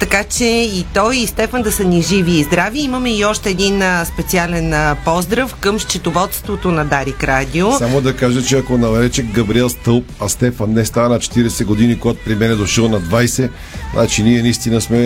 така 0.00 0.24
че 0.24 0.44
и 0.44 0.86
той 0.94 1.16
и 1.16 1.26
Стефан 1.26 1.62
да 1.62 1.72
са 1.72 1.87
ни 1.88 2.02
живи 2.02 2.32
и 2.32 2.44
здрави. 2.44 2.80
Имаме 2.80 3.16
и 3.16 3.24
още 3.24 3.50
един 3.50 3.82
специален 4.04 4.94
поздрав 5.04 5.54
към 5.54 5.78
счетоводството 5.78 6.70
на 6.70 6.84
Дарик 6.84 7.24
Радио. 7.24 7.72
Само 7.72 8.00
да 8.00 8.16
кажа, 8.16 8.42
че 8.42 8.58
ако 8.58 8.78
нарече 8.78 9.22
Габриел 9.22 9.68
Стълб, 9.68 10.04
а 10.20 10.28
Стефан 10.28 10.72
не 10.72 10.84
стана 10.84 11.08
на 11.08 11.18
40 11.18 11.64
години, 11.64 11.98
когато 11.98 12.18
при 12.24 12.34
мен 12.34 12.50
е 12.50 12.54
дошъл 12.54 12.88
на 12.88 13.00
20, 13.00 13.50
значи 13.94 14.22
ние 14.22 14.42
наистина 14.42 14.80
сме 14.80 14.98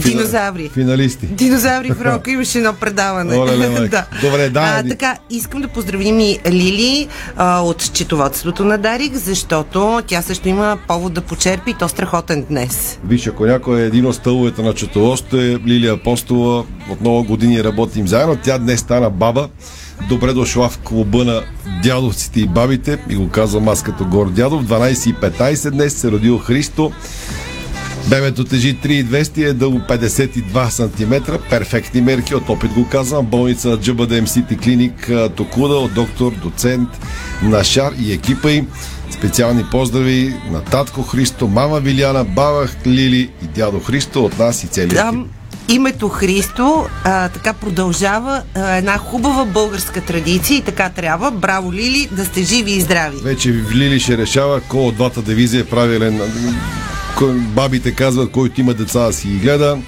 фина... 0.00 0.16
динозаври. 0.16 0.70
Финалисти. 0.74 1.26
Динозаври 1.26 1.90
в 1.90 2.00
рока 2.00 2.30
имаше 2.30 2.58
едно 2.58 2.72
предаване. 2.72 3.36
Оле, 3.36 3.88
да. 3.88 4.06
Добре, 4.22 4.50
да. 4.50 4.60
А, 4.60 4.88
така, 4.88 5.16
искам 5.30 5.60
да 5.60 5.68
поздравим 5.68 6.20
и 6.20 6.38
Лили 6.50 7.08
а, 7.36 7.60
от 7.60 7.82
счетоводството 7.82 8.64
на 8.64 8.78
Дарик, 8.78 9.14
защото 9.14 10.02
тя 10.06 10.22
също 10.22 10.48
има 10.48 10.78
повод 10.88 11.12
да 11.12 11.20
почерпи 11.20 11.70
и 11.70 11.74
то 11.74 11.88
страхотен 11.88 12.44
днес. 12.50 12.98
Виж, 13.04 13.26
ако 13.26 13.46
някой 13.46 13.80
е 13.80 13.86
един 13.86 14.06
от 14.06 14.14
стълбовете 14.14 14.62
на 14.62 14.72
счетоводството 14.72 15.36
е 15.36 15.58
Лилия 15.66 16.02
Апостола. 16.14 16.64
От 16.90 17.00
много 17.00 17.24
години 17.24 17.64
работим 17.64 18.08
заедно. 18.08 18.36
Тя 18.44 18.58
днес 18.58 18.80
стана 18.80 19.10
баба. 19.10 19.48
Добре 20.08 20.32
дошла 20.32 20.68
в 20.68 20.78
клуба 20.78 21.24
на 21.24 21.42
дядовците 21.82 22.40
и 22.40 22.46
бабите. 22.46 22.98
И 23.10 23.16
го 23.16 23.28
казвам 23.28 23.68
аз 23.68 23.82
като 23.82 24.04
гор 24.04 24.30
дядов. 24.30 24.64
12.15 24.64 25.70
днес 25.70 25.94
се 25.94 26.10
родил 26.10 26.38
Христо. 26.38 26.92
Бебето 28.08 28.44
тежи 28.44 28.76
3,200 28.76 29.48
е 29.48 29.52
дълго 29.52 29.78
52 29.78 30.68
см. 30.68 31.32
Перфектни 31.50 32.00
мерки, 32.00 32.34
от 32.34 32.48
опит 32.48 32.72
го 32.72 32.88
казвам. 32.88 33.26
Болница 33.26 33.68
на 33.68 33.78
GBDM 33.78 34.24
City 34.24 34.62
Клиник 34.62 35.10
Токуда 35.36 35.74
от 35.74 35.94
доктор, 35.94 36.32
доцент 36.32 36.88
Нашар 37.42 37.92
и 38.00 38.12
екипа 38.12 38.50
им. 38.50 38.68
Специални 39.10 39.64
поздрави 39.70 40.34
на 40.50 40.60
татко 40.60 41.02
Христо, 41.02 41.48
мама 41.48 41.80
Виляна, 41.80 42.24
баба 42.24 42.66
Лили 42.86 43.30
и 43.42 43.46
дядо 43.46 43.80
Христо 43.80 44.24
от 44.24 44.38
нас 44.38 44.64
и 44.64 44.66
целият 44.66 44.96
Там 44.96 45.28
името 45.68 46.08
Христо 46.08 46.86
а, 47.04 47.28
така 47.28 47.52
продължава 47.52 48.42
а, 48.54 48.76
една 48.76 48.98
хубава 48.98 49.44
българска 49.44 50.00
традиция 50.00 50.56
и 50.56 50.62
така 50.62 50.88
трябва. 50.88 51.30
Браво, 51.30 51.72
Лили, 51.72 52.08
да 52.12 52.24
сте 52.24 52.42
живи 52.42 52.72
и 52.72 52.80
здрави. 52.80 53.16
Вече 53.22 53.48
Лили 53.74 54.00
ще 54.00 54.18
решава 54.18 54.60
кой 54.60 54.80
от 54.80 54.94
двата 54.94 55.22
девизия 55.22 55.60
е 55.60 55.64
правилен. 55.64 56.20
Бабите 57.34 57.94
казват, 57.94 58.30
който 58.30 58.60
има 58.60 58.74
деца 58.74 59.12
си 59.12 59.28
ги 59.28 59.38
гледа 59.38 59.78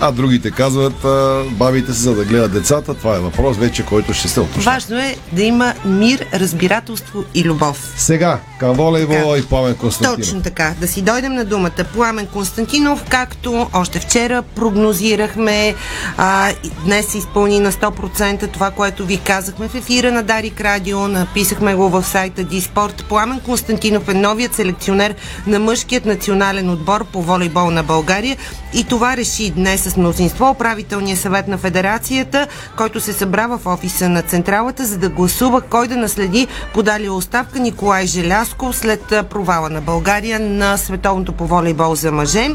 а 0.00 0.12
другите 0.12 0.50
казват, 0.50 1.04
а, 1.04 1.44
бабите 1.50 1.92
се 1.92 2.00
за 2.00 2.14
да 2.14 2.24
гледат 2.24 2.52
децата. 2.52 2.94
Това 2.94 3.16
е 3.16 3.20
въпрос 3.20 3.56
вече, 3.56 3.86
който 3.86 4.14
ще 4.14 4.28
се 4.28 4.40
уточни. 4.40 4.62
Важно 4.62 4.98
е 4.98 5.16
да 5.32 5.42
има 5.42 5.74
мир, 5.84 6.26
разбирателство 6.34 7.24
и 7.34 7.44
любов. 7.44 7.94
Сега, 7.96 8.38
към 8.58 8.72
волейбола 8.72 9.38
и 9.38 9.46
Пламен 9.46 9.74
Константинов. 9.74 10.18
Точно 10.18 10.42
така. 10.42 10.74
Да 10.80 10.88
си 10.88 11.02
дойдем 11.02 11.34
на 11.34 11.44
думата. 11.44 11.84
Пламен 11.94 12.26
Константинов, 12.26 13.04
както 13.08 13.70
още 13.72 13.98
вчера 14.00 14.42
прогнозирахме, 14.42 15.74
а, 16.16 16.52
днес 16.84 17.06
се 17.06 17.18
изпълни 17.18 17.60
на 17.60 17.72
100% 17.72 18.52
това, 18.52 18.70
което 18.70 19.06
ви 19.06 19.16
казахме 19.16 19.68
в 19.68 19.74
ефира 19.74 20.12
на 20.12 20.22
Дарик 20.22 20.60
Радио, 20.60 21.08
написахме 21.08 21.74
го 21.74 21.88
в 21.88 22.02
сайта 22.02 22.44
Диспорт. 22.44 23.04
Пламен 23.08 23.40
Константинов 23.40 24.08
е 24.08 24.14
новият 24.14 24.54
селекционер 24.54 25.14
на 25.46 25.58
мъжкият 25.58 26.04
национален 26.06 26.70
отбор 26.70 27.04
по 27.04 27.22
волейбол 27.22 27.70
на 27.70 27.82
България 27.82 28.36
и 28.74 28.84
това 28.84 29.16
реши 29.16 29.50
днес 29.50 29.86
с 29.90 29.96
мнозинство 29.96 30.50
управителния 30.50 31.16
съвет 31.16 31.48
на 31.48 31.58
федерацията, 31.58 32.46
който 32.76 33.00
се 33.00 33.12
събра 33.12 33.46
в 33.46 33.60
офиса 33.66 34.08
на 34.08 34.22
Централата, 34.22 34.86
за 34.86 34.98
да 34.98 35.08
гласува 35.08 35.60
кой 35.60 35.88
да 35.88 35.96
наследи 35.96 36.46
подали 36.74 37.08
оставка 37.08 37.58
Николай 37.58 38.06
Желясков 38.06 38.76
след 38.76 39.00
провала 39.30 39.70
на 39.70 39.80
България 39.80 40.40
на 40.40 40.76
световното 40.76 41.32
по 41.32 41.46
волейбол 41.46 41.94
за 41.94 42.12
мъже. 42.12 42.48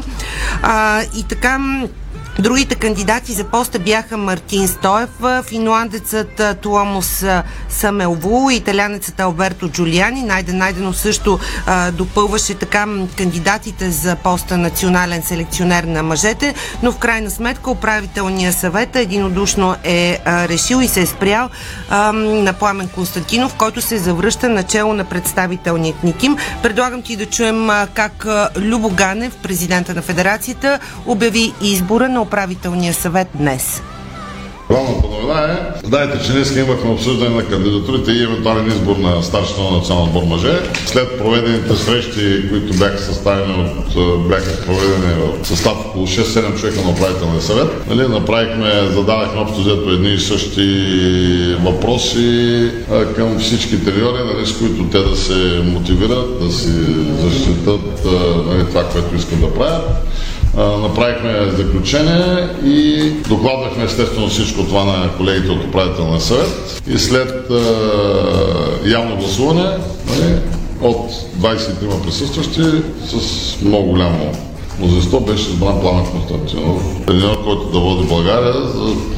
А, 0.62 1.02
и 1.02 1.24
така 1.28 1.58
Другите 2.38 2.74
кандидати 2.74 3.32
за 3.32 3.44
поста 3.44 3.78
бяха 3.78 4.16
Мартин 4.16 4.68
Стоев, 4.68 5.08
финландецът 5.48 6.42
Туомос 6.60 7.24
Самелву, 7.68 8.50
италянецът 8.50 9.20
Алберто 9.20 9.68
Джулиани. 9.68 10.22
Найден 10.22 10.58
Найденов 10.58 10.96
също 10.96 11.38
а, 11.66 11.90
допълваше 11.90 12.54
така 12.54 12.86
кандидатите 13.16 13.90
за 13.90 14.16
поста 14.16 14.56
национален 14.56 15.22
селекционер 15.22 15.84
на 15.84 16.02
мъжете, 16.02 16.54
но 16.82 16.92
в 16.92 16.98
крайна 16.98 17.30
сметка 17.30 17.70
управителният 17.70 18.56
съвет 18.56 18.96
единодушно 18.96 19.76
е 19.84 20.18
а, 20.24 20.48
решил 20.48 20.76
и 20.76 20.88
се 20.88 21.00
е 21.00 21.06
спрял 21.06 21.48
а, 21.90 22.12
на 22.12 22.52
Пламен 22.52 22.88
Константинов, 22.88 23.54
който 23.54 23.80
се 23.82 23.98
завръща 23.98 24.48
начало 24.48 24.92
на 24.92 25.04
представителният 25.04 26.04
ни 26.04 26.12
тим. 26.12 26.36
Предлагам 26.62 27.02
ти 27.02 27.16
да 27.16 27.26
чуем 27.26 27.70
а, 27.70 27.86
как 27.94 28.26
Любо 28.56 28.90
Ганев, 28.90 29.36
президента 29.42 29.94
на 29.94 30.02
федерацията, 30.02 30.78
обяви 31.06 31.52
избора 31.60 32.08
на 32.08 32.25
управителния 32.26 32.94
съвет 32.94 33.28
днес? 33.34 33.82
Главната 34.70 35.06
новина 35.06 35.40
е, 35.42 35.86
знаете, 35.86 36.26
че 36.26 36.32
днес 36.32 36.56
имахме 36.56 36.90
обсъждане 36.90 37.36
на 37.36 37.44
кандидатурите 37.44 38.12
и 38.12 38.22
евентуален 38.22 38.66
избор 38.66 38.96
на 38.96 39.22
старшина 39.22 39.70
на 39.70 39.76
национален 39.76 40.08
отбор 40.08 40.22
мъже. 40.22 40.60
След 40.86 41.18
проведените 41.18 41.76
срещи, 41.76 42.48
които 42.50 42.78
бяха 42.78 42.98
съставени 42.98 43.52
от, 43.52 44.28
бяха 44.28 44.66
проведени 44.66 45.14
в 45.14 45.46
състав 45.46 45.86
около 45.86 46.06
6-7 46.06 46.60
човека 46.60 46.82
на 46.82 46.90
управителния 46.90 47.42
съвет, 47.42 47.88
нали, 47.88 48.08
направихме, 48.08 48.88
зададахме 48.92 49.40
общо 49.40 49.60
взето 49.60 49.90
едни 49.90 50.14
и 50.14 50.18
същи 50.18 51.56
въпроси 51.60 52.70
а, 52.92 53.14
към 53.14 53.38
всички 53.38 53.84
треньори, 53.84 54.22
нали, 54.34 54.46
с 54.46 54.58
които 54.58 54.84
те 54.84 54.98
да 54.98 55.16
се 55.16 55.62
мотивират, 55.64 56.40
да 56.40 56.52
си 56.52 56.72
защитат 57.20 58.04
нали, 58.46 58.66
това, 58.66 58.88
което 58.88 59.16
искат 59.16 59.40
да 59.40 59.54
правят 59.54 60.06
направихме 60.56 61.50
заключение 61.50 62.48
и 62.64 63.10
докладвахме 63.28 63.84
естествено 63.84 64.28
всичко 64.28 64.64
това 64.64 64.84
на 64.84 65.10
колегите 65.16 65.50
от 65.50 65.64
управителния 65.64 66.20
съвет. 66.20 66.82
И 66.88 66.98
след 66.98 67.50
явно 68.86 69.16
гласуване 69.16 69.78
нали, 70.10 70.38
от 70.80 71.10
23 71.40 72.02
присъстващи 72.04 72.62
с 73.06 73.62
много 73.62 73.90
голямо 73.90 74.32
мнозинство 74.78 75.20
беше 75.20 75.50
избран 75.50 75.80
Пламен 75.80 76.06
Константинов. 76.06 76.82
Тренер, 77.06 77.38
който 77.44 77.64
да 77.64 77.78
води 77.78 78.08
България. 78.08 78.54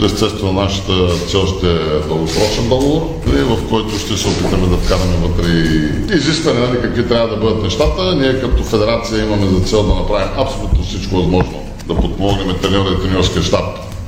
Естествено, 0.04 0.52
нашата 0.52 0.92
цел 1.28 1.46
ще 1.46 1.72
е 1.72 2.09
дългосрочен 2.09 2.68
договор, 2.68 3.00
в 3.26 3.68
който 3.68 3.98
ще 3.98 4.16
се 4.16 4.28
опитаме 4.28 4.66
да 4.66 4.76
вкараме 4.76 5.16
вътре 5.22 5.50
и 5.50 6.16
изискване, 6.16 6.61
нали, 6.61 6.82
какви 6.82 7.09
трябва 7.09 7.28
да 7.28 7.36
бъдат 7.36 7.62
нещата. 7.62 8.14
Ние 8.14 8.40
като 8.40 8.62
федерация 8.62 9.24
имаме 9.24 9.46
за 9.46 9.61
цел 9.61 9.82
да 9.82 9.94
направим 9.94 10.28
абсолютно 10.38 10.84
всичко 10.84 11.16
възможно 11.16 11.62
да 11.86 11.94
подпомогнем 11.94 12.56
треньора 12.62 12.90
и 12.90 13.02
треньорския 13.02 13.42
щаб 13.42 13.64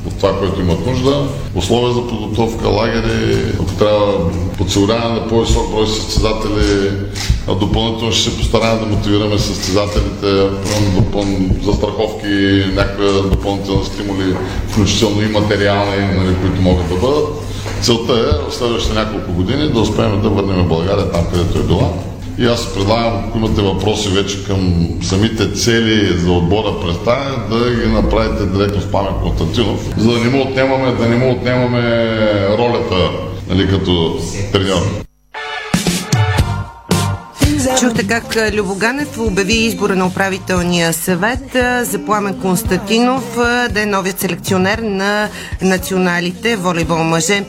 от 0.07 0.17
това, 0.17 0.39
което 0.39 0.61
имат 0.61 0.87
нужда. 0.87 1.27
Условия 1.55 1.95
за 1.95 2.09
подготовка, 2.09 2.69
лагери, 2.69 3.37
ако 3.55 3.73
трябва 3.79 4.31
подсигуряване 4.59 5.21
на 5.21 5.29
по-висок 5.29 5.71
брой 5.71 5.87
състезатели, 5.87 6.91
допълнително 7.49 8.13
ще 8.13 8.31
се 8.31 8.37
постараем 8.37 8.79
да 8.81 8.87
мотивираме 8.87 9.39
състезателите, 9.39 10.49
за 11.63 11.73
страховки, 11.73 12.65
някакви 12.75 13.31
допълнителни 13.31 13.85
стимули, 13.85 14.37
включително 14.69 15.23
и 15.23 15.27
материални, 15.27 15.97
нали, 16.17 16.37
които 16.41 16.63
могат 16.63 16.89
да 16.89 16.95
бъдат. 16.95 17.29
Целта 17.83 18.13
е 18.13 18.51
в 18.51 18.55
следващите 18.55 18.95
няколко 18.95 19.33
години 19.33 19.69
да 19.69 19.81
успеем 19.81 20.23
да 20.23 20.29
върнем 20.29 20.69
България 20.69 21.11
там, 21.11 21.25
където 21.33 21.59
е 21.59 21.63
била. 21.63 21.89
И 22.39 22.47
аз 22.47 22.75
предлагам, 22.75 23.25
ако 23.29 23.39
имате 23.39 23.63
въпроси 23.63 24.09
вече 24.09 24.45
към 24.45 24.89
самите 25.03 25.53
цели 25.53 26.19
за 26.19 26.33
отбора 26.33 26.75
през 26.83 26.97
да 27.51 27.71
ги 27.75 27.87
направите 27.87 28.47
директно 28.47 28.81
с 28.81 28.91
Памет 28.91 29.13
Константинов, 29.23 29.89
за 29.99 30.13
да 30.13 30.19
не 30.19 30.31
му 30.31 30.43
отнемаме, 30.43 30.93
да 30.93 31.07
не 31.07 31.17
му 31.17 31.33
отнемаме 31.33 32.17
ролята 32.59 33.11
нали, 33.49 33.69
като 33.69 34.19
треньор. 34.53 35.10
Чухте 37.81 38.07
как 38.07 38.37
Любоганев 38.53 39.19
обяви 39.19 39.55
избора 39.55 39.97
на 39.97 40.07
управителния 40.07 40.93
съвет 40.93 41.57
за 41.83 42.05
Пламен 42.07 42.41
Константинов 42.41 43.37
да 43.71 43.83
е 43.83 43.87
новият 43.87 44.21
селекционер 44.21 44.79
на 44.79 45.29
националите 45.63 46.57
волейбол 46.57 47.05
мъже. 47.05 47.45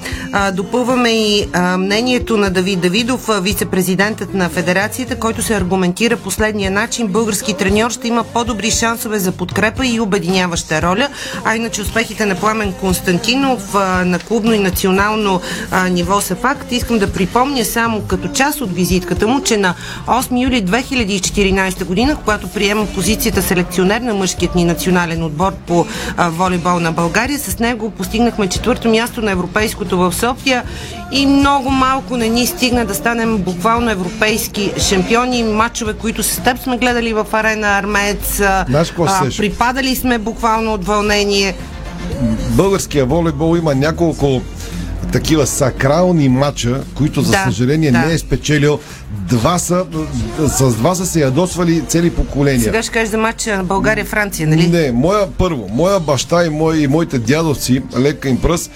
Допълваме 0.54 1.10
и 1.10 1.48
мнението 1.78 2.38
на 2.38 2.50
Давид 2.50 2.80
Давидов, 2.80 3.30
вице-президентът 3.42 4.34
на 4.34 4.50
федерацията, 4.50 5.16
който 5.16 5.42
се 5.42 5.56
аргументира 5.56 6.18
последния 6.18 6.72
начин. 6.72 7.08
Български 7.08 7.54
треньор 7.54 7.92
ще 7.92 8.08
има 8.08 8.24
по-добри 8.24 8.72
шансове 8.72 9.20
за 9.20 9.32
подкрепа 9.32 9.86
и 9.86 10.00
обединяваща 10.00 10.82
роля. 10.82 11.08
А 11.46 11.56
иначе 11.56 11.82
успехите 11.82 12.26
на 12.26 12.36
Пламен 12.36 12.74
Константинов 12.74 13.74
на 14.06 14.20
клубно 14.20 14.54
и 14.54 14.60
национално 14.60 15.42
ниво 15.90 16.22
са 16.22 16.36
факт. 16.36 16.72
Искам 16.72 17.00
да 17.00 17.14
припомня 17.14 17.66
само 17.66 18.02
като 18.02 18.28
част 18.28 18.62
от 18.62 18.74
визитката 18.76 19.28
му, 19.28 19.44
че 19.44 19.58
на 19.58 19.76
8 20.22 20.44
юли 20.44 20.64
2014 20.64 21.86
година, 21.86 22.16
когато 22.16 22.48
приема 22.48 22.86
позицията 22.86 23.42
селекционер 23.42 24.02
на 24.02 24.14
мъжкият 24.14 24.56
ни 24.56 24.64
национален 24.64 25.24
отбор 25.24 25.54
по 25.58 25.86
а, 26.18 26.30
волейбол 26.30 26.80
на 26.80 26.92
България. 26.92 27.40
С 27.40 27.60
него 27.60 27.90
постигнахме 27.92 28.48
четвърто 28.48 28.90
място 28.90 29.22
на 29.22 29.32
европейското 29.32 29.98
в 29.98 30.14
София 30.14 30.64
и 31.12 31.26
много 31.26 31.70
малко 31.70 32.18
не 32.18 32.30
ни 32.30 32.48
стигна 32.48 32.86
да 32.86 32.96
станем 32.96 33.38
буквално 33.38 33.92
европейски 33.92 34.72
шампиони. 34.80 35.44
Мачове, 35.44 35.94
които 35.94 36.24
с 36.24 36.38
теб 36.38 36.60
сме 36.60 36.78
гледали 36.78 37.14
в 37.14 37.28
арена 37.34 37.68
Армец. 37.70 38.40
а, 38.40 38.66
Знаеш 38.70 38.88
какво 38.88 39.08
се 39.08 39.14
а, 39.14 39.26
сещам? 39.26 39.44
припадали 39.44 39.96
сме 39.96 40.18
буквално 40.18 40.74
от 40.74 40.86
вълнение. 40.86 41.56
Българския 42.50 43.06
волейбол 43.06 43.58
има 43.58 43.76
няколко 43.76 44.42
такива 45.12 45.48
сакрални 45.48 46.30
матча, 46.30 46.84
които 46.96 47.22
за 47.22 47.32
Да, 47.32 47.44
съжаление 47.46 47.92
да. 47.92 48.00
не 48.00 48.14
е 48.14 48.18
спечелил. 48.18 48.80
Два 49.32 49.60
са, 49.60 49.86
с 50.40 50.74
два 50.76 50.96
са 50.96 51.06
се 51.06 51.22
ядосвали 51.22 51.82
цели 51.88 52.10
поколения. 52.10 52.64
Сега 52.64 52.84
ще 52.84 52.92
кажеш 52.92 53.10
за 53.10 53.18
матча 53.18 53.58
на 53.58 53.64
България-Франция, 53.64 54.48
нали? 54.48 54.68
Не, 54.68 54.92
моя 54.92 55.28
първо, 55.38 55.70
моя 55.74 56.00
баща 56.00 56.46
и, 56.46 56.50
мой, 56.50 56.78
и 56.78 56.88
моите 56.88 57.20
дядовци, 57.20 57.82
лека 58.00 58.30
им 58.30 58.42
пръст, 58.42 58.72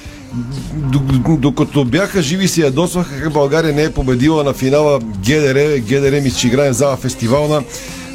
д- 0.74 1.38
докато 1.38 1.86
бяха 1.86 2.22
живи 2.22 2.48
си 2.48 2.62
ядосваха, 2.62 3.22
как 3.22 3.34
България 3.34 3.74
не 3.74 3.84
е 3.84 3.92
победила 3.92 4.44
на 4.44 4.54
финала 4.54 5.00
ГДР, 5.00 5.80
ГДР 5.80 6.22
ми 6.22 6.30
ще 6.30 6.48
играем 6.48 6.74
зала 6.74 6.98
фестивална 6.98 7.64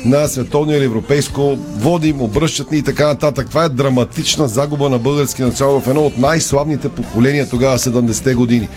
на 0.05 0.29
световно 0.29 0.73
или 0.73 0.85
европейско, 0.85 1.59
водим, 1.77 2.23
обръщат 2.23 2.71
ни 2.71 2.79
и 2.79 2.83
така 2.83 3.07
нататък. 3.07 3.49
Това 3.49 3.65
е 3.65 3.69
драматична 3.69 4.49
загуба 4.49 4.89
на 4.89 4.99
български 4.99 5.43
национал 5.43 5.81
в 5.81 5.89
едно 5.89 6.01
от 6.03 6.19
най-славните 6.19 6.89
поколения 6.89 7.49
тогава 7.49 7.79
70-те 7.79 8.35
години. 8.35 8.69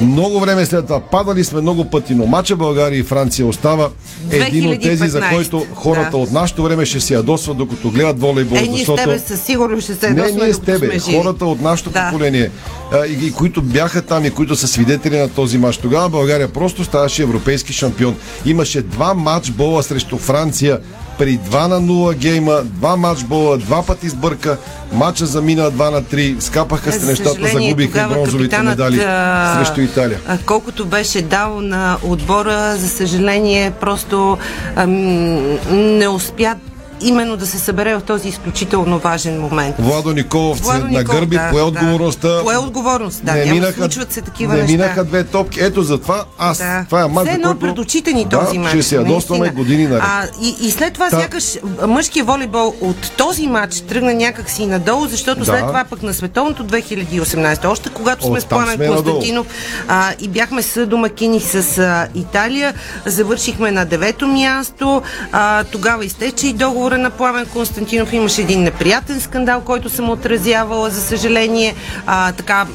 Много 0.00 0.40
време 0.40 0.66
след 0.66 0.86
това 0.86 1.00
падали 1.00 1.44
сме 1.44 1.60
много 1.60 1.84
пъти, 1.84 2.14
но 2.14 2.26
мача 2.26 2.56
България 2.56 2.98
и 2.98 3.02
Франция 3.02 3.46
остава 3.46 3.88
един 4.30 4.68
от 4.68 4.82
тези, 4.82 5.08
за 5.08 5.20
2015. 5.20 5.34
който 5.34 5.66
хората 5.74 6.10
Да. 6.10 6.16
от 6.16 6.32
нашето 6.32 6.62
време 6.62 6.86
ще 6.86 7.00
се 7.00 7.14
ядосват, 7.14 7.56
докато 7.56 7.90
гледат 7.90 8.20
волейбол. 8.20 8.56
Е, 8.56 8.60
ние 8.60 8.70
с 8.70 8.78
защото... 8.78 9.02
тебе 9.02 9.18
със 9.18 9.40
сигурност 9.40 9.84
ще 9.84 9.94
се 9.94 10.10
Не, 10.10 10.20
ядосваме, 10.20 10.44
ние 10.44 10.54
с 10.54 10.60
тебе, 10.60 10.98
хората 10.98 11.46
от 11.46 11.60
нашето 11.60 11.90
Да. 11.90 12.08
поколение, 12.10 12.50
а, 12.92 13.06
и, 13.06 13.26
и 13.26 13.32
които 13.32 13.62
бяха 13.62 14.02
там 14.02 14.24
и 14.24 14.30
които 14.30 14.56
са 14.56 14.68
свидетели 14.68 15.18
на 15.18 15.28
този 15.28 15.58
матч. 15.58 15.76
Тогава 15.76 16.08
България 16.08 16.48
просто 16.48 16.84
ставаше 16.84 17.22
европейски 17.22 17.72
шампион. 17.72 18.16
Имаше 18.46 18.82
два 18.82 19.14
матч 19.14 19.50
бола 19.50 19.82
срещу 19.82 20.18
Франция 20.18 20.78
при 21.20 21.38
2 21.38 21.68
на 21.68 21.80
0 21.80 22.14
гейма, 22.14 22.62
два 22.64 22.96
матч 22.96 23.24
бола, 23.24 23.58
два 23.58 23.82
пъти 23.82 24.08
сбърка, 24.08 24.56
матча 24.92 25.26
замина 25.26 25.72
2 25.72 25.90
на 25.90 26.02
3, 26.02 26.40
скапаха 26.40 26.92
се 26.92 27.06
нещата, 27.06 27.48
загубиха 27.52 27.92
тогава 27.92 28.14
бронзовите 28.14 28.58
медали 28.58 29.00
а, 29.00 29.54
срещу 29.56 29.80
Италия. 29.80 30.20
а, 30.28 30.38
Колкото 30.46 30.86
беше 30.86 31.22
дал 31.22 31.60
на 31.60 31.96
отбора, 32.02 32.76
за 32.76 32.88
съжаление, 32.88 33.70
просто 33.70 34.38
ам, 34.76 35.98
не 35.98 36.08
успя 36.08 36.56
именно 37.00 37.36
да 37.36 37.46
се 37.46 37.58
събере 37.58 37.94
в 37.94 38.00
този 38.00 38.28
изключително 38.28 38.98
важен 38.98 39.40
момент. 39.40 39.76
Владо 39.78 40.12
Николов 40.12 40.58
Владо 40.58 40.86
Николов, 40.86 41.26
да, 41.26 41.48
пое 41.50 41.60
да. 41.60 41.66
отговорността. 41.66 42.40
Пое 42.42 42.56
отговорност, 42.56 43.24
да. 43.24 43.32
не 43.32 43.38
няма, 43.40 43.52
минаха, 43.52 43.74
случват 43.74 44.12
се 44.12 44.20
такива 44.20 44.54
не 44.54 44.58
неща. 44.58 44.72
минаха 44.72 45.04
две 45.04 45.24
топки. 45.24 45.60
Ето 45.60 45.82
затова 45.82 46.24
аз. 46.38 46.58
Да. 46.58 46.84
Това 46.86 47.02
е 47.02 47.06
матч, 47.06 47.26
Все 47.26 47.34
едно 47.34 47.48
който- 47.48 47.60
пред 47.60 47.78
очите 47.78 48.12
ни 48.12 48.24
да, 48.24 48.40
този 48.40 48.58
матч. 48.58 48.70
ще 48.70 48.82
се 48.82 48.96
ядосваме 48.96 49.48
години 49.50 49.86
наред. 49.86 50.02
А, 50.06 50.24
и, 50.42 50.56
и 50.60 50.70
след 50.70 50.94
това 50.94 51.10
Та- 51.10 51.20
сякаш 51.20 51.44
мъжкия 51.88 52.24
волейбол 52.24 52.74
от 52.80 53.12
този 53.16 53.46
матч 53.46 53.80
тръгна 53.80 54.14
някакси 54.14 54.66
надолу, 54.66 55.06
защото 55.06 55.38
Да. 55.38 55.46
след 55.46 55.60
това 55.60 55.84
пък 55.84 56.02
на 56.02 56.14
световното 56.14 56.64
2018, 56.64 57.64
още 57.64 57.88
когато 57.90 58.26
сме 58.26 58.40
с 58.40 58.44
Пламен. 58.44 58.78
Константинов 58.88 59.46
а, 59.88 60.12
и 60.20 60.28
бяхме 60.28 60.62
с 60.62 60.86
домакини 60.86 61.40
с 61.40 61.54
а, 61.78 62.06
Италия, 62.14 62.74
завършихме 63.06 63.70
на 63.70 63.84
девето 63.84 64.26
място. 64.26 65.02
А, 65.32 65.64
тогава 65.64 66.04
изтече 66.04 66.46
и 66.46 66.52
договора 66.90 67.02
на 67.02 67.10
Пламен 67.10 67.46
Константинов. 67.46 68.12
Имаше 68.12 68.40
един 68.40 68.62
неприятен 68.62 69.20
скандал, 69.20 69.60
който 69.60 69.88
съм 69.88 70.10
отразявала, 70.10 70.90
за 70.90 71.00
съжаление. 71.00 71.74
А, 72.06 72.32
така, 72.32 72.66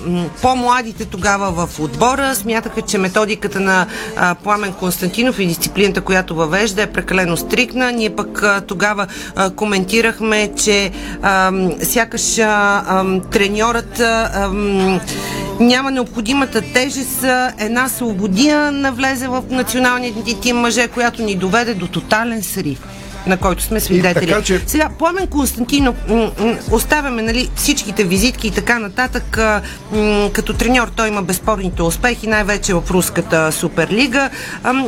по-младите 0.41 1.05
тогава 1.05 1.51
в 1.51 1.80
отбора 1.80 2.36
смятаха, 2.36 2.82
че 2.82 2.97
методиката 2.97 3.59
на 3.59 3.88
а, 4.18 4.36
Пламен 4.36 4.74
Константинов 4.74 5.39
и 5.39 5.45
дисциплината, 5.45 6.01
която 6.01 6.36
въвежда 6.36 6.82
е 6.82 6.91
прекалено 6.91 7.38
стрикна. 7.38 7.91
Ние 7.91 8.16
пък 8.16 8.43
а, 8.43 8.61
тогава 8.61 9.07
а, 9.36 9.49
коментирахме, 9.49 10.51
че 10.55 10.91
а, 11.22 11.51
сякаш 11.84 12.39
а, 12.39 12.84
а, 12.88 13.20
треньорът 13.32 13.99
а, 13.99 14.49
няма 15.59 15.91
необходимата 15.91 16.61
тежест, 16.74 17.26
една 17.59 17.89
свободия 17.89 18.72
навлезе 18.72 19.28
в 19.28 19.43
националния 19.49 20.13
ни 20.26 20.39
тим 20.41 20.57
мъже, 20.57 20.88
която 20.88 21.22
ни 21.22 21.36
доведе 21.36 21.74
до 21.74 21.88
тотален 21.88 22.43
срив 22.43 22.80
на 23.28 23.38
който 23.38 23.63
сме 23.63 23.80
свидетели. 23.80 24.28
така, 24.28 24.41
че- 24.41 24.61
Сега, 24.65 24.89
Пламен 24.99 25.28
Константинов, 25.28 25.95
оставяме 26.71 27.21
нали, 27.21 27.49
всичките 27.55 28.03
визитки 28.03 28.47
и 28.47 28.51
така 28.51 28.80
нататък. 28.80 29.39
като 30.34 30.53
треньор 30.53 30.88
той 30.88 31.07
има 31.07 31.21
безспорните 31.21 31.82
успехи, 31.82 32.28
най-вече 32.28 32.73
в 32.73 32.84
руската 32.89 33.51
суперлига. 33.51 34.30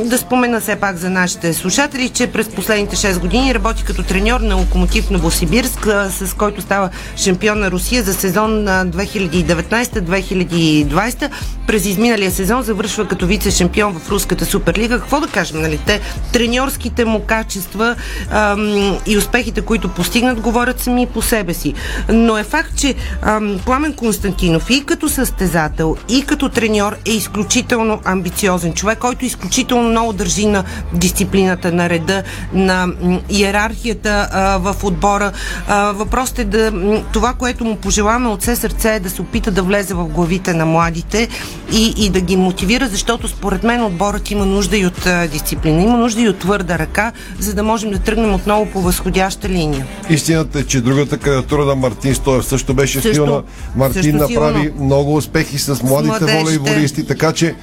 Да 0.04 0.18
спомена 0.18 0.60
все 0.60 0.76
пак 0.76 0.96
за 0.96 1.10
нашите 1.10 1.54
слушатели, 1.54 2.08
че 2.08 2.26
през 2.26 2.48
последните 2.48 2.96
6 2.96 3.18
години 3.18 3.54
работи 3.54 3.84
като 3.84 4.02
треньор 4.02 4.40
на 4.40 4.54
Локомотив 4.54 5.10
Новосибирск, 5.10 5.86
с 6.10 6.34
който 6.34 6.62
става 6.62 6.88
шампион 7.16 7.58
на 7.58 7.70
Русия 7.70 8.02
за 8.02 8.14
сезон 8.14 8.68
а, 8.68 8.86
2019-2020. 8.86 11.30
През 11.66 11.86
изминалия 11.86 12.30
сезон 12.30 12.62
завършва 12.62 13.08
като 13.08 13.26
вице-шампион 13.26 13.92
в 13.92 14.10
руската 14.10 14.46
суперлига. 14.46 14.98
Какво 14.98 15.20
да 15.20 15.26
кажем, 15.26 15.60
нали? 15.60 15.78
Те 15.86 16.00
треньорските 16.32 17.04
му 17.04 17.20
качества 17.20 17.96
ам, 18.30 18.98
и 19.06 19.18
успехите, 19.18 19.60
които 19.60 19.88
постигнат, 19.88 20.40
говорят 20.40 20.80
сами 20.80 21.06
по 21.06 21.22
себе 21.22 21.54
си. 21.54 21.74
Но 22.08 22.38
е 22.38 22.44
факт, 22.44 22.76
че 22.76 22.94
ам, 23.22 23.60
Пламен 23.64 23.92
Константинов 23.92 24.70
и 24.70 24.84
като 24.84 25.08
състезател, 25.08 25.96
и 26.08 26.22
като 26.22 26.48
треньор 26.48 26.96
е 27.06 27.10
изключително 27.10 28.00
амбициозен 28.04 28.72
човек, 28.72 28.98
който 28.98 29.24
изключително 29.24 29.88
много 29.88 30.12
държи 30.12 30.46
на 30.46 30.64
дисциплината, 30.92 31.72
на 31.72 31.88
реда, 31.88 32.22
на 32.52 32.86
иерархията 33.30 34.28
а, 34.32 34.58
в 34.58 34.84
отбора. 34.84 35.32
А, 35.68 35.92
въпросът 35.92 36.38
е 36.38 36.44
да 36.44 36.72
това, 37.12 37.34
което 37.34 37.64
му 37.64 37.76
пожелаваме 37.76 38.28
от 38.28 38.42
все 38.42 38.56
сърце 38.56 38.94
е 38.94 39.00
да 39.00 39.10
се 39.10 39.22
опита 39.22 39.50
да 39.50 39.62
влезе 39.62 39.94
в 39.94 40.04
главите 40.04 40.54
на 40.54 40.66
младите 40.66 41.28
и, 41.72 41.94
и 41.96 42.10
да 42.10 42.20
ги 42.20 42.36
мотивира, 42.36 42.88
защото 42.88 43.28
според 43.28 43.62
мен 43.62 43.84
отборът 43.84 44.30
има 44.30 44.46
нужда 44.46 44.76
и 44.76 44.86
от 44.86 45.06
а, 45.06 45.28
дисциплина, 45.28 45.82
има 45.82 45.96
нужда 45.96 46.20
и 46.20 46.28
от 46.28 46.38
твърда 46.38 46.78
ръка, 46.78 47.12
за 47.38 47.54
да 47.54 47.62
можем 47.62 47.90
да 47.90 47.98
тръгнем 47.98 48.17
отново 48.24 48.66
по 48.66 48.80
възходяща 48.80 49.48
линия. 49.48 49.86
Истината 50.10 50.58
е, 50.58 50.64
че 50.64 50.80
другата 50.80 51.18
кандидатура 51.18 51.64
на 51.64 51.74
Мартин 51.74 52.14
Стоев 52.14 52.44
също 52.44 52.74
беше 52.74 53.00
Също- 53.00 53.14
силна. 53.14 53.42
Мартин 53.76 54.02
също 54.02 54.16
направи 54.16 54.62
силно. 54.62 54.84
много 54.84 55.16
успехи 55.16 55.58
с 55.58 55.82
младите 55.82 56.06
младежите. 56.10 56.38
волейболисти, 56.38 57.06
така 57.06 57.32
че 57.32 57.54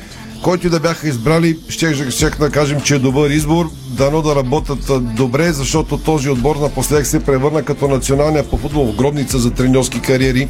който 0.44 0.70
да 0.70 0.80
бяха 0.80 1.08
избрали, 1.08 1.58
ще, 1.70 2.12
ще 2.12 2.30
да 2.30 2.50
кажем, 2.50 2.82
че 2.82 2.96
е 2.96 3.00
добър 3.00 3.30
избор. 3.30 3.66
Дано 3.88 4.22
да 4.22 4.36
работят 4.36 4.92
добре, 5.16 5.54
защото 5.54 5.98
този 5.98 6.30
отбор 6.30 6.56
напоследък 6.56 7.06
се 7.06 7.20
превърна 7.20 7.64
като 7.64 7.88
националния 7.88 8.44
по 8.44 8.58
футбол 8.58 8.86
в 8.86 8.96
гробница 8.96 9.40
за 9.40 9.52
треньорски 9.52 10.00
кариери. 10.00 10.48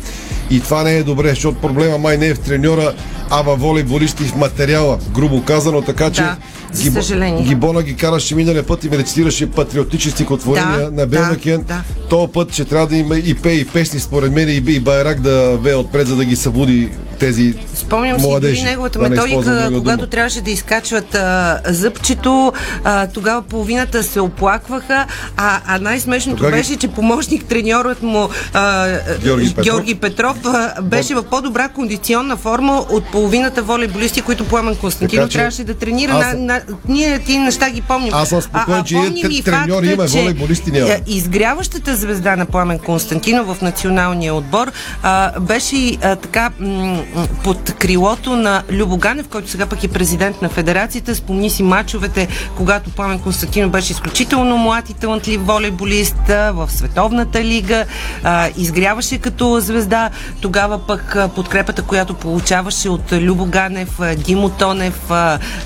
И 0.49 0.59
това 0.59 0.83
не 0.83 0.97
е 0.97 1.03
добре, 1.03 1.29
защото 1.29 1.57
проблема 1.57 1.97
май 1.97 2.17
не 2.17 2.27
е 2.27 2.33
в 2.33 2.39
треньора, 2.39 2.93
а 3.29 3.41
във 3.41 3.59
волейболисти 3.59 4.23
в 4.23 4.35
материала, 4.35 4.97
грубо 5.11 5.43
казано. 5.43 5.81
Така 5.81 6.11
че 6.11 6.21
Да, 6.21 6.35
за 6.75 6.83
Гибо- 6.83 6.93
съжаление. 6.95 7.43
Гибона 7.43 7.83
ги 7.83 7.95
караше 7.95 8.35
миналия 8.35 8.63
път 8.63 8.83
и 8.83 8.89
ме 8.89 8.97
рецитираше 8.97 9.45
патриотични 9.47 10.11
стихотворения 10.11 10.77
Да, 10.79 10.83
на 10.83 10.91
да, 10.91 11.07
Белнакен. 11.07 11.61
да. 11.61 11.81
Този 12.09 12.31
път 12.31 12.53
ще 12.53 12.65
трябва 12.65 12.87
да 12.87 12.95
има 12.95 13.17
и 13.17 13.35
пее 13.35 13.53
и 13.53 13.65
песни, 13.65 13.99
според 13.99 14.31
мен, 14.31 14.49
и, 14.49 14.63
и 14.67 14.79
Байрак 14.79 15.21
да 15.21 15.33
вее 15.53 15.75
отпред, 15.75 16.07
за 16.07 16.15
да 16.15 16.25
ги 16.25 16.35
събуди 16.35 16.89
тези 17.19 17.53
Спомням 17.75 18.19
си 18.19 18.25
младежи. 18.25 18.55
дори 18.55 18.63
неговата 18.63 18.99
да 18.99 19.03
не 19.03 19.09
методика, 19.11 19.35
друга 19.37 19.71
когато 19.73 19.97
дума. 19.97 20.07
трябваше 20.07 20.41
да 20.41 20.51
изкачват 20.51 21.15
а, 21.15 21.59
зъбчето, 21.65 22.53
а, 22.83 23.07
тогава 23.07 23.41
половината 23.41 24.03
се 24.03 24.19
оплакваха, 24.19 25.05
а, 25.37 25.61
а 25.67 25.79
най-смешното 25.79 26.37
Тогава 26.37 26.51
ги- 26.51 26.57
беше, 26.59 26.75
че 26.75 26.87
помощник 26.87 27.45
треньорът 27.45 28.01
му 28.03 28.29
а, 28.53 28.87
Георги 29.17 29.47
Петров. 29.47 29.63
Георги 29.65 29.95
Петров 29.95 30.37
а, 30.45 30.81
беше 30.81 31.15
в 31.15 31.23
по-добра 31.23 31.69
кондиционна 31.69 32.37
форма 32.37 32.85
от 32.89 33.05
половината 33.05 33.61
волейболисти, 33.63 34.21
които 34.21 34.45
Пламен 34.45 34.75
Константинов 34.75 35.23
Така 35.23 35.31
че 35.31 35.37
трябваше 35.37 35.63
да 35.63 35.73
тренира. 35.75 36.11
аз 36.13 36.25
На, 36.25 36.33
на, 36.35 36.61
ние 36.87 37.19
ти 37.19 37.37
неща 37.37 37.69
ги 37.69 37.81
помним. 37.81 38.13
Аз 38.13 38.29
съм 38.29 38.41
спокоен, 38.41 38.83
че 38.83 38.97
и 39.29 39.43
треньори 39.43 39.87
има, 39.87 40.05
волейболисти 40.05 40.71
няма. 40.71 40.89
а, 40.89 40.97
изгряващата 41.07 41.95
звезда 41.95 42.35
на 42.35 42.45
Пламен 42.45 42.79
Константинов 42.79 43.57
в 43.57 43.61
националния 43.61 44.35
отбор 44.35 44.71
а, 45.03 45.39
беше 45.39 45.75
и, 45.77 45.97
а, 46.03 46.15
така 46.15 46.51
м- 46.59 47.03
под 47.43 47.73
крилото 47.73 48.35
на 48.35 48.63
Любо 48.71 48.97
Ганев, 48.97 49.27
който 49.27 49.49
сега 49.49 49.65
пък 49.65 49.83
е 49.83 49.87
президент 49.87 50.41
на 50.41 50.49
федерацията. 50.49 51.15
Спомни 51.15 51.49
си 51.49 51.63
мачовете, 51.63 52.27
когато 52.57 52.89
Пламен 52.89 53.19
Константинов 53.19 53.71
беше 53.71 53.93
изключително 53.93 54.57
млад 54.57 54.89
и 54.89 54.93
талантлив 54.93 55.41
волейболист 55.45 56.15
в 56.27 56.69
Световната 56.71 57.43
лига. 57.43 57.85
А, 58.23 58.49
изгряваше 58.57 59.17
като 59.17 59.59
звезда. 59.59 60.09
Тогава 60.41 60.87
пък 60.87 61.17
подкрепата, 61.35 61.81
която 61.81 62.13
получаваше 62.13 62.89
от 62.89 63.11
Любо 63.13 63.45
Ганев, 63.45 63.99
а, 63.99 64.15
Димо 64.15 64.49
Тонев, 64.49 65.01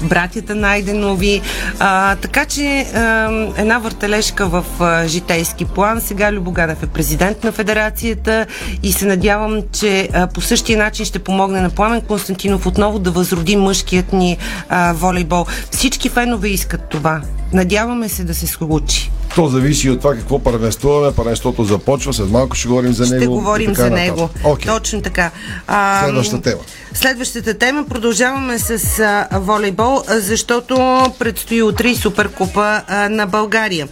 братята 0.01 0.55
Найденови. 0.79 1.41
А, 1.79 2.15
така 2.15 2.45
че 2.45 2.81
а, 2.81 3.31
една 3.57 3.77
въртележка 3.77 4.47
в 4.47 4.65
а, 4.79 5.07
житейски 5.07 5.65
план. 5.65 6.01
Сега 6.01 6.31
Любо 6.31 6.51
Ганев 6.51 6.83
е 6.83 6.87
президент 6.87 7.43
на 7.43 7.51
федерацията 7.51 8.45
и 8.83 8.91
се 8.91 9.05
надявам, 9.05 9.61
че 9.71 10.09
а, 10.13 10.27
по 10.27 10.41
същия 10.41 10.77
начин 10.77 11.05
ще 11.05 11.19
помогне 11.19 11.61
на 11.61 11.69
Пламен 11.69 12.01
Константинов 12.01 12.65
отново 12.65 12.99
да 12.99 13.11
възроди 13.11 13.55
мъжкият 13.55 14.13
ни 14.13 14.37
а, 14.69 14.93
волейбол. 14.93 15.45
Всички 15.71 16.09
фенове 16.09 16.47
искат 16.47 16.89
това. 16.89 17.21
Надяваме 17.53 18.09
се 18.09 18.23
да 18.23 18.33
се 18.33 18.47
случи. 18.47 19.11
То 19.35 19.47
зависи 19.47 19.89
от 19.89 19.99
това 19.99 20.15
какво 20.15 20.39
първенствуваме. 20.39 21.15
Първенството 21.15 21.63
започва, 21.63 22.13
след 22.13 22.29
малко 22.29 22.55
ще 22.55 22.67
говорим 22.67 22.93
за 22.93 23.03
него. 23.03 23.21
Ще 23.21 23.27
говорим 23.27 23.75
за 23.75 23.83
нататък. 23.83 23.99
него. 23.99 24.29
Окей. 24.43 24.65
Точно 24.65 25.01
така. 25.01 25.31
А, 25.67 26.03
Следваща 26.03 26.41
тема. 26.41 26.61
Следващата 26.93 27.53
тема 27.53 27.85
продължаваме 27.89 28.59
с 28.59 28.99
а, 28.99 29.39
волейбол, 29.39 30.03
защото 30.09 31.05
предстои 31.19 31.63
утре 31.63 31.95
Суперкупа 31.95 32.81
а, 32.87 33.09
на 33.09 33.25
България. 33.25 33.87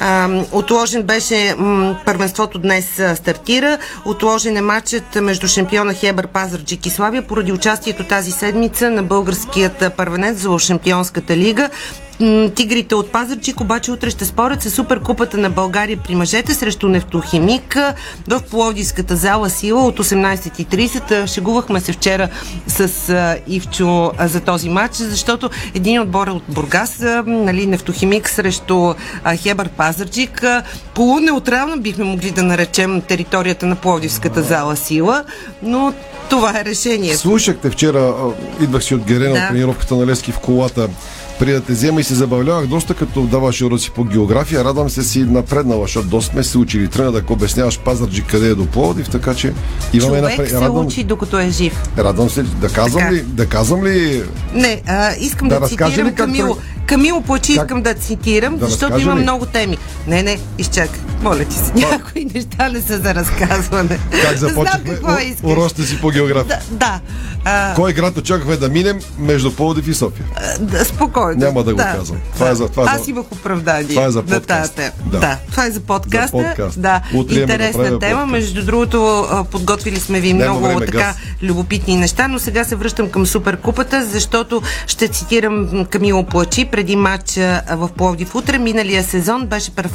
А, 0.00 0.44
отложен 0.52 1.02
беше 1.02 1.54
м, 1.58 1.96
първенството 2.06 2.58
днес 2.58 2.98
а, 2.98 3.16
стартира. 3.16 3.78
Отложен 4.04 4.56
е 4.56 4.60
матчът 4.60 5.14
между 5.14 5.48
шампиона 5.48 5.94
Хебър 5.94 6.26
Пазарджик 6.26 6.86
и 6.86 6.90
Славия 6.90 7.22
поради 7.26 7.52
участието 7.52 8.04
тази 8.04 8.30
седмица 8.30 8.90
на 8.90 9.02
българският 9.02 9.84
първенец 9.96 10.38
за 10.38 10.58
Шампионската 10.58 11.36
лига. 11.36 11.70
Тигрите 12.54 12.94
от 12.94 13.12
Пазарчик 13.12 13.60
обаче 13.60 13.92
утре 13.92 14.10
ще 14.10 14.24
спорят 14.24 14.62
с 14.62 14.70
Суперкупата 14.70 15.38
на 15.38 15.50
България 15.50 15.98
при 16.04 16.14
мъжете 16.14 16.54
срещу 16.54 16.88
Нефтохимик 16.88 17.78
в 18.28 18.42
Пловдивската 18.50 19.16
зала 19.16 19.50
Сила 19.50 19.82
от 19.82 19.98
18.30. 19.98 21.22
А, 21.22 21.26
Шегувахме 21.26 21.80
се 21.80 21.92
вчера 21.92 22.28
с 22.66 23.08
а, 23.08 23.36
Ивчо 23.46 24.12
а, 24.18 24.28
за 24.28 24.40
този 24.40 24.68
матч, 24.68 24.94
защото 24.94 25.50
един 25.74 26.00
отбор 26.00 26.26
е 26.26 26.30
от 26.30 26.42
Бургас, 26.48 27.02
а, 27.02 27.24
нали, 27.26 27.66
Нефтохимик 27.66 28.28
срещу 28.28 28.94
а, 29.24 29.36
Хебър 29.36 29.68
Пазарчик. 29.68 30.44
А, 30.44 30.62
Полунеутрално 30.94 31.80
бихме 31.80 32.04
могли 32.04 32.30
да 32.30 32.42
наречем 32.42 33.00
територията 33.00 33.66
на 33.66 33.76
Пловдивската 33.76 34.42
зала 34.42 34.76
Сила, 34.76 35.24
но 35.62 35.92
това 36.30 36.60
е 36.60 36.64
решението. 36.64 37.18
Слушахте 37.18 37.70
вчера, 37.70 38.14
идвах 38.60 38.84
си 38.84 38.94
от 38.94 39.04
Герена, 39.04 39.34
Да. 39.34 39.40
от 39.42 39.48
тренировката 39.48 39.96
на 39.96 40.06
Лески 40.06 40.32
в 40.32 40.38
колата 40.38 40.88
преди 41.32 41.52
да 41.52 41.60
те 41.60 41.72
взема 41.72 42.00
и 42.00 42.04
се 42.04 42.14
забавлявах 42.14 42.66
доста 42.66 42.94
като 42.94 43.22
даваше 43.22 43.64
уроци 43.64 43.90
по 43.90 44.04
география. 44.04 44.64
Радвам 44.64 44.90
се 44.90 45.02
си 45.02 45.18
напреднала, 45.20 45.82
защото 45.82 46.08
доста 46.08 46.32
сме 46.32 46.42
се 46.42 46.58
учили. 46.58 46.88
Тръгна 46.88 47.12
да 47.12 47.18
ако 47.18 47.32
обясняваш 47.32 47.78
Пазарджик 47.78 48.26
къде 48.26 48.48
е 48.48 48.54
до 48.54 48.66
Пловдив, 48.66 49.08
така 49.08 49.34
че 49.34 49.52
имаме 49.92 50.08
Човек 50.10 50.22
напред. 50.30 50.48
се 50.48 50.54
Радвам, 50.56 50.86
учи 50.86 51.04
докато 51.04 51.38
е 51.38 51.50
жив. 51.50 51.82
радвам 51.98 52.30
се. 52.30 52.42
Да 52.42 52.68
казвам 52.68 53.02
Така. 53.02 53.14
ли, 53.14 53.22
да 53.22 53.46
казвам 53.46 53.84
ли 53.84 54.22
Не, 54.54 54.82
а, 54.86 55.12
искам 55.14 55.48
Да 55.48 55.60
да, 55.60 55.66
цитирам 55.68 55.90
ли 55.90 56.04
как 56.04 56.16
Камило. 56.16 56.56
Камило 56.86 57.20
Плачи 57.20 57.54
Как? 57.54 57.64
искам 57.64 57.82
да 57.82 57.94
цитирам, 57.94 58.56
Да 58.56 58.66
защото 58.66 58.98
има 59.00 59.16
ли? 59.16 59.22
много 59.22 59.46
теми. 59.46 59.76
Не, 60.06 60.22
не, 60.22 60.38
изчакай. 60.58 61.00
Моля 61.20 61.44
ти 61.44 61.56
се, 61.56 61.72
някои 61.76 62.24
неща 62.26 62.68
не 62.68 62.80
са 62.80 62.98
за 62.98 63.14
разказване. 63.14 63.98
как 64.22 64.36
започнахме 64.36 64.98
уроците 65.42 65.82
си 65.82 66.00
по 66.00 66.10
география? 66.10 66.58
Да, 66.70 66.76
да. 66.76 67.00
А, 67.44 67.74
Кой 67.74 67.92
град 67.92 68.18
очаквахме 68.18 68.56
да 68.58 68.68
минем 68.68 68.98
между 69.18 69.52
Пловдив 69.52 69.88
и 69.88 69.94
София? 69.94 70.26
да, 70.60 70.84
спокойно. 70.84 71.40
Няма 71.40 71.64
да 71.64 71.72
го 71.72 71.78
казвам. 71.78 72.18
Това 72.34 72.50
е 72.50 72.54
за- 72.54 72.68
това 72.68 72.82
е 72.82 72.86
за- 72.86 72.92
Аз 72.92 73.08
имах 73.08 73.32
оправдание. 73.32 73.88
това 73.88 74.04
е 74.04 74.10
за 74.10 74.22
подкаст. 74.24 74.74
тема. 74.74 74.90
Да. 75.02 75.18
Да. 75.20 75.38
това 75.50 75.66
е 75.66 75.70
за 75.70 75.80
подкаста. 75.80 76.26
За 76.28 76.44
подкаст. 76.44 76.80
Да, 76.80 77.00
Утре 77.14 77.34
да 77.34 77.40
интересна 77.42 77.72
правим 77.74 78.00
тема. 78.00 78.10
подкаст. 78.12 78.30
Между 78.32 78.64
другото, 78.64 79.26
подготвили 79.50 79.96
сме 79.96 80.20
ви 80.20 80.32
Няма 80.32 80.50
много 80.50 80.66
време, 80.66 80.86
така 80.86 80.98
газ. 80.98 81.16
любопитни 81.42 81.96
неща, 81.96 82.28
но 82.28 82.38
сега 82.38 82.64
се 82.64 82.76
връщам 82.76 83.10
към 83.10 83.26
Суперкупата, 83.26 84.04
защото 84.04 84.62
ще 84.86 85.08
цитирам 85.08 85.68
Камило 85.86 86.24
Плачи 86.24 86.64
преди 86.64 86.96
матча 86.96 87.62
в 87.68 87.88
Пловдив 87.88 88.34
утре. 88.34 88.58
Миналия 88.58 89.04
сезон 89.04 89.46
беше 89.46 89.70
перфектен, 89.70 89.91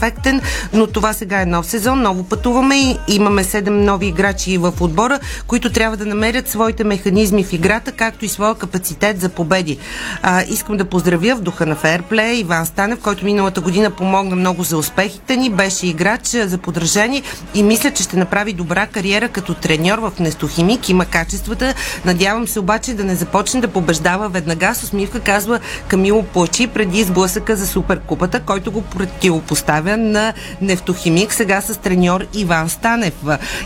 но 0.74 0.88
това 0.88 1.14
сега 1.14 1.42
е 1.42 1.46
нов 1.46 1.66
сезон, 1.66 2.02
ново 2.02 2.24
пътуваме 2.24 2.76
и 2.76 2.98
имаме 3.08 3.44
седем 3.44 3.84
нови 3.84 4.08
играчи 4.08 4.58
в 4.58 4.74
отбора, 4.80 5.20
които 5.48 5.72
трябва 5.72 5.98
да 5.98 6.06
намерят 6.06 6.50
своите 6.50 6.84
механизми 6.84 7.44
в 7.44 7.54
играта, 7.54 7.92
както 7.92 8.26
и 8.26 8.28
своя 8.28 8.56
капацитет 8.56 9.22
за 9.22 9.30
победи. 9.30 9.78
А, 10.22 10.44
искам 10.50 10.78
да 10.78 10.86
поздравя 10.86 11.36
в 11.36 11.42
духа 11.42 11.66
на 11.66 11.76
фейрплей 11.76 12.36
Иван 12.36 12.66
Станев, 12.66 13.00
който 13.00 13.26
миналата 13.26 13.62
година 13.62 13.92
помогна 13.92 14.36
много 14.36 14.64
за 14.64 14.78
успехите 14.78 15.36
ни, 15.36 15.50
беше 15.50 15.88
играч 15.88 16.28
за 16.28 16.58
подражание 16.58 17.22
и 17.54 17.64
мисля, 17.64 17.92
че 17.92 18.04
ще 18.04 18.18
направи 18.18 18.54
добра 18.54 18.88
кариера 18.88 19.30
като 19.30 19.54
треньор 19.54 20.00
в 20.00 20.12
Нестохимик. 20.20 20.90
Има 20.90 21.06
качествата. 21.06 21.74
Надявам 22.06 22.48
се 22.48 22.60
обаче 22.60 22.94
да 22.94 23.04
не 23.04 23.16
започне 23.16 23.62
да 23.62 23.68
побеждава 23.68 24.30
веднага 24.30 24.76
с 24.76 24.84
усмивка, 24.84 25.20
казва 25.20 25.60
Камило 25.88 26.24
Плачи 26.24 26.68
преди 26.68 27.04
сблъсъка 27.04 27.56
за 27.56 27.68
Суперкупата, 27.68 28.40
който 28.40 28.72
го 28.72 28.82
противопоставя 28.82 29.87
на 29.96 30.34
Нефтохимик, 30.62 31.34
сега 31.34 31.62
с 31.62 31.78
треньор 31.78 32.26
Иван 32.34 32.70
Станев. 32.70 33.14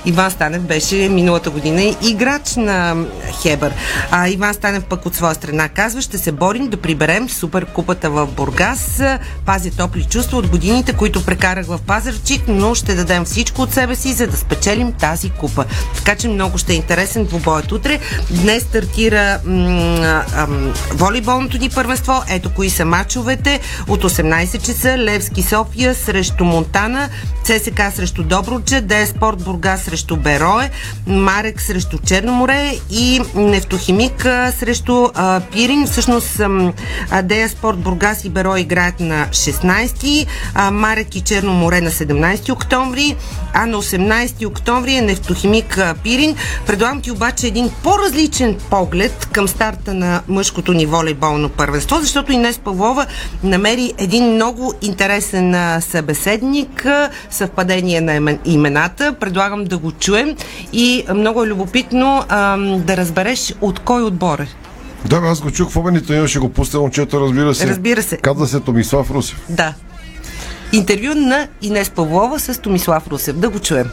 Иван 0.05 0.31
Станев 0.31 0.61
беше 0.61 0.95
миналата 0.95 1.49
година 1.49 1.95
играч 2.01 2.55
на 2.55 2.95
Хебър. 3.41 3.73
А 4.11 4.27
Иван 4.27 4.53
Станев 4.53 4.83
пък 4.83 5.05
от 5.05 5.15
своя 5.15 5.35
страна 5.35 5.69
казва, 5.69 6.01
ще 6.01 6.17
се 6.17 6.31
борим 6.31 6.67
да 6.67 6.77
приберем 6.77 7.29
Суперкупата 7.29 8.09
в 8.09 8.27
Бургас. 8.27 9.01
Пазя 9.45 9.71
топли 9.71 10.03
чувства 10.03 10.37
от 10.37 10.47
годините, 10.47 10.93
които 10.93 11.25
прекарах 11.25 11.65
в 11.65 11.79
Пазарчик, 11.87 12.41
но 12.47 12.75
ще 12.75 12.95
дадем 12.95 13.25
всичко 13.25 13.61
от 13.61 13.73
себе 13.73 13.95
си, 13.95 14.13
за 14.13 14.27
да 14.27 14.37
спечелим 14.37 14.93
тази 14.93 15.29
купа. 15.29 15.65
Така 15.95 16.15
че 16.15 16.27
много 16.27 16.57
ще 16.57 16.73
е 16.73 16.75
интересен 16.75 17.25
двубоят 17.25 17.71
утре. 17.71 17.99
Днес 18.29 18.63
стартира 18.63 19.39
м- 19.45 20.23
ам, 20.35 20.73
волейболното 20.93 21.57
ни 21.57 21.69
първенство. 21.69 22.23
Ето 22.29 22.49
кои 22.53 22.69
са 22.69 22.85
мачовете. 22.85 23.59
От 23.87 24.03
18 24.03 24.61
часа 24.65 24.97
Левски 24.97 25.43
София 25.43 25.95
срещу 26.11 26.43
Монтана, 26.43 27.09
ЦСК 27.43 27.81
срещу 27.95 28.23
Добруджа, 28.23 28.81
ДС 28.81 29.07
Спорт 29.07 29.43
Бургас 29.43 29.83
срещу 29.83 30.15
Берое, 30.15 30.71
Марек 31.07 31.61
срещу 31.61 31.97
Черноморе 32.05 32.73
и 32.89 33.21
Нефтохимик 33.35 34.27
срещу 34.59 35.07
а, 35.15 35.41
Пирин. 35.51 35.87
Всъщност 35.87 36.41
Дея 37.23 37.49
Спорт 37.49 37.77
Бургас 37.77 38.25
и 38.25 38.29
Берое 38.29 38.61
играят 38.61 38.99
на 38.99 39.27
16, 39.27 40.27
а, 40.55 40.71
Марек 40.71 41.15
и 41.15 41.21
Черноморе 41.21 41.81
на 41.81 41.91
17 41.91 42.51
октомври, 42.51 43.15
а 43.53 43.65
на 43.65 43.77
18 43.77 44.47
октомври 44.47 44.95
е 44.95 45.01
Нефтохимик 45.01 45.79
Пирин. 46.03 46.35
Предлагам 46.67 47.01
ти 47.01 47.11
обаче 47.11 47.47
един 47.47 47.69
по-различен 47.83 48.57
поглед 48.69 49.27
към 49.31 49.47
старта 49.47 49.93
на 49.93 50.21
мъжкото 50.27 50.73
ни 50.73 50.85
волейболно 50.85 51.49
първенство, 51.49 51.99
защото 52.01 52.31
Инес 52.31 52.57
Павлова 52.57 53.05
намери 53.43 53.93
един 53.97 54.33
много 54.33 54.73
интересен 54.81 55.55
а, 55.55 55.81
събеседник, 56.01 56.85
съвпадение 57.29 58.01
на 58.01 58.11
имен- 58.11 58.39
имената. 58.45 59.15
Предлагам 59.19 59.63
да 59.63 59.77
го 59.77 59.91
чуем 59.91 60.35
и 60.73 61.05
много 61.15 61.43
е 61.43 61.47
любопитно 61.47 62.23
а, 62.29 62.57
да 62.77 62.97
разбереш 62.97 63.53
от 63.61 63.79
кой 63.79 64.03
отбор 64.03 64.39
е. 64.39 64.47
Да, 65.05 65.15
аз 65.17 65.41
го 65.41 65.51
чух 65.51 65.71
в 65.71 65.77
обедните, 65.77 66.13
ние 66.13 66.27
ще 66.27 66.39
го 66.39 66.49
пусна 66.49 66.79
момчето, 66.79 67.21
разбира 67.21 67.55
се. 67.55 67.67
Разбира 67.67 68.03
се. 68.03 68.17
Казва 68.17 68.47
се 68.47 68.59
Томислав 68.59 69.11
Русев. 69.11 69.41
Да. 69.49 69.73
Интервю 70.71 71.13
на 71.15 71.47
Инес 71.61 71.89
Павлова 71.89 72.39
с 72.39 72.61
Томислав 72.61 73.07
Русев. 73.07 73.35
Да 73.35 73.49
го 73.49 73.59
чуем. 73.59 73.89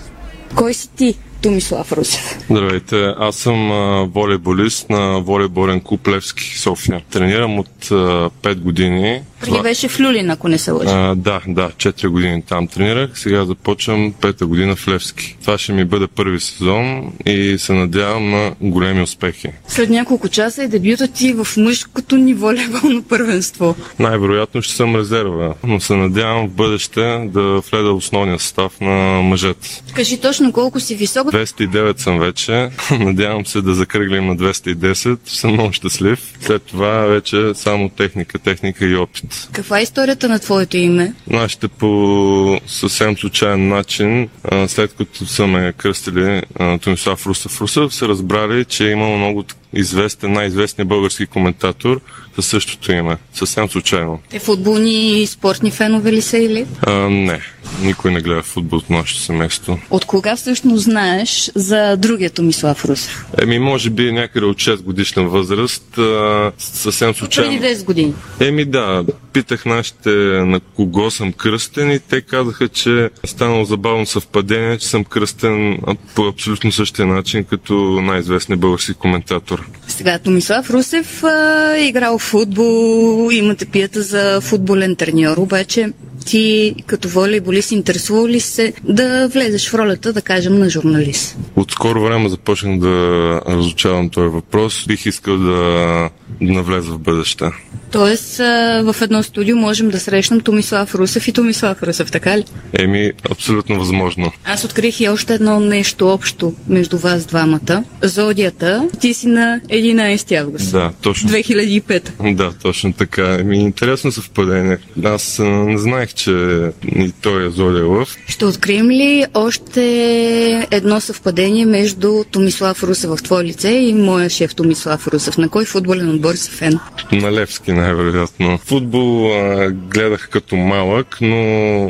Кой 0.55 0.75
си 0.75 0.89
ти? 0.89 1.19
Томислав 1.43 1.93
Русев? 1.93 2.39
Здравейте, 2.51 3.15
аз 3.19 3.37
съм 3.37 3.69
волейболист 4.15 4.91
на 4.91 5.21
волейболен 5.21 5.81
клуб 5.81 6.09
Левски 6.09 6.59
София. 6.59 7.03
Тренирам 7.11 7.59
от 7.59 7.91
а, 7.91 7.95
5 8.43 8.55
години. 8.55 9.23
Преди 9.41 9.63
беше 9.63 9.89
в 9.89 10.01
Люлин, 10.01 10.31
ако 10.31 10.49
не 10.49 10.59
се 10.59 10.71
лъжа. 10.71 11.15
Да, 11.15 11.41
да, 11.49 11.71
4 11.71 12.09
години 12.09 12.43
там 12.43 12.69
тренирах. 12.69 13.11
Сега 13.19 13.45
започвам 13.45 14.15
пета 14.21 14.47
година 14.47 14.77
в 14.77 14.89
Левски. 14.89 15.37
Това 15.41 15.59
ще 15.59 15.73
ми 15.73 15.85
бъде 15.85 16.07
първи 16.07 16.41
сезон 16.41 17.13
и 17.27 17.57
се 17.59 17.73
надявам 17.73 18.31
на 18.31 18.55
големи 18.61 19.03
успехи. 19.03 19.49
След 19.69 19.91
няколко 19.91 20.29
часа 20.29 20.63
е 20.63 20.69
дебютът 20.69 21.13
ти 21.13 21.33
в 21.33 21.47
мъжкото 21.57 22.17
ни 22.17 22.35
волейболно 22.35 23.03
първенство. 23.03 23.75
Най-вероятно 23.99 24.63
ще 24.63 24.75
съм 24.75 24.97
резерва, 24.97 25.55
но 25.65 25.81
се 25.81 25.95
надявам 25.95 26.49
в 26.49 26.51
бъдеще 26.51 27.29
да 27.33 27.61
вледа 27.71 27.93
основния 27.93 28.39
състав 28.39 28.81
на 28.81 29.23
мъжете. 29.23 29.83
Кажи 29.95 30.21
точно 30.21 30.53
колко 30.53 30.81
си 30.81 30.95
висок. 30.95 31.28
209 31.33 31.99
съм 31.99 32.19
вече. 32.19 32.71
Надявам 32.91 33.47
се 33.47 33.63
да 33.63 33.75
закръглим 33.75 34.27
на 34.27 34.37
210. 34.37 35.19
Ще 35.27 35.39
съм 35.39 35.53
много 35.53 35.73
щастлив. 35.73 36.35
След 36.41 36.63
това 36.63 36.91
вече 36.91 37.53
само 37.55 37.89
техника, 37.89 38.39
техника 38.39 38.87
и 38.87 38.97
опит. 38.97 39.49
Каква 39.53 39.79
е 39.79 39.83
историята 39.83 40.29
на 40.29 40.39
твоето 40.39 40.77
име? 40.77 41.15
Нашите 41.31 41.69
по 41.69 42.61
съвсем 42.67 43.17
случайен 43.17 43.69
начин, 43.69 44.29
след 44.67 44.95
като 44.95 45.27
са 45.27 45.47
ме 45.47 45.73
кръстили 45.77 46.43
Томислав 46.81 47.27
Русев 47.27 47.61
Русев, 47.61 47.95
са 47.95 48.09
разбрали, 48.09 48.65
че 48.65 48.89
е 48.89 48.91
имало 48.91 49.19
много 49.19 49.45
известен, 49.73 50.33
най-известният 50.33 50.89
български 50.89 51.27
коментатор 51.27 52.01
със 52.35 52.47
същото 52.47 52.93
име. 52.93 53.17
Съвсем 53.35 53.69
случайно. 53.69 54.21
Те 54.31 54.39
футболни 54.39 55.23
и 55.23 55.27
спортни 55.27 55.71
фенове 55.71 56.13
ли 56.13 56.23
са 56.23 56.39
или? 56.39 56.67
А, 56.83 56.93
не, 56.93 57.41
никой 57.83 58.13
не 58.13 58.21
гледа 58.21 58.43
футбол 58.43 58.79
от 58.79 58.91
нашето 58.91 59.21
семейство. 59.21 59.79
От 59.91 60.05
кога 60.05 60.37
всъщност 60.37 60.87
знаеш 61.19 61.51
за 61.55 61.97
другия 61.97 62.31
Томислав 62.31 62.85
Русев? 62.85 63.27
Еми, 63.43 63.59
може 63.59 63.91
би 63.91 64.13
някъде 64.13 64.47
от 64.47 64.57
6 64.57 64.83
годишна 64.83 65.29
възраст, 65.29 65.99
а, 65.99 66.53
съвсем 66.59 67.15
случайно. 67.15 67.61
Преди 67.61 67.75
10 67.75 67.85
години. 67.85 68.15
Еми 68.41 68.65
да, 68.65 69.05
питах 69.33 69.67
нашите 69.67 70.11
на 70.11 70.61
кого 70.61 71.11
съм 71.11 71.33
кръстен 71.33 71.91
и 71.91 71.99
те 71.99 72.21
казаха, 72.21 72.69
че 72.69 73.05
е 73.05 73.27
станало 73.27 73.65
забавно 73.65 74.07
съвпадение, 74.07 74.79
че 74.79 74.89
съм 74.89 75.05
кръстен 75.05 75.79
по 76.15 76.23
абсолютно 76.23 76.73
същия 76.73 77.07
начин 77.07 77.45
като 77.45 77.75
най-известният 78.01 78.61
български 78.61 78.95
коментатор. 78.95 79.67
Сега 79.89 80.19
Томислав 80.19 80.71
Русев 80.71 81.25
а, 81.25 81.75
е 81.77 81.87
играл 81.87 82.19
в 82.19 82.23
футбол, 82.23 83.29
имате 83.33 83.67
пията 83.67 84.03
за 84.03 84.41
футболен 84.41 84.97
треньор, 84.97 85.37
обаче 85.37 85.89
ти 86.29 86.75
като 86.87 87.09
волейболист 87.09 87.73
интересува 87.73 88.29
ли 88.29 88.41
се 88.41 88.73
да 88.85 89.29
влезеш 89.29 89.71
в 89.71 89.75
ролята, 89.75 90.13
да 90.13 90.23
кажем, 90.23 90.59
на 90.59 90.71
журналист? 90.71 91.37
От 91.57 91.71
скоро 91.71 92.03
време 92.03 92.29
започнах 92.29 92.79
да 92.79 93.41
разучавам 93.49 94.11
този 94.11 94.29
въпрос. 94.29 94.85
Бих 94.89 95.07
искал 95.07 95.39
да, 95.39 96.11
навлеза 96.41 96.93
в 96.93 96.99
бъдеще. 96.99 97.45
Тоест 97.93 98.37
в 98.37 98.97
едно 99.03 99.23
студио 99.23 99.57
можем 99.57 99.91
да 99.91 100.01
срещнем 100.01 100.41
Томислав 100.41 100.95
Русев 100.95 101.29
и 101.29 101.33
Томислав 101.33 101.83
Русев, 101.83 102.11
така 102.11 102.39
ли? 102.39 102.45
Еми, 102.73 103.13
абсолютно 103.31 103.79
възможно. 103.79 104.33
Аз 104.45 104.65
открих 104.65 105.01
и 105.01 105.09
още 105.09 105.35
едно 105.35 105.61
нещо 105.61 106.09
общо 106.09 106.55
между 106.69 106.99
вас 106.99 107.27
двамата. 107.27 107.85
Зодията, 108.03 108.89
ти 109.01 109.15
си 109.15 109.27
на 109.27 109.61
11 109.71 110.41
август. 110.41 110.73
Да, 110.73 110.93
точно. 111.03 111.31
2005. 111.31 112.35
Да, 112.35 112.53
точно 112.63 112.93
така. 112.93 113.37
Еми, 113.41 113.59
интересно 113.59 114.13
съвпадение. 114.13 114.79
Аз 115.05 115.39
не 115.43 115.79
знаех, 115.79 116.15
че 116.19 116.71
и 116.97 117.13
той 117.23 117.47
е 117.47 117.51
Зодия 117.51 117.85
Лъв. 117.85 118.17
Ще 118.29 118.45
открием 118.45 118.91
ли 118.91 119.27
още 119.35 120.67
едно 120.71 121.01
съвпадение 121.01 121.67
между 121.67 122.25
Томислав 122.31 122.83
Русев 122.83 123.11
в 123.11 123.23
твое 123.23 123.45
лице 123.45 123.71
и 123.71 123.95
моя 123.95 124.31
шеф 124.31 124.55
Томислав 124.55 125.09
Русев? 125.09 125.39
На 125.39 125.49
кой 125.49 125.65
футболен 125.65 126.11
отбор 126.11 126.35
си 126.35 126.51
фен? 126.51 126.79
На 127.13 127.33
Левски 127.33 127.73
най-вероятно. 127.73 128.59
Футбол 128.59 129.33
а, 129.33 129.71
гледах 129.71 130.29
като 130.33 130.57
малък, 130.57 131.19
но 131.21 131.37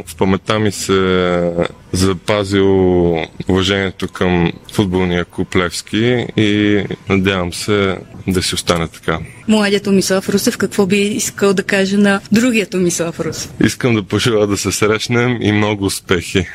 в 0.06 0.16
паметта 0.18 0.58
ми 0.58 0.72
се 0.72 1.52
запазил 1.92 3.14
уважението 3.48 4.08
към 4.08 4.52
футболния 4.72 5.24
клуб 5.24 5.56
Левски 5.56 6.26
и 6.36 6.82
надявам 7.08 7.52
се 7.52 7.98
да 8.26 8.42
си 8.42 8.54
остане 8.54 8.88
така. 8.88 9.18
Младият 9.48 9.84
Томислав 9.84 10.28
Русев, 10.28 10.58
какво 10.58 10.86
би 10.86 10.96
искал 10.96 11.54
да 11.54 11.62
каже 11.62 11.96
на 11.96 12.20
другия 12.32 12.66
Томислав 12.66 13.20
Русев? 13.20 13.50
Искам 13.64 13.94
да 13.94 14.02
пожелая 14.02 14.46
да 14.46 14.56
се 14.56 14.72
срещнем 14.72 15.38
и 15.42 15.52
много 15.52 15.84
успехи. 15.84 16.46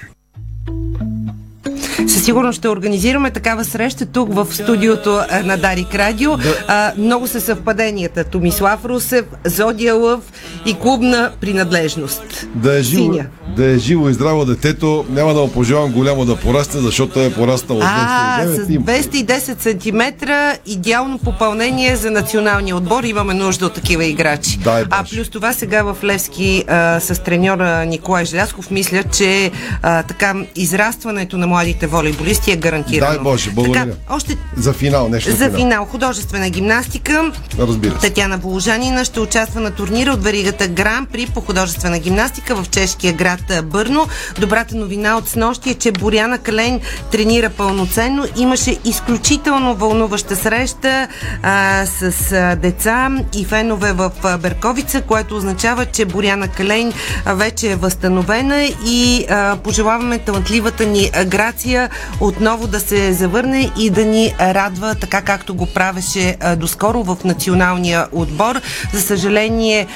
Със 2.24 2.26
сигурност 2.26 2.57
ще 2.57 2.69
организираме 2.69 3.32
такава 3.32 3.65
среща 3.65 4.05
тук 4.05 4.34
в 4.34 4.47
студиото 4.51 5.19
на 5.43 5.57
Дарик 5.57 5.95
Радио. 5.95 6.32
А, 6.67 6.91
много 6.97 7.28
са 7.28 7.41
съвпаденията. 7.41 8.24
Томислав 8.24 8.86
Русев, 8.86 9.26
Зодия 9.45 9.95
Лъв 9.95 10.19
и 10.65 10.74
клубна 10.74 11.32
принадлежност. 11.41 12.47
Да 12.55 12.80
е 12.80 12.82
живо, 12.82 13.13
Синя. 13.13 13.26
да 13.55 13.65
е 13.65 13.78
живо 13.78 14.09
и 14.09 14.13
здраво 14.13 14.45
детето. 14.45 15.05
Няма 15.09 15.34
да 15.34 15.41
му 15.41 15.51
пожелавам 15.51 15.91
голямо 15.91 16.26
да 16.26 16.36
порасте, 16.36 16.78
защото 16.78 17.19
е 17.19 17.34
пораснал 17.34 17.78
от 17.78 17.84
А, 17.88 18.43
с 18.47 18.67
209 18.67 19.15
и 19.15 19.26
210 19.26 20.21
см 20.21 20.32
идеално 20.65 21.17
попълнение 21.17 21.95
за 21.95 22.11
националния 22.11 22.76
отбор. 22.76 23.03
Имаме 23.03 23.34
нужда 23.34 23.65
от 23.65 23.74
такива 23.74 24.05
играчи. 24.05 24.57
Дай 24.57 24.84
а 24.89 25.03
плюс 25.03 25.30
това 25.30 25.53
сега 25.53 25.84
в 25.84 25.97
Левски 26.03 26.63
а, 26.67 26.99
с 26.99 27.24
треньора 27.24 27.86
Николай 27.86 28.26
Желясков 28.26 28.71
мисля, 28.71 29.03
че 29.03 29.51
а, 29.82 30.03
така 30.03 30.36
израстването 30.55 31.38
на 31.38 31.47
младите 31.47 31.88
волейболисти 32.14 32.51
е 32.51 32.55
гарантирано. 32.55 33.14
Дай 33.14 33.24
Боже, 33.24 33.51
благодаря. 33.51 33.86
Така, 33.86 34.16
още 34.16 34.38
За 34.57 34.74
финал, 34.74 35.09
нещо 35.09 35.32
за 35.36 35.49
финал. 35.49 35.86
Художествена 35.86 36.49
гимнастика. 36.49 37.32
Разбира 37.59 37.99
се. 37.99 38.07
Татяна 38.07 38.39
Положанина 38.39 39.05
ще 39.05 39.20
участва 39.20 39.61
на 39.61 39.72
турнира 39.72 40.11
от 40.11 40.24
веригата 40.24 40.68
Гран 40.68 41.05
при 41.05 41.26
по 41.26 41.41
художествена 41.41 41.99
гимнастика 41.99 42.55
в 42.55 42.70
чешкия 42.70 43.14
град 43.14 43.39
Бърно. 43.64 44.07
Добрата 44.39 44.76
новина 44.76 45.18
от 45.18 45.30
снощи 45.30 45.70
е, 45.70 45.74
че 45.74 45.91
Боряна 45.91 46.38
Кален 46.38 46.80
тренира 47.11 47.49
пълноценно. 47.49 48.26
Имаше 48.38 48.78
изключително 48.86 49.76
вълнуваща 49.76 50.36
среща 50.36 51.07
а, 51.43 51.86
с 51.86 52.32
а, 52.32 52.55
деца 52.55 53.09
и 53.36 53.45
фенове 53.45 53.93
в 53.93 54.11
а, 54.24 54.38
Берковица, 54.38 55.01
което 55.01 55.38
означава, 55.38 55.86
че 55.86 56.05
Боряна 56.05 56.47
Кален 56.47 56.93
вече 57.26 57.72
е 57.72 57.76
възстановена 57.76 58.64
и 58.86 59.26
а, 59.30 59.57
пожелаваме 59.64 60.20
талантливата 60.20 60.86
ни 60.86 61.11
Грация 61.26 61.89
отново 62.20 62.68
да 62.68 62.80
се 62.80 63.14
завърне 63.14 63.72
и 63.80 63.89
да 63.89 64.06
ни 64.06 64.36
радва 64.39 64.95
така 64.95 65.22
както 65.22 65.56
го 65.56 65.66
правеше 65.66 66.38
доскоро 66.58 67.04
в 67.04 67.18
националния 67.24 68.08
отбор. 68.12 68.62
За 68.93 69.01
съжаление, 69.01 69.88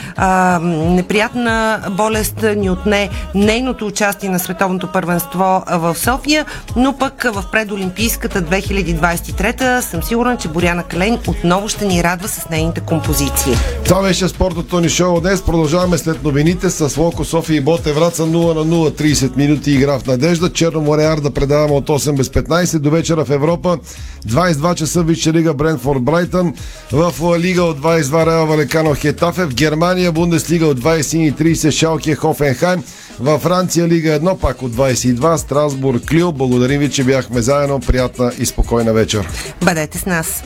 неприятна 0.72 1.82
болест 1.92 2.46
ни 2.58 2.70
отне 2.70 3.10
нейното 3.36 3.86
участие 3.86 4.30
на 4.30 4.40
световното 4.40 4.92
първенство 4.92 5.64
в 5.72 5.96
София, 5.96 6.46
но 6.76 6.98
пък 6.98 7.24
в 7.34 7.44
предолимпийската 7.52 8.42
2023 8.42 9.80
съм 9.80 10.04
сигурна, 10.04 10.38
че 10.38 10.48
Боряна 10.48 10.84
Кален 10.84 11.20
отново 11.28 11.70
ще 11.70 11.86
ни 11.86 12.04
радва 12.04 12.28
с 12.28 12.50
нейните 12.50 12.82
композиции. 12.82 13.54
Това 13.86 14.02
беше 14.02 14.28
спортното 14.28 14.80
ни 14.80 14.90
шоу 14.90 15.22
днес. 15.22 15.42
Продължаваме 15.42 15.98
след 15.98 16.24
новините 16.24 16.70
с 16.70 16.98
Локо 16.98 17.26
София 17.26 17.58
и 17.58 17.62
Боте 17.62 17.94
Враца 17.94 18.24
0 18.24 18.56
на 18.56 18.66
0, 18.66 19.02
30 19.02 19.38
минути 19.38 19.72
игра 19.72 20.00
в 20.00 20.06
надежда. 20.06 20.54
Черно 20.54 20.82
море 20.82 21.06
Арда 21.06 21.32
предаваме 21.32 21.74
от 21.74 21.90
8 21.98 22.16
без 22.16 22.30
15 22.30 22.80
до 22.80 22.90
вечера 22.90 23.26
в 23.26 23.30
Европа. 23.30 23.78
22 24.28 24.76
часа 24.76 25.04
Висша 25.04 25.34
лига 25.34 25.54
Брентфорд 25.54 26.02
Брайтън. 26.02 26.54
В 26.92 27.14
Лига 27.40 27.64
от 27.64 27.80
22 27.80 28.26
Реал 28.26 28.46
Валекано 28.46 28.96
Хетафе. 28.96 29.46
В 29.46 29.54
Германия 29.54 30.12
Бундеслига 30.12 30.66
от 30.66 30.80
20.30 30.80 31.72
Шалке 31.72 32.16
Хофенхайм. 32.16 32.84
Във 33.20 33.42
Франция 33.42 33.88
Лига 33.88 34.10
1 34.10 34.38
пак 34.38 34.62
от 34.62 34.72
22 34.72 35.36
Страсбург 35.36 36.06
Клио. 36.06 36.32
Благодарим 36.32 36.80
ви, 36.80 36.92
че 36.92 37.04
бяхме 37.04 37.42
заедно. 37.42 37.80
Приятна 37.80 38.32
и 38.40 38.46
спокойна 38.46 38.94
вечер. 38.94 39.28
Бъдете 39.62 39.98
с 39.98 40.06
нас! 40.06 40.44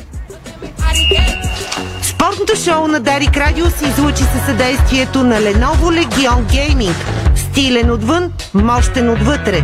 Спортното 2.04 2.56
шоу 2.56 2.88
на 2.88 3.00
Дарик 3.00 3.38
Радио 3.38 3.66
се 3.66 3.86
излучи 3.86 4.24
със 4.24 4.46
съдействието 4.46 5.24
на 5.24 5.36
Lenovo 5.36 6.06
Legion 6.06 6.44
Gaming. 6.44 6.96
Стилен 7.36 7.92
отвън, 7.92 8.34
мощен 8.54 9.10
отвътре. 9.10 9.64